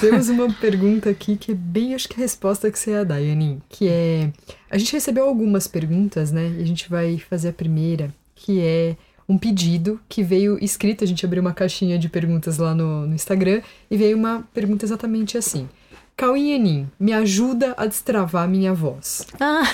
Temos 0.00 0.28
uma 0.28 0.52
pergunta 0.54 1.10
aqui 1.10 1.36
que 1.36 1.52
é 1.52 1.54
bem, 1.54 1.94
acho 1.94 2.08
que 2.08 2.16
a 2.16 2.22
resposta 2.22 2.70
que 2.70 2.78
você 2.78 2.92
ia 2.92 3.04
dar, 3.04 3.18
Yanin, 3.18 3.60
que 3.68 3.88
é... 3.88 4.30
A 4.70 4.78
gente 4.78 4.92
recebeu 4.92 5.24
algumas 5.24 5.66
perguntas, 5.66 6.30
né? 6.30 6.54
E 6.58 6.62
a 6.62 6.66
gente 6.66 6.88
vai 6.88 7.18
fazer 7.18 7.50
a 7.50 7.52
primeira, 7.52 8.12
que 8.34 8.60
é 8.60 8.96
um 9.28 9.38
pedido 9.38 10.00
que 10.08 10.22
veio 10.22 10.62
escrito, 10.62 11.04
a 11.04 11.06
gente 11.06 11.24
abriu 11.24 11.40
uma 11.40 11.54
caixinha 11.54 11.98
de 11.98 12.08
perguntas 12.08 12.58
lá 12.58 12.74
no, 12.74 13.06
no 13.06 13.14
Instagram, 13.14 13.62
e 13.90 13.96
veio 13.96 14.16
uma 14.16 14.46
pergunta 14.52 14.84
exatamente 14.84 15.38
assim. 15.38 15.68
Cauim 16.16 16.50
Enin, 16.52 16.88
me 16.98 17.12
ajuda 17.12 17.74
a 17.76 17.86
destravar 17.86 18.48
minha 18.48 18.72
voz. 18.72 19.26
Ah. 19.40 19.64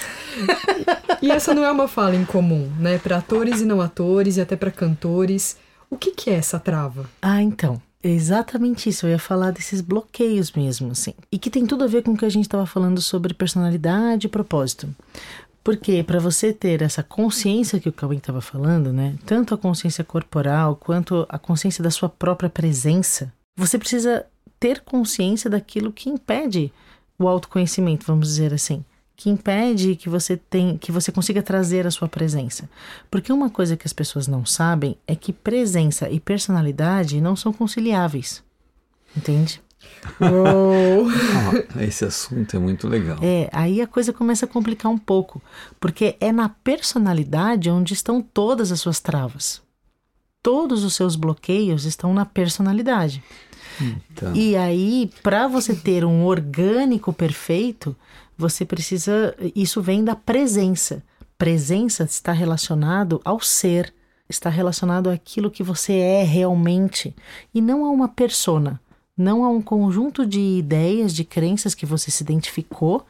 E 1.20 1.30
essa 1.30 1.53
não 1.53 1.62
é 1.62 1.70
uma 1.70 1.86
fala 1.86 2.16
incomum, 2.16 2.70
né? 2.78 2.99
Para 2.99 3.18
atores 3.18 3.61
e 3.61 3.66
não 3.66 3.80
atores 3.80 4.38
e 4.38 4.41
até 4.41 4.57
para 4.57 4.70
cantores. 4.70 5.59
O 5.91 5.99
que, 5.99 6.12
que 6.12 6.30
é 6.30 6.34
essa 6.34 6.59
trava? 6.59 7.11
Ah, 7.20 7.43
então. 7.43 7.82
É 8.03 8.09
exatamente 8.09 8.88
isso, 8.88 9.07
eu 9.07 9.11
ia 9.11 9.18
falar 9.18 9.51
desses 9.51 9.80
bloqueios 9.80 10.53
mesmo, 10.53 10.92
assim. 10.92 11.12
E 11.30 11.38
que 11.38 11.51
tem 11.51 11.66
tudo 11.66 11.84
a 11.84 11.86
ver 11.86 12.03
com 12.03 12.12
o 12.12 12.16
que 12.16 12.24
a 12.24 12.30
gente 12.30 12.46
estava 12.46 12.64
falando 12.64 13.01
sobre 13.01 13.34
personalidade 13.34 14.26
e 14.26 14.30
propósito. 14.30 14.88
Porque 15.62 16.03
para 16.03 16.18
você 16.18 16.53
ter 16.53 16.80
essa 16.80 17.03
consciência 17.03 17.78
que 17.78 17.88
o 17.88 17.92
Cauê 17.92 18.16
estava 18.16 18.40
falando, 18.40 18.92
né? 18.92 19.16
Tanto 19.26 19.55
a 19.55 19.59
consciência 19.59 20.03
corporal 20.03 20.76
quanto 20.76 21.26
a 21.28 21.38
consciência 21.38 21.84
da 21.84 21.90
sua 21.90 22.09
própria 22.09 22.48
presença, 22.48 23.30
você 23.55 23.78
precisa 23.78 24.24
ter 24.59 24.80
consciência 24.80 25.51
daquilo 25.51 25.92
que 25.92 26.09
impede 26.09 26.72
o 27.18 27.28
autoconhecimento, 27.28 28.07
vamos 28.07 28.28
dizer 28.28 28.55
assim 28.55 28.82
que 29.21 29.29
impede 29.29 29.97
que 29.97 30.09
você 30.09 30.35
tem, 30.35 30.79
que 30.79 30.91
você 30.91 31.12
consiga 31.12 31.43
trazer 31.43 31.87
a 31.87 31.91
sua 31.91 32.09
presença. 32.09 32.66
Porque 33.11 33.31
uma 33.31 33.51
coisa 33.51 33.77
que 33.77 33.87
as 33.87 33.93
pessoas 33.93 34.27
não 34.27 34.47
sabem 34.47 34.97
é 35.07 35.14
que 35.14 35.31
presença 35.31 36.09
e 36.09 36.18
personalidade 36.18 37.21
não 37.21 37.37
são 37.37 37.53
conciliáveis. 37.53 38.43
Entende? 39.14 39.61
oh, 40.18 41.81
esse 41.83 42.07
assunto 42.07 42.57
é 42.57 42.59
muito 42.59 42.89
legal. 42.89 43.18
É, 43.21 43.51
aí 43.53 43.83
a 43.83 43.87
coisa 43.87 44.11
começa 44.11 44.47
a 44.47 44.49
complicar 44.49 44.91
um 44.91 44.97
pouco, 44.97 45.43
porque 45.79 46.16
é 46.18 46.33
na 46.33 46.49
personalidade 46.49 47.68
onde 47.68 47.93
estão 47.93 48.23
todas 48.23 48.73
as 48.73 48.81
suas 48.81 49.01
travas. 49.01 49.61
Todos 50.43 50.83
os 50.83 50.95
seus 50.95 51.14
bloqueios 51.14 51.85
estão 51.85 52.14
na 52.14 52.25
personalidade. 52.25 53.23
Então. 53.81 54.35
E 54.35 54.57
aí, 54.57 55.11
para 55.23 55.47
você 55.47 55.75
ter 55.75 56.07
um 56.07 56.25
orgânico 56.25 57.12
perfeito, 57.12 57.95
você 58.41 58.64
precisa. 58.64 59.36
Isso 59.55 59.80
vem 59.82 60.03
da 60.03 60.16
presença. 60.16 61.03
Presença 61.38 62.05
está 62.05 62.32
relacionado 62.32 63.20
ao 63.24 63.41
ser, 63.41 63.95
está 64.28 64.51
relacionado 64.51 65.09
àquilo 65.09 65.51
que 65.51 65.62
você 65.62 65.93
é 65.93 66.22
realmente 66.22 67.14
e 67.55 67.61
não 67.61 67.84
a 67.84 67.91
uma 67.91 68.09
persona, 68.09 68.80
não 69.16 69.45
a 69.45 69.49
um 69.49 69.62
conjunto 69.62 70.26
de 70.26 70.41
ideias, 70.41 71.14
de 71.14 71.24
crenças 71.24 71.74
que 71.74 71.86
você 71.86 72.11
se 72.11 72.22
identificou 72.22 73.07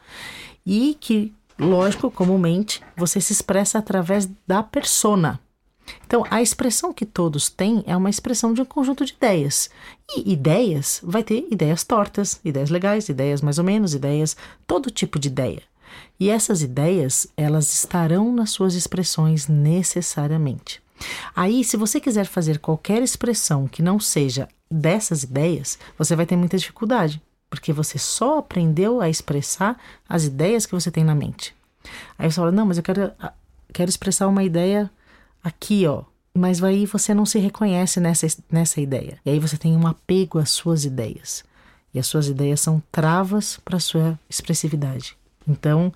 e 0.65 0.95
que, 0.99 1.33
lógico, 1.59 2.11
comumente 2.11 2.81
você 2.95 3.19
se 3.19 3.33
expressa 3.33 3.79
através 3.79 4.29
da 4.47 4.61
persona. 4.63 5.39
Então, 6.05 6.25
a 6.29 6.41
expressão 6.41 6.93
que 6.93 7.05
todos 7.05 7.49
têm 7.49 7.83
é 7.87 7.95
uma 7.95 8.09
expressão 8.09 8.53
de 8.53 8.61
um 8.61 8.65
conjunto 8.65 9.05
de 9.05 9.13
ideias. 9.13 9.69
E 10.15 10.31
ideias 10.31 10.99
vai 11.03 11.23
ter 11.23 11.47
ideias 11.49 11.83
tortas, 11.83 12.39
ideias 12.43 12.69
legais, 12.69 13.09
ideias 13.09 13.41
mais 13.41 13.57
ou 13.57 13.63
menos, 13.63 13.93
ideias, 13.93 14.35
todo 14.67 14.91
tipo 14.91 15.17
de 15.17 15.27
ideia. 15.29 15.63
E 16.19 16.29
essas 16.29 16.61
ideias, 16.61 17.27
elas 17.35 17.73
estarão 17.73 18.33
nas 18.33 18.51
suas 18.51 18.75
expressões 18.75 19.47
necessariamente. 19.47 20.81
Aí, 21.35 21.63
se 21.63 21.77
você 21.77 21.99
quiser 21.99 22.25
fazer 22.25 22.59
qualquer 22.59 23.01
expressão 23.01 23.67
que 23.67 23.81
não 23.81 23.99
seja 23.99 24.47
dessas 24.69 25.23
ideias, 25.23 25.79
você 25.97 26.15
vai 26.15 26.25
ter 26.25 26.35
muita 26.35 26.57
dificuldade, 26.57 27.21
porque 27.49 27.73
você 27.73 27.97
só 27.97 28.37
aprendeu 28.37 29.01
a 29.01 29.09
expressar 29.09 29.79
as 30.07 30.23
ideias 30.25 30.65
que 30.65 30.73
você 30.73 30.91
tem 30.91 31.03
na 31.03 31.15
mente. 31.15 31.55
Aí 32.17 32.29
você 32.29 32.35
fala: 32.35 32.51
"Não, 32.51 32.65
mas 32.65 32.77
eu 32.77 32.83
quero 32.83 33.11
quero 33.73 33.89
expressar 33.89 34.27
uma 34.27 34.43
ideia 34.43 34.91
aqui, 35.43 35.85
ó. 35.87 36.03
Mas 36.33 36.63
aí 36.63 36.85
você 36.85 37.13
não 37.13 37.25
se 37.25 37.39
reconhece 37.39 37.99
nessa, 37.99 38.27
nessa 38.49 38.79
ideia. 38.79 39.19
E 39.25 39.29
aí 39.29 39.39
você 39.39 39.57
tem 39.57 39.75
um 39.75 39.85
apego 39.85 40.39
às 40.39 40.49
suas 40.49 40.85
ideias. 40.85 41.43
E 41.93 41.99
as 41.99 42.07
suas 42.07 42.27
ideias 42.27 42.61
são 42.61 42.81
travas 42.91 43.59
para 43.63 43.77
a 43.77 43.79
sua 43.79 44.17
expressividade. 44.29 45.17
Então, 45.47 45.91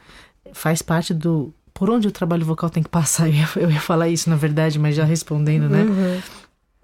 faz 0.54 0.82
parte 0.82 1.14
do. 1.14 1.54
Por 1.74 1.90
onde 1.90 2.08
o 2.08 2.12
trabalho 2.12 2.46
vocal 2.46 2.70
tem 2.70 2.84
que 2.84 2.90
passar? 2.90 3.28
Eu 3.30 3.34
ia, 3.34 3.50
eu 3.56 3.72
ia 3.72 3.80
falar 3.80 4.10
isso, 4.10 4.30
na 4.30 4.36
verdade, 4.36 4.78
mas 4.78 4.96
já 4.96 5.06
respondendo, 5.06 5.70
né? 5.70 5.84
Uhum. 5.84 6.22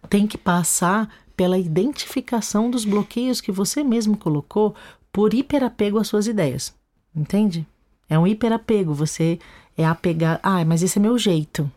Tem 0.10 0.28
que 0.28 0.38
passar 0.38 1.10
pela 1.36 1.58
identificação 1.58 2.70
dos 2.70 2.86
bloqueios 2.86 3.42
que 3.42 3.52
você 3.52 3.84
mesmo 3.84 4.18
colocou 4.18 4.76
por 5.12 5.34
hiperapego 5.34 5.98
às 5.98 6.08
suas 6.08 6.28
ideias. 6.28 6.74
Entende? 7.16 7.66
É 8.10 8.18
um 8.18 8.28
hiperapego. 8.28 8.94
Você 8.94 9.40
é 9.78 9.86
apegar. 9.86 10.40
Ah, 10.42 10.64
mas 10.64 10.84
esse 10.84 11.00
é 11.00 11.02
meu 11.02 11.18
jeito 11.18 11.70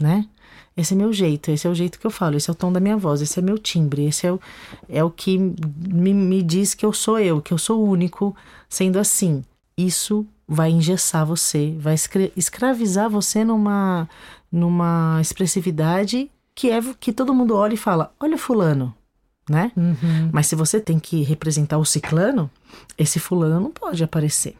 né? 0.00 0.26
Esse 0.76 0.94
é 0.94 0.96
meu 0.96 1.12
jeito, 1.12 1.50
esse 1.50 1.66
é 1.66 1.70
o 1.70 1.74
jeito 1.74 1.98
que 1.98 2.06
eu 2.06 2.10
falo, 2.10 2.36
esse 2.36 2.48
é 2.48 2.52
o 2.52 2.56
tom 2.56 2.72
da 2.72 2.78
minha 2.78 2.96
voz, 2.96 3.20
esse 3.20 3.38
é 3.38 3.42
meu 3.42 3.58
timbre, 3.58 4.04
esse 4.04 4.26
é 4.26 4.32
o, 4.32 4.40
é 4.88 5.02
o 5.02 5.10
que 5.10 5.36
me, 5.36 6.14
me 6.14 6.40
diz 6.40 6.72
que 6.72 6.86
eu 6.86 6.92
sou 6.92 7.18
eu, 7.18 7.42
que 7.42 7.52
eu 7.52 7.58
sou 7.58 7.84
único 7.84 8.34
sendo 8.68 8.98
assim. 8.98 9.44
Isso 9.76 10.24
vai 10.46 10.70
engessar 10.70 11.26
você, 11.26 11.76
vai 11.78 11.96
escravizar 12.36 13.10
você 13.10 13.44
numa, 13.44 14.08
numa 14.50 15.18
expressividade 15.20 16.30
que 16.54 16.70
é 16.70 16.80
que 16.98 17.12
todo 17.12 17.34
mundo 17.34 17.54
olha 17.54 17.74
e 17.74 17.76
fala: 17.76 18.12
olha, 18.18 18.38
Fulano, 18.38 18.94
né? 19.48 19.70
Uhum. 19.76 20.30
Mas 20.32 20.46
se 20.46 20.56
você 20.56 20.80
tem 20.80 20.98
que 20.98 21.22
representar 21.22 21.78
o 21.78 21.84
ciclano, 21.84 22.50
esse 22.96 23.18
Fulano 23.18 23.60
não 23.60 23.70
pode 23.70 24.02
aparecer. 24.02 24.56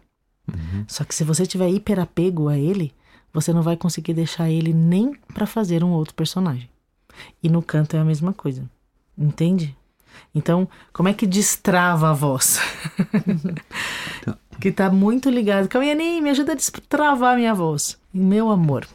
Uhum. 0.48 0.84
Só 0.86 1.04
que 1.04 1.14
se 1.14 1.24
você 1.24 1.46
tiver 1.46 1.68
hiperapego 1.68 2.48
a 2.48 2.56
ele, 2.56 2.92
você 3.32 3.52
não 3.52 3.62
vai 3.62 3.76
conseguir 3.76 4.14
deixar 4.14 4.50
ele 4.50 4.72
nem 4.72 5.14
para 5.34 5.46
fazer 5.46 5.84
um 5.84 5.90
outro 5.90 6.14
personagem. 6.14 6.68
E 7.42 7.48
no 7.48 7.62
canto 7.62 7.96
é 7.96 8.00
a 8.00 8.04
mesma 8.04 8.32
coisa. 8.32 8.68
Entende? 9.16 9.76
Então, 10.34 10.68
como 10.92 11.08
é 11.08 11.14
que 11.14 11.26
destrava 11.26 12.10
a 12.10 12.12
voz? 12.12 12.58
que 14.60 14.72
tá 14.72 14.90
muito 14.90 15.30
ligado. 15.30 15.68
Caminhaninho, 15.68 16.22
me 16.22 16.30
ajuda 16.30 16.52
a 16.52 16.56
destravar 16.56 17.34
a 17.34 17.36
minha 17.36 17.54
voz. 17.54 17.98
Meu 18.12 18.50
amor, 18.50 18.86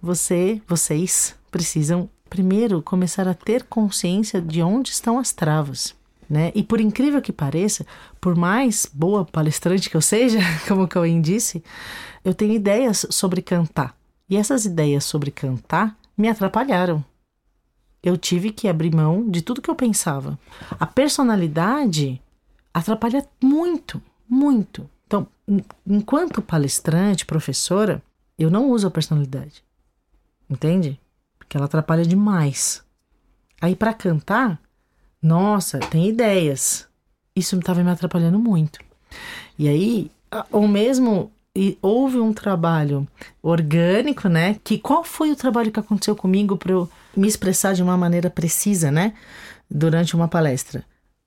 você, 0.00 0.60
vocês 0.66 1.34
precisam 1.50 2.08
primeiro 2.28 2.80
começar 2.80 3.26
a 3.26 3.34
ter 3.34 3.64
consciência 3.64 4.40
de 4.40 4.62
onde 4.62 4.90
estão 4.90 5.18
as 5.18 5.32
travas. 5.32 5.94
Né? 6.30 6.52
E 6.54 6.62
por 6.62 6.80
incrível 6.80 7.20
que 7.20 7.32
pareça, 7.32 7.84
por 8.20 8.36
mais 8.36 8.88
boa 8.92 9.24
palestrante 9.24 9.90
que 9.90 9.96
eu 9.96 10.00
seja, 10.00 10.38
como 10.68 10.84
o 10.84 10.88
Cauim 10.88 11.20
disse, 11.20 11.62
eu 12.24 12.32
tenho 12.32 12.52
ideias 12.52 13.04
sobre 13.10 13.42
cantar. 13.42 13.96
E 14.28 14.36
essas 14.36 14.64
ideias 14.64 15.04
sobre 15.04 15.32
cantar 15.32 15.98
me 16.16 16.28
atrapalharam. 16.28 17.04
Eu 18.00 18.16
tive 18.16 18.52
que 18.52 18.68
abrir 18.68 18.94
mão 18.94 19.28
de 19.28 19.42
tudo 19.42 19.60
que 19.60 19.68
eu 19.68 19.74
pensava. 19.74 20.38
A 20.78 20.86
personalidade 20.86 22.22
atrapalha 22.72 23.26
muito, 23.42 24.00
muito. 24.28 24.88
Então, 25.06 25.26
enquanto 25.84 26.40
palestrante, 26.40 27.26
professora, 27.26 28.00
eu 28.38 28.50
não 28.50 28.70
uso 28.70 28.86
a 28.86 28.90
personalidade. 28.90 29.64
Entende? 30.48 30.98
Porque 31.38 31.56
ela 31.56 31.66
atrapalha 31.66 32.04
demais. 32.04 32.84
Aí 33.60 33.74
para 33.74 33.92
cantar, 33.92 34.60
nossa, 35.22 35.78
tem 35.78 36.08
ideias. 36.08 36.86
Isso 37.34 37.56
estava 37.58 37.82
me 37.82 37.90
atrapalhando 37.90 38.38
muito. 38.38 38.80
E 39.58 39.68
aí, 39.68 40.10
ou 40.50 40.66
mesmo 40.66 41.30
e 41.54 41.76
houve 41.82 42.18
um 42.18 42.32
trabalho 42.32 43.06
orgânico, 43.42 44.28
né? 44.28 44.56
Que 44.62 44.78
qual 44.78 45.02
foi 45.02 45.32
o 45.32 45.36
trabalho 45.36 45.72
que 45.72 45.80
aconteceu 45.80 46.14
comigo 46.14 46.56
para 46.56 46.72
eu 46.72 46.88
me 47.16 47.26
expressar 47.26 47.74
de 47.74 47.82
uma 47.82 47.96
maneira 47.96 48.30
precisa, 48.30 48.90
né? 48.90 49.14
Durante 49.68 50.14
uma 50.14 50.28
palestra, 50.28 50.84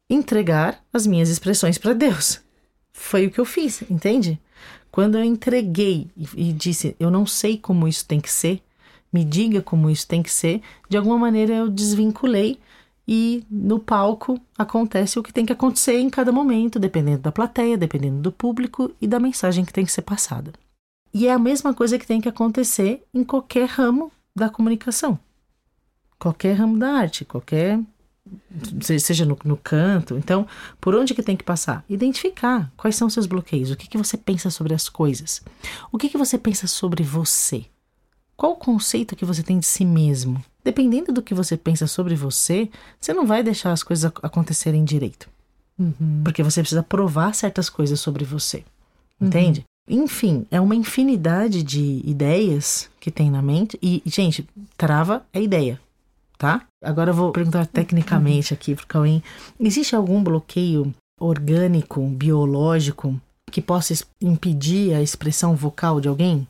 entregar 0.10 0.82
as 0.94 1.06
minhas 1.06 1.30
expressões 1.30 1.78
para 1.78 1.94
Deus. 1.94 2.42
Foi 2.94 3.28
o 3.28 3.32
que 3.32 3.40
eu 3.40 3.46
fiz, 3.46 3.82
entende? 3.90 4.40
Quando 4.92 5.18
eu 5.18 5.24
entreguei 5.24 6.10
e, 6.36 6.54
disse, 6.54 6.96
eu 7.00 7.10
não 7.10 7.26
sei 7.26 7.58
como 7.58 7.88
isso 7.88 8.06
tem 8.06 8.22
que 8.22 8.30
ser, 8.30 8.62
me 9.12 9.26
diga 9.26 9.62
como 9.62 9.90
isso 9.90 10.08
tem 10.08 10.22
que 10.22 10.32
ser, 10.32 10.62
de 10.88 10.98
alguma 10.98 11.18
maneira 11.18 11.54
eu 11.54 11.70
desvinculei 11.70 12.60
e 13.08 13.44
no 13.50 13.80
palco 13.80 14.40
acontece 14.58 15.20
o 15.20 15.24
que 15.24 15.34
tem 15.34 15.46
que 15.46 15.54
acontecer 15.54 16.00
em 16.00 16.10
cada 16.10 16.32
momento, 16.32 16.80
dependendo 16.80 17.24
da 17.24 17.32
plateia, 17.32 17.78
dependendo 17.78 18.22
do 18.22 18.32
público 18.32 18.92
e 19.02 19.08
da 19.08 19.20
mensagem 19.20 19.66
que 19.66 19.74
tem 19.74 19.86
que 19.86 19.92
ser 19.92 20.04
passada. 20.04 20.54
E 21.14 21.28
é 21.28 21.34
a 21.34 21.40
mesma 21.40 21.74
coisa 21.74 22.00
que 22.00 22.08
tem 22.08 22.22
que 22.22 22.30
acontecer 22.30 23.04
em 23.14 23.24
qualquer 23.24 23.68
ramo 23.68 24.12
da 24.36 24.50
comunicação, 24.50 25.20
qualquer 26.18 26.54
ramo 26.54 26.78
da 26.78 26.92
arte, 26.92 27.26
qualquer 27.26 27.80
seja 29.00 29.26
no, 29.26 29.38
no, 29.44 29.58
canto. 29.58 30.18
Então, 30.18 30.48
por 30.80 30.96
onde 30.96 31.14
que 31.14 31.22
tem 31.22 31.36
que 31.36 31.44
passar? 31.44 31.84
Identificar 31.90 32.72
quais 32.78 32.96
são 32.96 33.08
os 33.08 33.14
seus 33.14 33.26
bloqueios, 33.26 33.70
o 33.70 33.76
que, 33.76 33.88
que 33.88 33.98
você 33.98 34.18
pensa 34.18 34.50
sobre 34.50 34.74
as 34.74 34.88
coisas, 34.88 35.42
o 35.92 35.98
que, 35.98 36.10
que 36.10 36.18
você 36.18 36.38
pensa 36.38 36.66
sobre 36.66 37.04
você, 37.04 37.66
qual 38.36 38.54
o 38.54 38.58
conceito 38.58 39.16
que 39.16 39.26
você 39.26 39.44
tem 39.44 39.60
de 39.60 39.66
si 39.66 39.86
mesmo. 39.86 40.44
Dependendo 40.64 41.12
do 41.12 41.22
que 41.22 41.34
você 41.34 41.58
pensa 41.58 41.88
sobre 41.88 42.16
você, 42.16 42.70
você 43.00 43.14
não 43.14 43.26
vai 43.26 43.44
deixar 43.44 43.72
as 43.72 43.84
coisas 43.84 44.12
acontecerem 44.22 44.84
direito. 44.84 45.30
Uhum. 45.78 46.22
Porque 46.24 46.44
você 46.44 46.62
precisa 46.62 46.84
provar 46.84 47.34
certas 47.34 47.70
coisas 47.70 48.00
sobre 48.00 48.24
você. 48.24 48.64
Entende? 49.20 49.66
Uhum. 49.90 50.04
Enfim, 50.04 50.46
é 50.50 50.62
uma 50.62 50.76
infinidade 50.76 51.62
de 51.64 52.02
ideias 52.06 52.90
que 53.00 53.12
tem 53.12 53.30
na 53.30 53.42
mente. 53.42 53.78
E, 53.82 54.02
gente, 54.06 54.48
trava 54.78 55.26
é 55.34 55.42
ideia 55.42 55.80
tá? 56.44 56.62
Agora 56.84 57.12
eu 57.12 57.14
vou 57.14 57.32
perguntar 57.32 57.66
tecnicamente 57.66 58.54
aqui 58.54 58.76
pro 58.76 58.86
Cauim. 58.86 59.24
Existe 59.58 59.96
algum 59.96 60.22
bloqueio 60.22 60.94
orgânico, 61.18 62.06
biológico, 62.06 63.18
que 63.50 63.62
possa 63.62 63.94
impedir 64.22 64.94
a 64.94 65.02
expressão 65.02 65.56
vocal 65.56 66.02
de 66.02 66.10
alguém? 66.10 66.46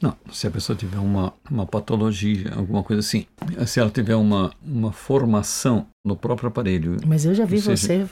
Não, 0.00 0.16
se 0.32 0.46
a 0.46 0.50
pessoa 0.50 0.76
tiver 0.76 0.98
uma, 0.98 1.32
uma 1.50 1.66
patologia, 1.66 2.52
alguma 2.54 2.82
coisa 2.84 3.00
assim, 3.00 3.26
se 3.66 3.80
ela 3.80 3.90
tiver 3.90 4.14
uma, 4.14 4.52
uma 4.62 4.92
formação 4.92 5.86
no 6.04 6.16
próprio 6.16 6.48
aparelho. 6.48 6.96
Mas 7.04 7.24
eu 7.24 7.34
já 7.34 7.44
vi 7.44 7.60
seja... 7.60 7.76
você 7.76 8.08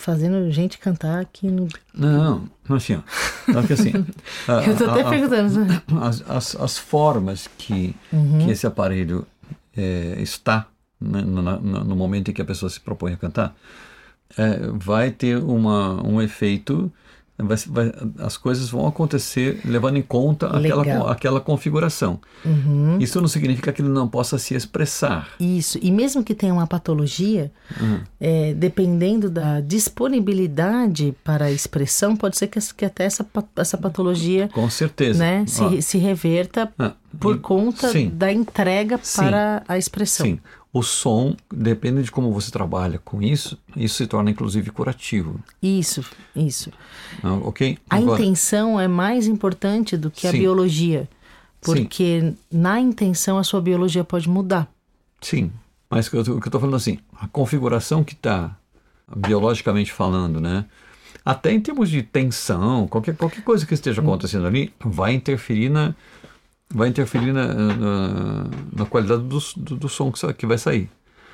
fazendo 0.00 0.50
gente 0.50 0.78
cantar 0.78 1.20
aqui 1.20 1.48
no. 1.48 1.68
Não, 1.94 2.48
não 2.68 2.76
assim, 2.76 2.96
ó. 2.96 3.62
que 3.62 3.72
assim. 3.72 3.92
a, 4.48 4.64
eu 4.64 4.76
tô 4.76 4.84
até 4.84 5.02
a, 5.02 5.08
perguntando. 5.08 5.82
As, 6.00 6.22
as, 6.28 6.56
as 6.56 6.78
formas 6.78 7.48
que, 7.58 7.94
uhum. 8.12 8.44
que 8.44 8.50
esse 8.50 8.66
aparelho 8.66 9.26
é, 9.76 10.16
está 10.18 10.66
né, 11.00 11.22
no, 11.22 11.42
no, 11.42 11.96
momento 11.96 12.30
em 12.30 12.34
que 12.34 12.42
a 12.42 12.44
pessoa 12.44 12.68
se 12.68 12.80
propõe 12.80 13.12
a 13.12 13.16
cantar, 13.16 13.54
é, 14.36 14.68
vai 14.74 15.10
ter 15.10 15.36
uma, 15.38 16.06
um 16.06 16.20
efeito 16.20 16.92
vai, 17.42 17.56
vai, 17.66 17.92
as 18.18 18.36
coisas 18.36 18.70
vão 18.70 18.86
acontecer 18.86 19.60
levando 19.64 19.96
em 19.96 20.02
conta 20.02 20.46
aquela, 20.48 21.12
aquela 21.12 21.40
configuração. 21.40 22.20
Uhum. 22.44 22.98
Isso 22.98 23.20
não 23.20 23.28
significa 23.28 23.72
que 23.72 23.82
ele 23.82 23.88
não 23.88 24.08
possa 24.08 24.38
se 24.38 24.54
expressar. 24.54 25.28
Isso. 25.38 25.78
E 25.82 25.90
mesmo 25.90 26.22
que 26.22 26.34
tenha 26.34 26.52
uma 26.52 26.66
patologia, 26.66 27.52
uhum. 27.80 28.00
é, 28.20 28.54
dependendo 28.54 29.30
da 29.30 29.60
disponibilidade 29.60 31.14
para 31.24 31.46
a 31.46 31.52
expressão, 31.52 32.16
pode 32.16 32.36
ser 32.36 32.48
que, 32.48 32.58
que 32.74 32.84
até 32.84 33.04
essa, 33.04 33.26
essa 33.56 33.78
patologia. 33.78 34.48
Com 34.52 34.68
certeza. 34.70 35.18
Né, 35.18 35.44
se, 35.46 35.82
se 35.82 35.98
reverta 35.98 36.72
ah, 36.78 36.92
por 37.18 37.38
conta 37.38 37.88
sim. 37.88 38.10
da 38.12 38.32
entrega 38.32 38.98
sim. 39.02 39.22
para 39.22 39.62
a 39.66 39.76
expressão. 39.76 40.26
Sim 40.26 40.38
o 40.72 40.82
som, 40.82 41.34
depende 41.52 42.02
de 42.02 42.12
como 42.12 42.32
você 42.32 42.50
trabalha 42.50 43.00
com 43.04 43.20
isso, 43.20 43.58
isso 43.76 43.96
se 43.96 44.06
torna 44.06 44.30
inclusive 44.30 44.70
curativo. 44.70 45.40
Isso, 45.60 46.04
isso. 46.34 46.70
Ah, 47.22 47.34
ok? 47.34 47.76
A 47.88 47.96
Agora, 47.96 48.22
intenção 48.22 48.78
é 48.78 48.86
mais 48.86 49.26
importante 49.26 49.96
do 49.96 50.10
que 50.10 50.22
sim. 50.22 50.28
a 50.28 50.32
biologia, 50.32 51.08
porque 51.60 52.20
sim. 52.20 52.36
na 52.52 52.78
intenção 52.78 53.36
a 53.36 53.42
sua 53.42 53.60
biologia 53.60 54.04
pode 54.04 54.28
mudar. 54.28 54.70
Sim, 55.20 55.50
mas 55.90 56.06
o 56.06 56.10
que 56.10 56.16
eu 56.16 56.38
estou 56.38 56.60
falando 56.60 56.76
assim, 56.76 56.98
a 57.20 57.26
configuração 57.26 58.04
que 58.04 58.14
está 58.14 58.56
biologicamente 59.14 59.92
falando, 59.92 60.40
né? 60.40 60.66
Até 61.24 61.52
em 61.52 61.60
termos 61.60 61.90
de 61.90 62.02
tensão, 62.02 62.86
qualquer, 62.86 63.16
qualquer 63.16 63.42
coisa 63.42 63.66
que 63.66 63.74
esteja 63.74 64.00
acontecendo 64.00 64.46
ali 64.46 64.72
vai 64.82 65.12
interferir 65.12 65.68
na, 65.68 65.94
vai 66.72 66.88
interferir 66.88 67.32
na, 67.32 67.46
na, 67.52 68.44
na 68.76 68.86
qualidade 68.86 69.22
do, 69.22 69.38
do, 69.56 69.76
do, 69.76 69.88
som 69.88 70.12
que 70.36 70.46
vai 70.46 70.58
sair. 70.58 70.88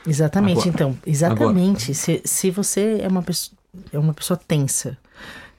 Exatamente, 0.07 0.61
agora, 0.61 0.69
então, 0.69 0.99
exatamente. 1.07 1.83
Agora, 1.85 1.95
se, 1.95 2.23
se 2.25 2.51
você 2.51 2.99
é 3.01 3.09
uma, 3.09 3.23
pessoa, 3.23 3.57
é 3.93 3.99
uma 3.99 4.15
pessoa 4.15 4.37
tensa, 4.37 4.97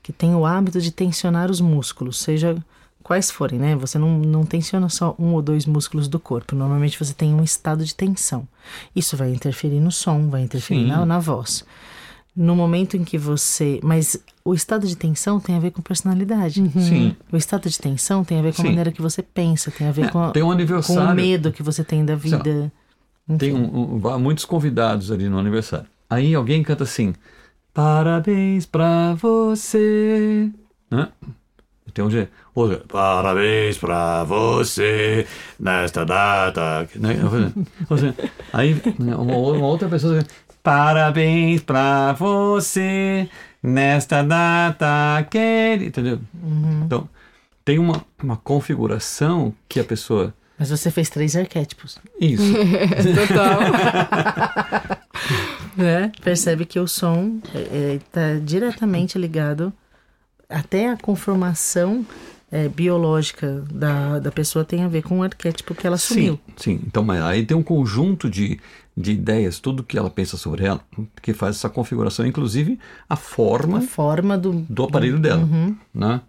que 0.01 0.11
tem 0.11 0.33
o 0.33 0.45
hábito 0.45 0.79
de 0.79 0.91
tensionar 0.91 1.51
os 1.51 1.59
músculos, 1.61 2.19
seja 2.19 2.57
quais 3.03 3.29
forem, 3.29 3.59
né? 3.59 3.75
Você 3.75 3.97
não, 3.97 4.19
não 4.19 4.45
tensiona 4.45 4.89
só 4.89 5.15
um 5.19 5.33
ou 5.33 5.41
dois 5.41 5.65
músculos 5.65 6.07
do 6.07 6.19
corpo. 6.19 6.55
Normalmente 6.55 6.97
você 6.97 7.13
tem 7.13 7.33
um 7.33 7.43
estado 7.43 7.85
de 7.85 7.93
tensão. 7.93 8.47
Isso 8.95 9.15
vai 9.15 9.31
interferir 9.31 9.79
no 9.79 9.91
som, 9.91 10.29
vai 10.29 10.41
interferir 10.41 10.85
na, 10.85 11.05
na 11.05 11.19
voz 11.19 11.65
no 12.37 12.55
momento 12.55 12.95
em 12.95 13.03
que 13.03 13.17
você. 13.17 13.79
Mas 13.81 14.15
o 14.45 14.53
estado 14.53 14.85
de 14.85 14.95
tensão 14.95 15.39
tem 15.39 15.55
a 15.55 15.59
ver 15.59 15.71
com 15.71 15.81
personalidade. 15.81 16.61
Uhum. 16.61 16.69
Sim. 16.81 17.15
O 17.31 17.35
estado 17.35 17.67
de 17.67 17.77
tensão 17.79 18.23
tem 18.23 18.37
a 18.37 18.41
ver 18.43 18.53
com 18.53 18.61
Sim. 18.61 18.67
a 18.67 18.69
maneira 18.69 18.91
que 18.91 19.01
você 19.01 19.23
pensa, 19.23 19.71
tem 19.71 19.87
a 19.87 19.91
ver 19.91 20.05
é, 20.05 20.09
com, 20.09 20.29
tem 20.29 20.43
um 20.43 20.51
aniversário, 20.51 21.03
com 21.03 21.11
o 21.11 21.15
medo 21.15 21.51
que 21.51 21.63
você 21.63 21.83
tem 21.83 22.05
da 22.05 22.15
vida. 22.15 22.71
Tem 23.39 23.53
um, 23.53 23.95
um, 23.95 24.19
muitos 24.19 24.45
convidados 24.45 25.11
ali 25.11 25.27
no 25.27 25.39
aniversário. 25.39 25.87
Aí 26.07 26.35
alguém 26.35 26.61
canta 26.61 26.83
assim: 26.83 27.15
Parabéns 27.73 28.67
pra 28.67 29.15
você. 29.15 30.49
Né? 30.91 31.09
Tem 31.91 32.05
um 32.05 32.11
jeito. 32.11 32.31
Parabéns 32.87 33.77
pra 33.77 34.23
você 34.23 35.25
nesta 35.59 36.05
data. 36.05 36.87
Né? 36.95 37.15
Aí 38.53 38.79
uma, 38.99 39.17
uma 39.17 39.67
outra 39.67 39.89
pessoa 39.89 40.23
Parabéns 40.67 41.61
pra 41.61 42.11
você 42.11 43.29
nesta 43.63 44.21
data 44.21 45.25
querida. 45.31 45.85
Entendeu? 45.85 46.19
Uhum. 46.43 46.81
Então, 46.85 47.09
tem 47.63 47.79
uma, 47.79 48.03
uma 48.21 48.35
configuração 48.35 49.53
que 49.69 49.79
a 49.79 49.83
pessoa. 49.85 50.33
Mas 50.59 50.69
você 50.69 50.91
fez 50.91 51.09
três 51.09 51.37
arquétipos. 51.37 51.97
Isso. 52.19 52.51
Total. 53.15 53.59
né? 55.77 56.11
Percebe 56.21 56.65
que 56.65 56.81
o 56.81 56.85
som 56.85 57.39
está 57.45 58.19
é, 58.21 58.33
tá 58.33 58.39
diretamente 58.43 59.17
ligado 59.17 59.71
até 60.49 60.89
a 60.89 60.97
conformação 60.97 62.05
é, 62.51 62.67
biológica 62.67 63.63
da, 63.71 64.19
da 64.19 64.33
pessoa 64.33 64.65
tem 64.65 64.83
a 64.83 64.89
ver 64.89 65.03
com 65.03 65.19
o 65.19 65.23
arquétipo 65.23 65.73
que 65.73 65.87
ela 65.87 65.95
assumiu. 65.95 66.37
Sim, 66.47 66.53
sim. 66.57 66.81
Então, 66.85 67.03
mas 67.03 67.21
aí 67.21 67.45
tem 67.45 67.55
um 67.55 67.63
conjunto 67.63 68.29
de, 68.29 68.59
de 68.97 69.11
ideias, 69.11 69.59
tudo 69.59 69.83
que 69.83 69.95
ela 69.95 70.09
pensa 70.09 70.35
sobre 70.37 70.65
ela, 70.65 70.81
que 71.21 71.31
faz 71.31 71.57
essa 71.57 71.69
configuração, 71.69 72.25
inclusive 72.25 72.79
a 73.07 73.15
forma, 73.15 73.77
a 73.77 73.81
forma 73.81 74.35
do, 74.35 74.65
do 74.67 74.83
aparelho 74.85 75.19
dela. 75.19 75.43
Uhum. 75.43 75.77
Né? 75.93 76.19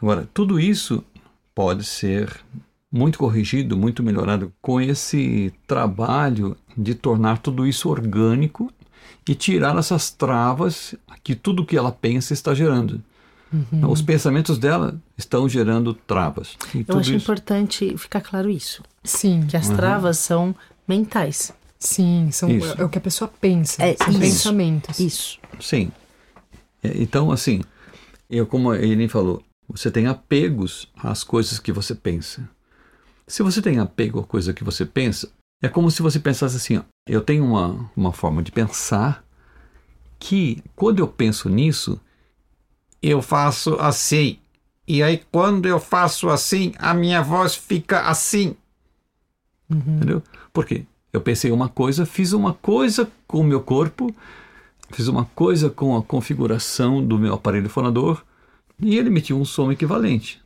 Agora, 0.00 0.28
tudo 0.32 0.60
isso 0.60 1.04
pode 1.52 1.82
ser 1.82 2.32
muito 2.90 3.18
corrigido, 3.18 3.76
muito 3.76 4.00
melhorado 4.00 4.52
com 4.62 4.80
esse 4.80 5.52
trabalho 5.66 6.56
de 6.76 6.94
tornar 6.94 7.38
tudo 7.38 7.66
isso 7.66 7.88
orgânico 7.88 8.72
e 9.28 9.34
tirar 9.34 9.76
essas 9.76 10.08
travas 10.08 10.94
que 11.24 11.34
tudo 11.34 11.66
que 11.66 11.76
ela 11.76 11.90
pensa 11.90 12.32
está 12.32 12.54
gerando. 12.54 13.02
Uhum. 13.52 13.90
Os 13.90 14.00
pensamentos 14.00 14.56
dela 14.56 15.00
estão 15.16 15.48
gerando 15.48 15.94
travas. 15.94 16.56
Eu 16.86 16.98
acho 16.98 17.14
isso... 17.14 17.24
importante 17.24 17.96
ficar 17.98 18.20
claro 18.20 18.48
isso. 18.48 18.82
Sim. 19.02 19.44
Que 19.48 19.56
as 19.56 19.68
uhum. 19.68 19.76
travas 19.76 20.18
são 20.18 20.54
mentais. 20.86 21.52
Sim, 21.78 22.30
são, 22.32 22.48
é 22.50 22.84
o 22.84 22.88
que 22.88 22.98
a 22.98 23.00
pessoa 23.00 23.30
pensa. 23.40 23.82
É, 23.82 23.96
são 23.96 24.10
isso. 24.10 24.20
pensamentos. 24.20 24.98
Isso. 24.98 25.38
Sim. 25.60 25.92
É, 26.82 26.90
então, 27.00 27.30
assim, 27.30 27.62
eu, 28.28 28.46
como 28.46 28.72
a 28.72 28.78
Eileen 28.78 29.08
falou, 29.08 29.42
você 29.68 29.90
tem 29.90 30.06
apegos 30.06 30.88
às 30.96 31.22
coisas 31.22 31.58
que 31.58 31.72
você 31.72 31.94
pensa. 31.94 32.48
Se 33.26 33.42
você 33.42 33.62
tem 33.62 33.78
apego 33.78 34.20
à 34.20 34.24
coisa 34.24 34.52
que 34.52 34.64
você 34.64 34.84
pensa, 34.84 35.30
é 35.62 35.68
como 35.68 35.90
se 35.90 36.02
você 36.02 36.18
pensasse 36.18 36.56
assim: 36.56 36.78
ó, 36.78 36.82
eu 37.06 37.20
tenho 37.20 37.44
uma, 37.44 37.90
uma 37.96 38.12
forma 38.12 38.42
de 38.42 38.50
pensar 38.50 39.24
que, 40.18 40.62
quando 40.74 40.98
eu 40.98 41.06
penso 41.06 41.48
nisso, 41.48 42.00
eu 43.00 43.22
faço 43.22 43.74
assim. 43.74 44.38
E 44.86 45.02
aí, 45.02 45.22
quando 45.30 45.66
eu 45.66 45.78
faço 45.78 46.28
assim, 46.28 46.72
a 46.78 46.94
minha 46.94 47.22
voz 47.22 47.54
fica 47.54 48.00
assim. 48.08 48.56
Uhum. 49.70 49.96
Entendeu? 49.96 50.22
Por 50.52 50.64
quê? 50.64 50.86
Eu 51.18 51.22
pensei 51.22 51.50
uma 51.50 51.68
coisa, 51.68 52.06
fiz 52.06 52.32
uma 52.32 52.54
coisa 52.54 53.10
com 53.26 53.40
o 53.40 53.44
meu 53.44 53.60
corpo, 53.60 54.14
fiz 54.92 55.08
uma 55.08 55.24
coisa 55.34 55.68
com 55.68 55.96
a 55.96 56.02
configuração 56.02 57.04
do 57.04 57.18
meu 57.18 57.34
aparelho 57.34 57.68
fonador 57.68 58.22
e 58.80 58.96
ele 58.96 59.08
emitiu 59.08 59.36
um 59.36 59.44
som 59.44 59.72
equivalente. 59.72 60.40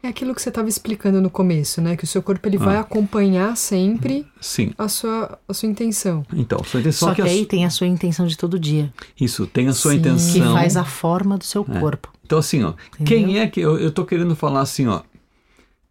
É 0.00 0.06
aquilo 0.06 0.32
que 0.32 0.40
você 0.40 0.48
estava 0.48 0.68
explicando 0.68 1.20
no 1.20 1.28
começo, 1.28 1.80
né? 1.80 1.96
Que 1.96 2.04
o 2.04 2.06
seu 2.06 2.22
corpo 2.22 2.48
ele 2.48 2.56
ah. 2.56 2.64
vai 2.64 2.76
acompanhar 2.76 3.56
sempre 3.56 4.24
Sim. 4.40 4.72
A, 4.78 4.88
sua, 4.88 5.38
a 5.46 5.52
sua 5.52 5.68
intenção. 5.68 6.24
Então, 6.32 6.62
sua 6.64 6.80
intenção 6.80 7.08
Só 7.08 7.14
que, 7.14 7.22
que 7.22 7.28
aí 7.28 7.42
a... 7.42 7.46
tem 7.46 7.64
a 7.66 7.70
sua 7.70 7.88
intenção 7.88 8.26
de 8.26 8.38
todo 8.38 8.60
dia. 8.60 8.94
Isso, 9.20 9.44
tem 9.44 9.66
a 9.66 9.72
sua 9.72 9.90
Sim. 9.90 9.98
intenção. 9.98 10.32
Que 10.32 10.40
faz 10.40 10.76
a 10.76 10.84
forma 10.84 11.36
do 11.36 11.44
seu 11.44 11.66
é. 11.68 11.80
corpo. 11.80 12.10
Então, 12.24 12.38
assim, 12.38 12.62
ó, 12.62 12.74
Entendeu? 12.94 13.06
quem 13.26 13.38
é 13.40 13.48
que. 13.48 13.60
Eu, 13.60 13.76
eu 13.76 13.90
tô 13.90 14.06
querendo 14.06 14.36
falar 14.36 14.60
assim, 14.60 14.86
ó. 14.86 15.02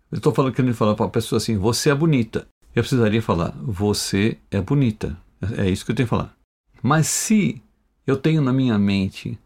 Eu 0.09 0.17
estou 0.17 0.33
falando, 0.33 0.53
querendo 0.53 0.73
falar 0.73 0.95
para 0.95 1.05
a 1.05 1.09
pessoa 1.09 1.37
assim, 1.37 1.57
você 1.57 1.89
é 1.89 1.95
bonita. 1.95 2.47
Eu 2.79 2.83
precisaria 2.83 3.21
falar, 3.21 3.53
você 3.61 4.37
é 4.49 4.61
bonita. 4.61 5.17
É 5.57 5.69
isso 5.69 5.83
que 5.83 5.91
eu 5.91 5.95
tenho 5.97 6.07
que 6.07 6.11
falar. 6.11 6.33
Mas 6.81 7.07
se 7.07 7.61
eu 8.07 8.15
tenho 8.15 8.41
na 8.41 8.53
minha 8.53 8.79
mente 8.79 9.37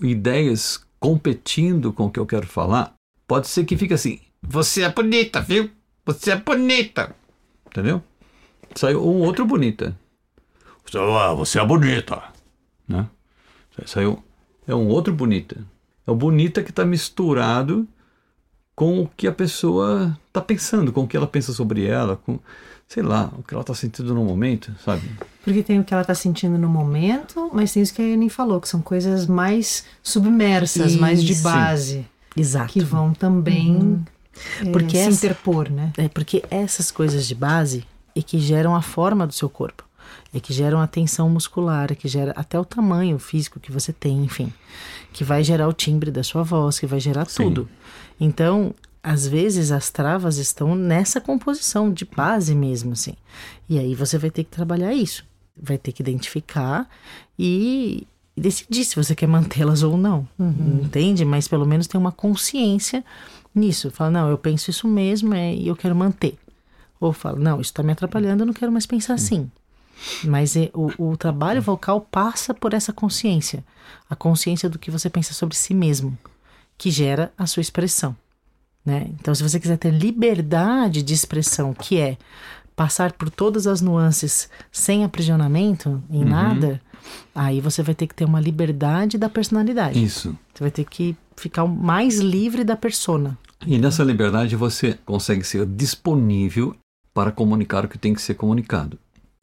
ideias 0.00 0.82
competindo 0.98 1.92
com 1.92 2.06
o 2.06 2.10
que 2.10 2.18
eu 2.18 2.24
quero 2.24 2.46
falar, 2.46 2.94
pode 3.28 3.46
ser 3.46 3.66
que 3.66 3.76
fique 3.76 3.92
assim: 3.92 4.20
você 4.40 4.84
é 4.84 4.88
bonita, 4.88 5.42
viu? 5.42 5.70
Você 6.06 6.30
é 6.30 6.36
bonita. 6.36 7.14
Entendeu? 7.66 8.02
Saiu 8.74 9.06
um 9.06 9.20
outro 9.20 9.44
bonita. 9.44 9.94
Ah, 10.94 11.34
você 11.34 11.60
é 11.60 11.66
bonita. 11.66 12.22
Né? 12.88 13.06
Saiu. 13.84 14.24
É 14.66 14.74
um 14.74 14.88
outro 14.88 15.12
bonita. 15.12 15.62
É 16.06 16.10
o 16.10 16.14
bonita 16.14 16.62
que 16.62 16.70
está 16.70 16.86
misturado 16.86 17.86
com 18.74 19.02
o 19.02 19.08
que 19.16 19.26
a 19.26 19.32
pessoa 19.32 20.16
está 20.28 20.40
pensando, 20.40 20.92
com 20.92 21.02
o 21.02 21.08
que 21.08 21.16
ela 21.16 21.26
pensa 21.26 21.52
sobre 21.52 21.86
ela, 21.86 22.16
com, 22.16 22.38
sei 22.88 23.02
lá, 23.02 23.30
o 23.38 23.42
que 23.42 23.54
ela 23.54 23.62
está 23.62 23.74
sentindo 23.74 24.14
no 24.14 24.24
momento, 24.24 24.74
sabe? 24.84 25.08
Porque 25.44 25.62
tem 25.62 25.78
o 25.78 25.84
que 25.84 25.92
ela 25.92 26.02
está 26.02 26.14
sentindo 26.14 26.56
no 26.58 26.68
momento, 26.68 27.50
mas 27.52 27.72
tem 27.72 27.82
isso 27.82 27.92
que 27.92 28.02
a 28.02 28.04
Anin 28.04 28.28
falou, 28.28 28.60
que 28.60 28.68
são 28.68 28.80
coisas 28.80 29.26
mais 29.26 29.84
submersas, 30.02 30.96
mais 30.96 31.22
de 31.22 31.34
base. 31.36 32.06
Exato. 32.36 32.72
Que 32.72 32.80
vão 32.80 33.12
também 33.12 33.76
uhum. 33.76 34.04
é, 34.64 34.70
porque 34.70 34.96
se 34.96 35.02
essa, 35.02 35.26
interpor, 35.26 35.70
né? 35.70 35.92
É 35.98 36.08
porque 36.08 36.42
essas 36.50 36.90
coisas 36.90 37.26
de 37.26 37.34
base 37.34 37.84
é 38.16 38.22
que 38.22 38.38
geram 38.38 38.74
a 38.74 38.82
forma 38.82 39.26
do 39.26 39.34
seu 39.34 39.50
corpo. 39.50 39.84
É 40.34 40.40
que 40.40 40.52
geram 40.52 40.80
a 40.80 40.86
tensão 40.86 41.28
muscular, 41.28 41.92
é 41.92 41.94
que 41.94 42.08
gera 42.08 42.32
até 42.34 42.58
o 42.58 42.64
tamanho 42.64 43.18
físico 43.18 43.60
que 43.60 43.70
você 43.70 43.92
tem, 43.92 44.24
enfim. 44.24 44.50
Que 45.12 45.24
vai 45.24 45.44
gerar 45.44 45.68
o 45.68 45.74
timbre 45.74 46.10
da 46.10 46.22
sua 46.22 46.42
voz, 46.42 46.78
que 46.78 46.86
vai 46.86 47.00
gerar 47.00 47.26
Sim. 47.26 47.44
tudo. 47.44 47.68
Então, 48.24 48.72
às 49.02 49.26
vezes 49.26 49.72
as 49.72 49.90
travas 49.90 50.36
estão 50.36 50.76
nessa 50.76 51.20
composição 51.20 51.92
de 51.92 52.04
base 52.04 52.54
mesmo, 52.54 52.92
assim. 52.92 53.14
E 53.68 53.80
aí 53.80 53.96
você 53.96 54.16
vai 54.16 54.30
ter 54.30 54.44
que 54.44 54.50
trabalhar 54.50 54.94
isso. 54.94 55.24
Vai 55.60 55.76
ter 55.76 55.90
que 55.90 56.02
identificar 56.02 56.88
e, 57.36 58.06
decidir 58.36 58.84
se 58.84 58.94
você 58.94 59.12
quer 59.16 59.26
mantê-las 59.26 59.82
ou 59.82 59.96
não. 59.96 60.28
Uhum. 60.38 60.82
Entende? 60.84 61.24
Mas 61.24 61.48
pelo 61.48 61.66
menos 61.66 61.88
tem 61.88 62.00
uma 62.00 62.12
consciência 62.12 63.04
nisso. 63.52 63.90
Fala, 63.90 64.12
não, 64.12 64.30
eu 64.30 64.38
penso 64.38 64.70
isso 64.70 64.86
mesmo 64.86 65.34
é, 65.34 65.52
e 65.52 65.66
eu 65.66 65.74
quero 65.74 65.96
manter. 65.96 66.38
Ou 67.00 67.12
fala, 67.12 67.40
não, 67.40 67.60
isso 67.60 67.72
está 67.72 67.82
me 67.82 67.90
atrapalhando, 67.90 68.42
eu 68.42 68.46
não 68.46 68.54
quero 68.54 68.70
mais 68.70 68.86
pensar 68.86 69.14
assim. 69.14 69.50
Mas 70.22 70.56
é, 70.56 70.70
o, 70.72 71.10
o 71.10 71.16
trabalho 71.16 71.60
vocal 71.60 72.00
passa 72.00 72.54
por 72.54 72.72
essa 72.72 72.92
consciência. 72.92 73.64
A 74.08 74.14
consciência 74.14 74.70
do 74.70 74.78
que 74.78 74.92
você 74.92 75.10
pensa 75.10 75.34
sobre 75.34 75.56
si 75.56 75.74
mesmo, 75.74 76.16
que 76.82 76.90
gera 76.90 77.32
a 77.38 77.46
sua 77.46 77.60
expressão. 77.60 78.16
Né? 78.84 79.06
Então, 79.10 79.32
se 79.32 79.40
você 79.40 79.60
quiser 79.60 79.78
ter 79.78 79.92
liberdade 79.92 81.00
de 81.00 81.14
expressão, 81.14 81.72
que 81.72 81.96
é 81.96 82.18
passar 82.74 83.12
por 83.12 83.30
todas 83.30 83.68
as 83.68 83.80
nuances 83.80 84.50
sem 84.72 85.04
aprisionamento 85.04 86.02
em 86.10 86.24
uhum. 86.24 86.28
nada, 86.28 86.82
aí 87.32 87.60
você 87.60 87.84
vai 87.84 87.94
ter 87.94 88.08
que 88.08 88.16
ter 88.16 88.24
uma 88.24 88.40
liberdade 88.40 89.16
da 89.16 89.28
personalidade. 89.28 90.02
Isso. 90.02 90.36
Você 90.52 90.64
vai 90.64 90.72
ter 90.72 90.84
que 90.84 91.16
ficar 91.36 91.66
mais 91.66 92.18
livre 92.18 92.64
da 92.64 92.74
persona. 92.74 93.38
E 93.64 93.78
nessa 93.78 94.02
liberdade 94.02 94.56
você 94.56 94.98
consegue 95.06 95.44
ser 95.44 95.64
disponível 95.64 96.74
para 97.14 97.30
comunicar 97.30 97.84
o 97.84 97.88
que 97.88 97.96
tem 97.96 98.12
que 98.12 98.20
ser 98.20 98.34
comunicado. 98.34 98.98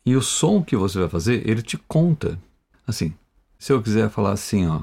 E 0.06 0.14
o 0.14 0.22
som 0.22 0.62
que 0.62 0.76
você 0.76 1.00
vai 1.00 1.08
fazer, 1.08 1.48
ele 1.50 1.62
te 1.62 1.78
conta. 1.78 2.38
Assim, 2.86 3.14
se 3.58 3.72
eu 3.72 3.82
quiser 3.82 4.10
falar 4.10 4.34
assim, 4.34 4.68
ó, 4.68 4.82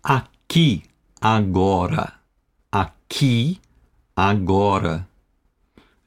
aqui, 0.00 0.84
agora, 1.20 2.12
aqui, 2.70 3.60
agora. 4.14 5.06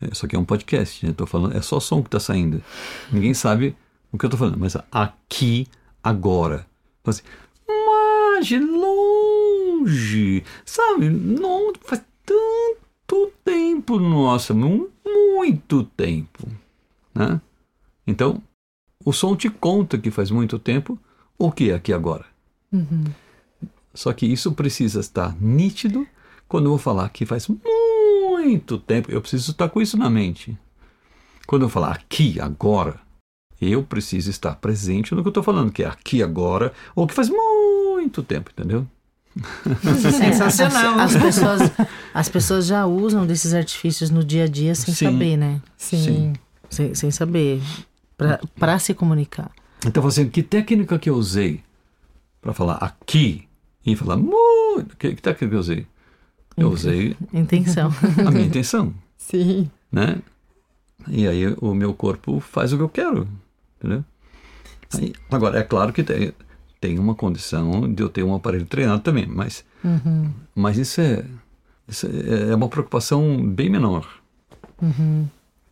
Isso 0.02 0.26
aqui 0.26 0.36
é 0.36 0.40
um 0.40 0.46
podcast, 0.46 1.06
né? 1.06 1.14
Tô 1.14 1.26
falando, 1.26 1.58
é 1.58 1.62
só 1.62 1.80
som 1.80 2.02
que 2.02 2.08
está 2.08 2.20
saindo. 2.20 2.64
Ninguém 3.12 3.34
sabe 3.34 3.76
o 4.12 4.18
que 4.18 4.26
eu 4.26 4.28
estou 4.28 4.40
falando, 4.40 4.58
mas 4.58 4.78
aqui, 4.92 5.68
agora. 6.04 6.66
Assim, 7.04 7.24
mas 7.68 8.50
longe, 8.52 10.44
sabe? 10.66 11.10
Não 11.10 11.74
faz 11.82 12.02
tanto 12.26 13.32
tempo, 13.44 14.00
nossa, 14.00 14.54
muito 14.54 15.84
tempo, 15.84 16.48
né? 17.14 17.42
Então, 18.06 18.42
o 19.04 19.12
som 19.12 19.36
te 19.36 19.50
conta 19.50 19.98
que 19.98 20.12
faz 20.12 20.32
muito 20.32 20.58
tempo 20.58 20.98
o 21.38 21.52
que 21.52 21.72
é 21.72 21.74
aqui 21.74 21.92
agora. 21.92 22.26
Uhum. 22.72 23.06
Só 24.00 24.14
que 24.14 24.26
isso 24.26 24.54
precisa 24.54 25.02
estar 25.02 25.36
nítido 25.42 26.08
quando 26.48 26.68
eu 26.68 26.70
vou 26.70 26.78
falar 26.78 27.10
que 27.10 27.26
faz 27.26 27.50
muito 27.50 28.78
tempo. 28.78 29.12
Eu 29.12 29.20
preciso 29.20 29.52
estar 29.52 29.68
com 29.68 29.82
isso 29.82 29.98
na 29.98 30.10
mente. 30.10 30.58
Quando 31.46 31.64
eu 31.64 31.70
falar 31.70 31.92
aqui, 31.92 32.40
agora, 32.40 32.98
eu 33.60 33.84
preciso 33.84 34.30
estar 34.30 34.56
presente 34.56 35.14
no 35.14 35.22
que 35.22 35.28
eu 35.28 35.32
estou 35.32 35.44
falando, 35.44 35.70
que 35.70 35.84
é 35.84 35.86
aqui, 35.86 36.24
agora, 36.24 36.72
ou 36.96 37.06
que 37.06 37.14
faz 37.14 37.28
muito 37.28 38.24
tempo, 38.24 38.50
entendeu? 38.54 38.88
Sensacional. 40.18 40.98
As, 40.98 41.14
as, 41.14 41.22
pessoas, 41.22 41.62
as 42.14 42.30
pessoas 42.30 42.66
já 42.68 42.86
usam 42.86 43.28
desses 43.28 43.54
artifícios 43.54 44.10
no 44.10 44.24
dia 44.24 44.46
a 44.46 44.48
dia 44.48 44.76
sem 44.76 44.94
Sim. 44.94 45.06
saber, 45.08 45.36
né? 45.36 45.62
Sim. 45.76 46.04
Sim. 46.06 46.34
Sem, 46.70 46.96
sem 46.96 47.12
saber 47.12 47.62
para 48.58 48.80
se 48.80 48.94
comunicar. 48.94 49.52
Então, 49.86 50.08
assim, 50.08 50.30
que 50.30 50.42
técnica 50.42 50.98
que 50.98 51.10
eu 51.10 51.16
usei 51.16 51.62
para 52.40 52.54
falar 52.54 52.76
aqui 52.76 53.49
e 53.86 53.96
falar 53.96 54.18
muito? 54.18 54.96
Que, 54.98 55.16
que 55.16 55.22
técnica 55.22 55.48
que 55.48 55.56
eu 55.56 55.60
usei? 55.60 55.88
Eu 56.58 56.70
usei. 56.70 57.16
Intenção. 57.34 57.92
A 58.26 58.32
minha 58.32 58.46
intenção. 58.46 58.94
Sim. 59.18 59.70
Né? 59.92 60.20
E 61.08 61.28
aí 61.28 61.56
o 61.60 61.74
meu 61.74 61.94
corpo 61.94 62.40
faz 62.40 62.74
o 62.74 62.78
que 62.78 62.84
eu 62.84 62.90
quero. 62.90 63.28
Entendeu? 63.78 64.04
Aí, 64.94 65.14
agora, 65.32 65.60
é 65.60 65.64
claro 65.64 65.94
que 65.94 66.04
tem, 66.04 66.34
tem 66.82 67.00
uma 67.00 67.16
condição 67.16 67.92
de 67.92 68.02
eu 68.02 68.10
ter 68.10 68.24
um 68.24 68.36
aparelho 68.36 68.66
treinado 68.66 69.02
também, 69.02 69.28
mas, 69.28 69.64
uhum. 69.84 70.32
mas 70.56 70.78
isso, 70.78 71.00
é, 71.00 71.24
isso 71.88 72.08
é, 72.08 72.52
é 72.52 72.56
uma 72.56 72.68
preocupação 72.68 73.46
bem 73.48 73.70
menor. 73.70 74.08
Uhum. 74.82 75.28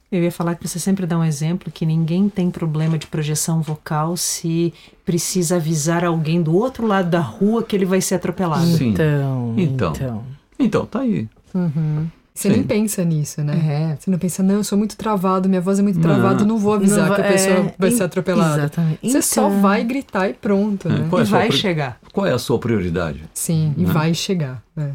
Eu 0.10 0.24
ia 0.24 0.32
falar 0.32 0.56
que 0.56 0.66
você 0.66 0.80
sempre 0.80 1.06
dá 1.06 1.18
um 1.18 1.24
exemplo 1.24 1.70
que 1.72 1.86
ninguém 1.86 2.30
tem 2.30 2.50
problema 2.50 2.98
de 2.98 3.08
projeção 3.08 3.62
vocal 3.62 4.16
se 4.16 4.74
precisa 5.06 5.58
avisar 5.58 6.06
alguém 6.06 6.42
do 6.42 6.56
outro 6.56 6.88
lado 6.88 7.10
da 7.10 7.20
rua 7.20 7.62
que 7.62 7.76
ele 7.76 7.86
vai 7.86 8.00
ser 8.00 8.16
atropelado. 8.16 8.66
Sim. 8.66 8.90
Então, 8.90 9.54
então, 9.58 9.94
então, 9.94 10.24
então 10.58 10.86
tá 10.86 11.02
aí. 11.02 11.28
Uhum. 11.54 12.08
Você 12.34 12.50
Sim. 12.50 12.56
nem 12.58 12.64
pensa 12.64 13.04
nisso, 13.04 13.44
né? 13.44 13.94
É. 13.94 13.98
Você 14.00 14.12
não 14.12 14.20
pensa, 14.20 14.44
não, 14.44 14.56
eu 14.56 14.64
sou 14.64 14.78
muito 14.78 14.96
travado, 14.96 15.50
minha 15.50 15.60
voz 15.60 15.80
é 15.80 15.82
muito 15.82 16.00
travada, 16.00 16.42
não, 16.42 16.50
não 16.50 16.58
vou 16.60 16.76
avisar 16.76 17.10
não, 17.10 17.16
que 17.16 17.22
a 17.22 17.24
pessoa 17.24 17.56
é, 17.56 17.76
vai 17.80 17.92
ser 17.92 18.04
atropelada. 18.04 18.62
Exatamente. 18.62 19.00
Você 19.02 19.08
então, 19.08 19.22
só 19.24 19.50
vai 19.50 19.84
gritar 19.84 20.30
e 20.30 20.36
pronto, 20.36 20.88
é, 20.88 20.92
né? 20.92 21.10
É 21.12 21.22
e 21.22 21.24
vai 21.24 21.52
chegar. 21.52 22.00
Qual 22.14 22.28
é 22.28 22.32
a 22.32 22.38
sua 22.38 22.60
prioridade? 22.60 23.24
Sim, 23.34 23.74
e 23.76 23.82
né? 23.82 23.92
vai 23.92 24.14
chegar. 24.14 24.64
É. 24.78 24.92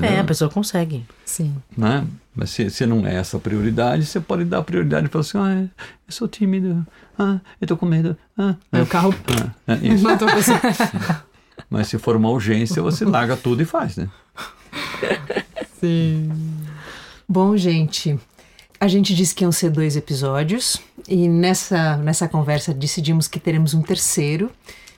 É, 0.00 0.20
a 0.20 0.24
pessoa 0.24 0.48
consegue. 0.48 1.04
Sim. 1.30 1.54
Né? 1.78 2.04
Mas 2.34 2.50
se, 2.50 2.68
se 2.70 2.84
não 2.84 3.06
é 3.06 3.14
essa 3.14 3.36
a 3.36 3.40
prioridade, 3.40 4.04
você 4.04 4.18
pode 4.18 4.44
dar 4.44 4.62
prioridade 4.64 5.06
e 5.06 5.08
falar 5.08 5.20
assim: 5.20 5.38
ah, 5.38 5.68
eu 6.08 6.12
sou 6.12 6.26
tímido, 6.26 6.84
ah, 7.16 7.38
eu 7.60 7.68
tô 7.68 7.76
com 7.76 7.86
medo. 7.86 8.16
Ah, 8.36 8.56
é, 8.72 8.82
o 8.82 8.86
carro 8.86 9.14
ah, 9.28 9.52
é 9.68 9.86
isso. 9.86 10.04
Mas 11.70 11.86
se 11.86 11.98
for 11.98 12.16
uma 12.16 12.28
urgência, 12.28 12.82
você 12.82 13.04
larga 13.04 13.36
tudo 13.36 13.62
e 13.62 13.64
faz, 13.64 13.96
né? 13.96 14.08
Sim. 15.78 16.32
Bom, 17.28 17.56
gente, 17.56 18.18
a 18.80 18.88
gente 18.88 19.14
disse 19.14 19.32
que 19.32 19.44
iam 19.44 19.52
ser 19.52 19.70
dois 19.70 19.94
episódios 19.94 20.78
e 21.08 21.28
nessa, 21.28 21.96
nessa 21.98 22.26
conversa 22.26 22.74
decidimos 22.74 23.28
que 23.28 23.38
teremos 23.38 23.72
um 23.72 23.82
terceiro, 23.82 24.50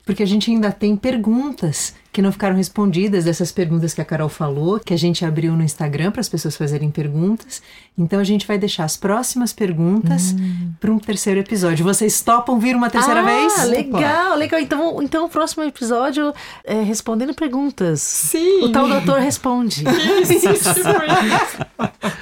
porque 0.04 0.22
a 0.22 0.26
gente 0.26 0.50
ainda 0.50 0.72
tem 0.72 0.96
perguntas 0.96 1.94
que 2.12 2.20
não 2.20 2.30
ficaram 2.30 2.54
respondidas 2.54 3.24
dessas 3.24 3.50
perguntas 3.50 3.94
que 3.94 4.00
a 4.00 4.04
Carol 4.04 4.28
falou, 4.28 4.78
que 4.78 4.92
a 4.92 4.98
gente 4.98 5.24
abriu 5.24 5.54
no 5.54 5.62
Instagram 5.62 6.10
para 6.10 6.20
as 6.20 6.28
pessoas 6.28 6.54
fazerem 6.54 6.90
perguntas. 6.90 7.62
Então 7.96 8.20
a 8.20 8.24
gente 8.24 8.46
vai 8.46 8.58
deixar 8.58 8.84
as 8.84 8.98
próximas 8.98 9.52
perguntas 9.52 10.32
hum. 10.32 10.72
para 10.78 10.92
um 10.92 10.98
terceiro 10.98 11.40
episódio. 11.40 11.82
Vocês 11.84 12.20
topam 12.20 12.58
vir 12.58 12.76
uma 12.76 12.90
terceira 12.90 13.20
ah, 13.20 13.24
vez? 13.24 13.68
legal, 13.70 14.36
legal. 14.36 14.60
Então, 14.60 15.02
então 15.02 15.24
o 15.24 15.28
próximo 15.28 15.64
episódio 15.64 16.34
é 16.64 16.82
respondendo 16.82 17.32
perguntas. 17.32 18.02
Sim. 18.02 18.64
O 18.64 18.70
tal 18.70 18.86
doutor 18.86 19.18
responde. 19.18 19.84
Isso, 20.22 20.32
isso, 20.52 20.74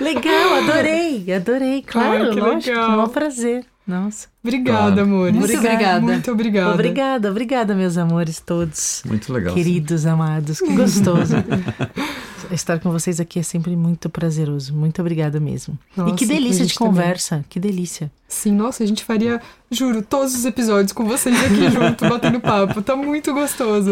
legal, 0.01 0.55
adorei, 0.55 1.33
adorei. 1.33 1.83
Claro, 1.83 2.31
que 2.31 2.41
lógico, 2.41 2.77
legal. 2.79 3.07
um 3.07 3.09
prazer. 3.09 3.67
Nossa. 3.91 4.29
Obrigada, 4.43 4.93
claro. 4.93 5.03
amores. 5.03 5.35
Muito 5.35 5.59
obrigada. 5.59 6.01
Muito 6.01 6.31
obrigada. 6.31 6.75
Obrigada, 6.75 7.31
obrigada, 7.31 7.75
meus 7.75 7.99
amores 7.99 8.39
todos. 8.39 9.03
Muito 9.05 9.33
legal. 9.33 9.53
Queridos, 9.53 10.03
sim. 10.03 10.09
amados, 10.09 10.61
que 10.61 10.73
gostoso. 10.77 11.35
estar 12.55 12.79
com 12.81 12.91
vocês 12.91 13.21
aqui 13.21 13.39
é 13.39 13.43
sempre 13.43 13.75
muito 13.77 14.09
prazeroso. 14.09 14.75
Muito 14.75 15.01
obrigada 15.01 15.39
mesmo. 15.41 15.79
Nossa, 15.97 16.15
e 16.15 16.17
que 16.17 16.27
delícia 16.27 16.65
de 16.67 16.75
também. 16.75 16.89
conversa. 16.93 17.45
Que 17.49 17.59
delícia. 17.61 18.11
Sim, 18.29 18.53
nossa, 18.53 18.85
a 18.85 18.87
gente 18.87 19.03
faria, 19.05 19.41
juro, 19.71 20.03
todos 20.03 20.35
os 20.37 20.45
episódios 20.45 20.93
com 20.93 21.05
vocês 21.05 21.37
aqui 21.45 21.67
junto, 21.71 22.09
batendo 22.09 22.39
papo. 22.41 22.81
Tá 22.81 22.95
muito 22.95 23.33
gostoso. 23.35 23.91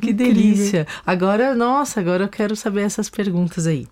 Que 0.00 0.10
Incrível. 0.10 0.34
delícia. 0.34 0.86
Agora, 1.06 1.54
nossa, 1.54 1.98
agora 1.98 2.24
eu 2.24 2.28
quero 2.28 2.54
saber 2.54 2.82
essas 2.82 3.08
perguntas 3.08 3.66
aí. 3.66 3.86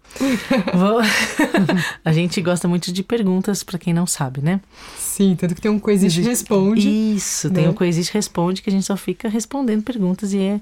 Vou- 0.74 1.01
a 2.05 2.12
gente 2.12 2.40
gosta 2.43 2.68
muito 2.68 2.93
de 2.93 3.02
perguntas, 3.02 3.62
pra 3.62 3.78
quem 3.78 3.94
não 3.94 4.06
sabe, 4.06 4.43
né? 4.43 4.60
Sim, 4.98 5.35
tanto 5.39 5.55
que 5.55 5.60
tem 5.62 5.70
um 5.70 5.78
Coexiste 5.78 6.20
Responde. 6.20 6.89
Isso, 7.16 7.48
tem 7.51 7.64
né? 7.64 7.70
o 7.70 7.74
Coexiste 7.74 8.12
Responde 8.12 8.60
que 8.62 8.68
a 8.68 8.72
gente 8.72 8.85
só 8.85 8.97
fica 8.97 9.28
respondendo 9.28 9.82
perguntas 9.82 10.32
e 10.35 10.39
é, 10.39 10.60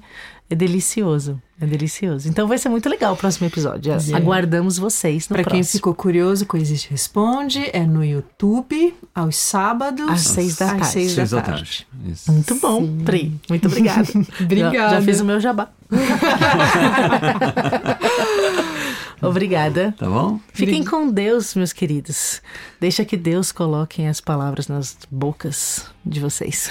é 0.49 0.55
delicioso. 0.55 1.41
É 1.61 1.65
delicioso. 1.65 2.29
Então 2.29 2.47
vai 2.47 2.57
ser 2.57 2.69
muito 2.69 2.87
legal 2.87 3.13
o 3.13 3.17
próximo 3.17 3.45
episódio. 3.47 3.91
Yeah. 3.91 4.17
Aguardamos 4.17 4.77
vocês 4.77 5.27
no 5.27 5.35
Para 5.35 5.43
quem 5.43 5.61
ficou 5.63 5.93
curioso, 5.93 6.45
Coexiste 6.45 6.89
Responde 6.89 7.69
é 7.73 7.85
no 7.85 8.01
YouTube, 8.03 8.95
aos 9.13 9.35
sábados, 9.35 10.09
Às 10.09 10.21
seis 10.21 10.55
da 10.55 10.65
às 10.67 10.71
tarde. 10.71 10.87
seis 10.87 11.11
Seis 11.11 11.29
da 11.31 11.37
da 11.37 11.43
tarde. 11.43 11.85
tarde. 11.91 12.11
Isso. 12.13 12.31
Muito 12.31 12.55
bom, 12.55 12.87
Pri. 13.03 13.35
Muito 13.49 13.67
obrigada. 13.67 14.07
Obrigada. 14.39 14.73
Já, 14.77 14.89
já 14.91 15.01
fiz 15.01 15.19
o 15.19 15.25
meu 15.25 15.39
jabá. 15.41 15.67
Obrigada. 19.21 19.93
Tá 19.97 20.07
bom? 20.07 20.39
Fiquem 20.53 20.83
com 20.83 21.11
Deus, 21.11 21.55
meus 21.55 21.73
queridos. 21.73 22.41
Deixa 22.79 23.03
que 23.03 23.17
Deus 23.17 23.51
coloque 23.51 24.05
as 24.05 24.21
palavras 24.21 24.67
nas 24.67 24.97
bocas 25.11 25.87
de 26.05 26.19
vocês. 26.19 26.69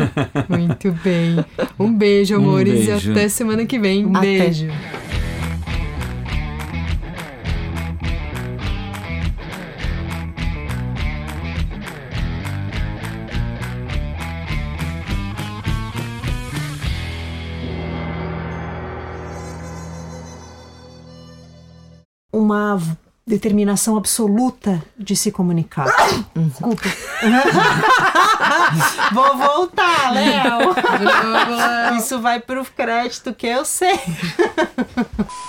Muito 0.48 0.92
bem. 1.02 1.44
Um 1.78 1.92
beijo, 1.96 2.34
Um 2.34 2.38
amores, 2.38 2.86
beijo. 2.86 3.08
e 3.08 3.12
até 3.12 3.28
semana 3.28 3.64
que 3.66 3.78
vem. 3.78 4.04
Um 4.06 4.16
Até. 4.16 4.20
beijo. 4.38 4.66
Uma 22.46 22.80
determinação 23.26 23.96
absoluta 23.96 24.80
de 24.96 25.16
se 25.16 25.32
comunicar. 25.32 25.88
Desculpa. 26.36 26.88
Vou 29.12 29.36
voltar, 29.36 30.12
Léo. 30.12 30.76
Isso 31.98 32.20
vai 32.20 32.38
pro 32.38 32.64
crédito 32.64 33.34
que 33.34 33.48
eu 33.48 33.64
sei. 33.64 33.98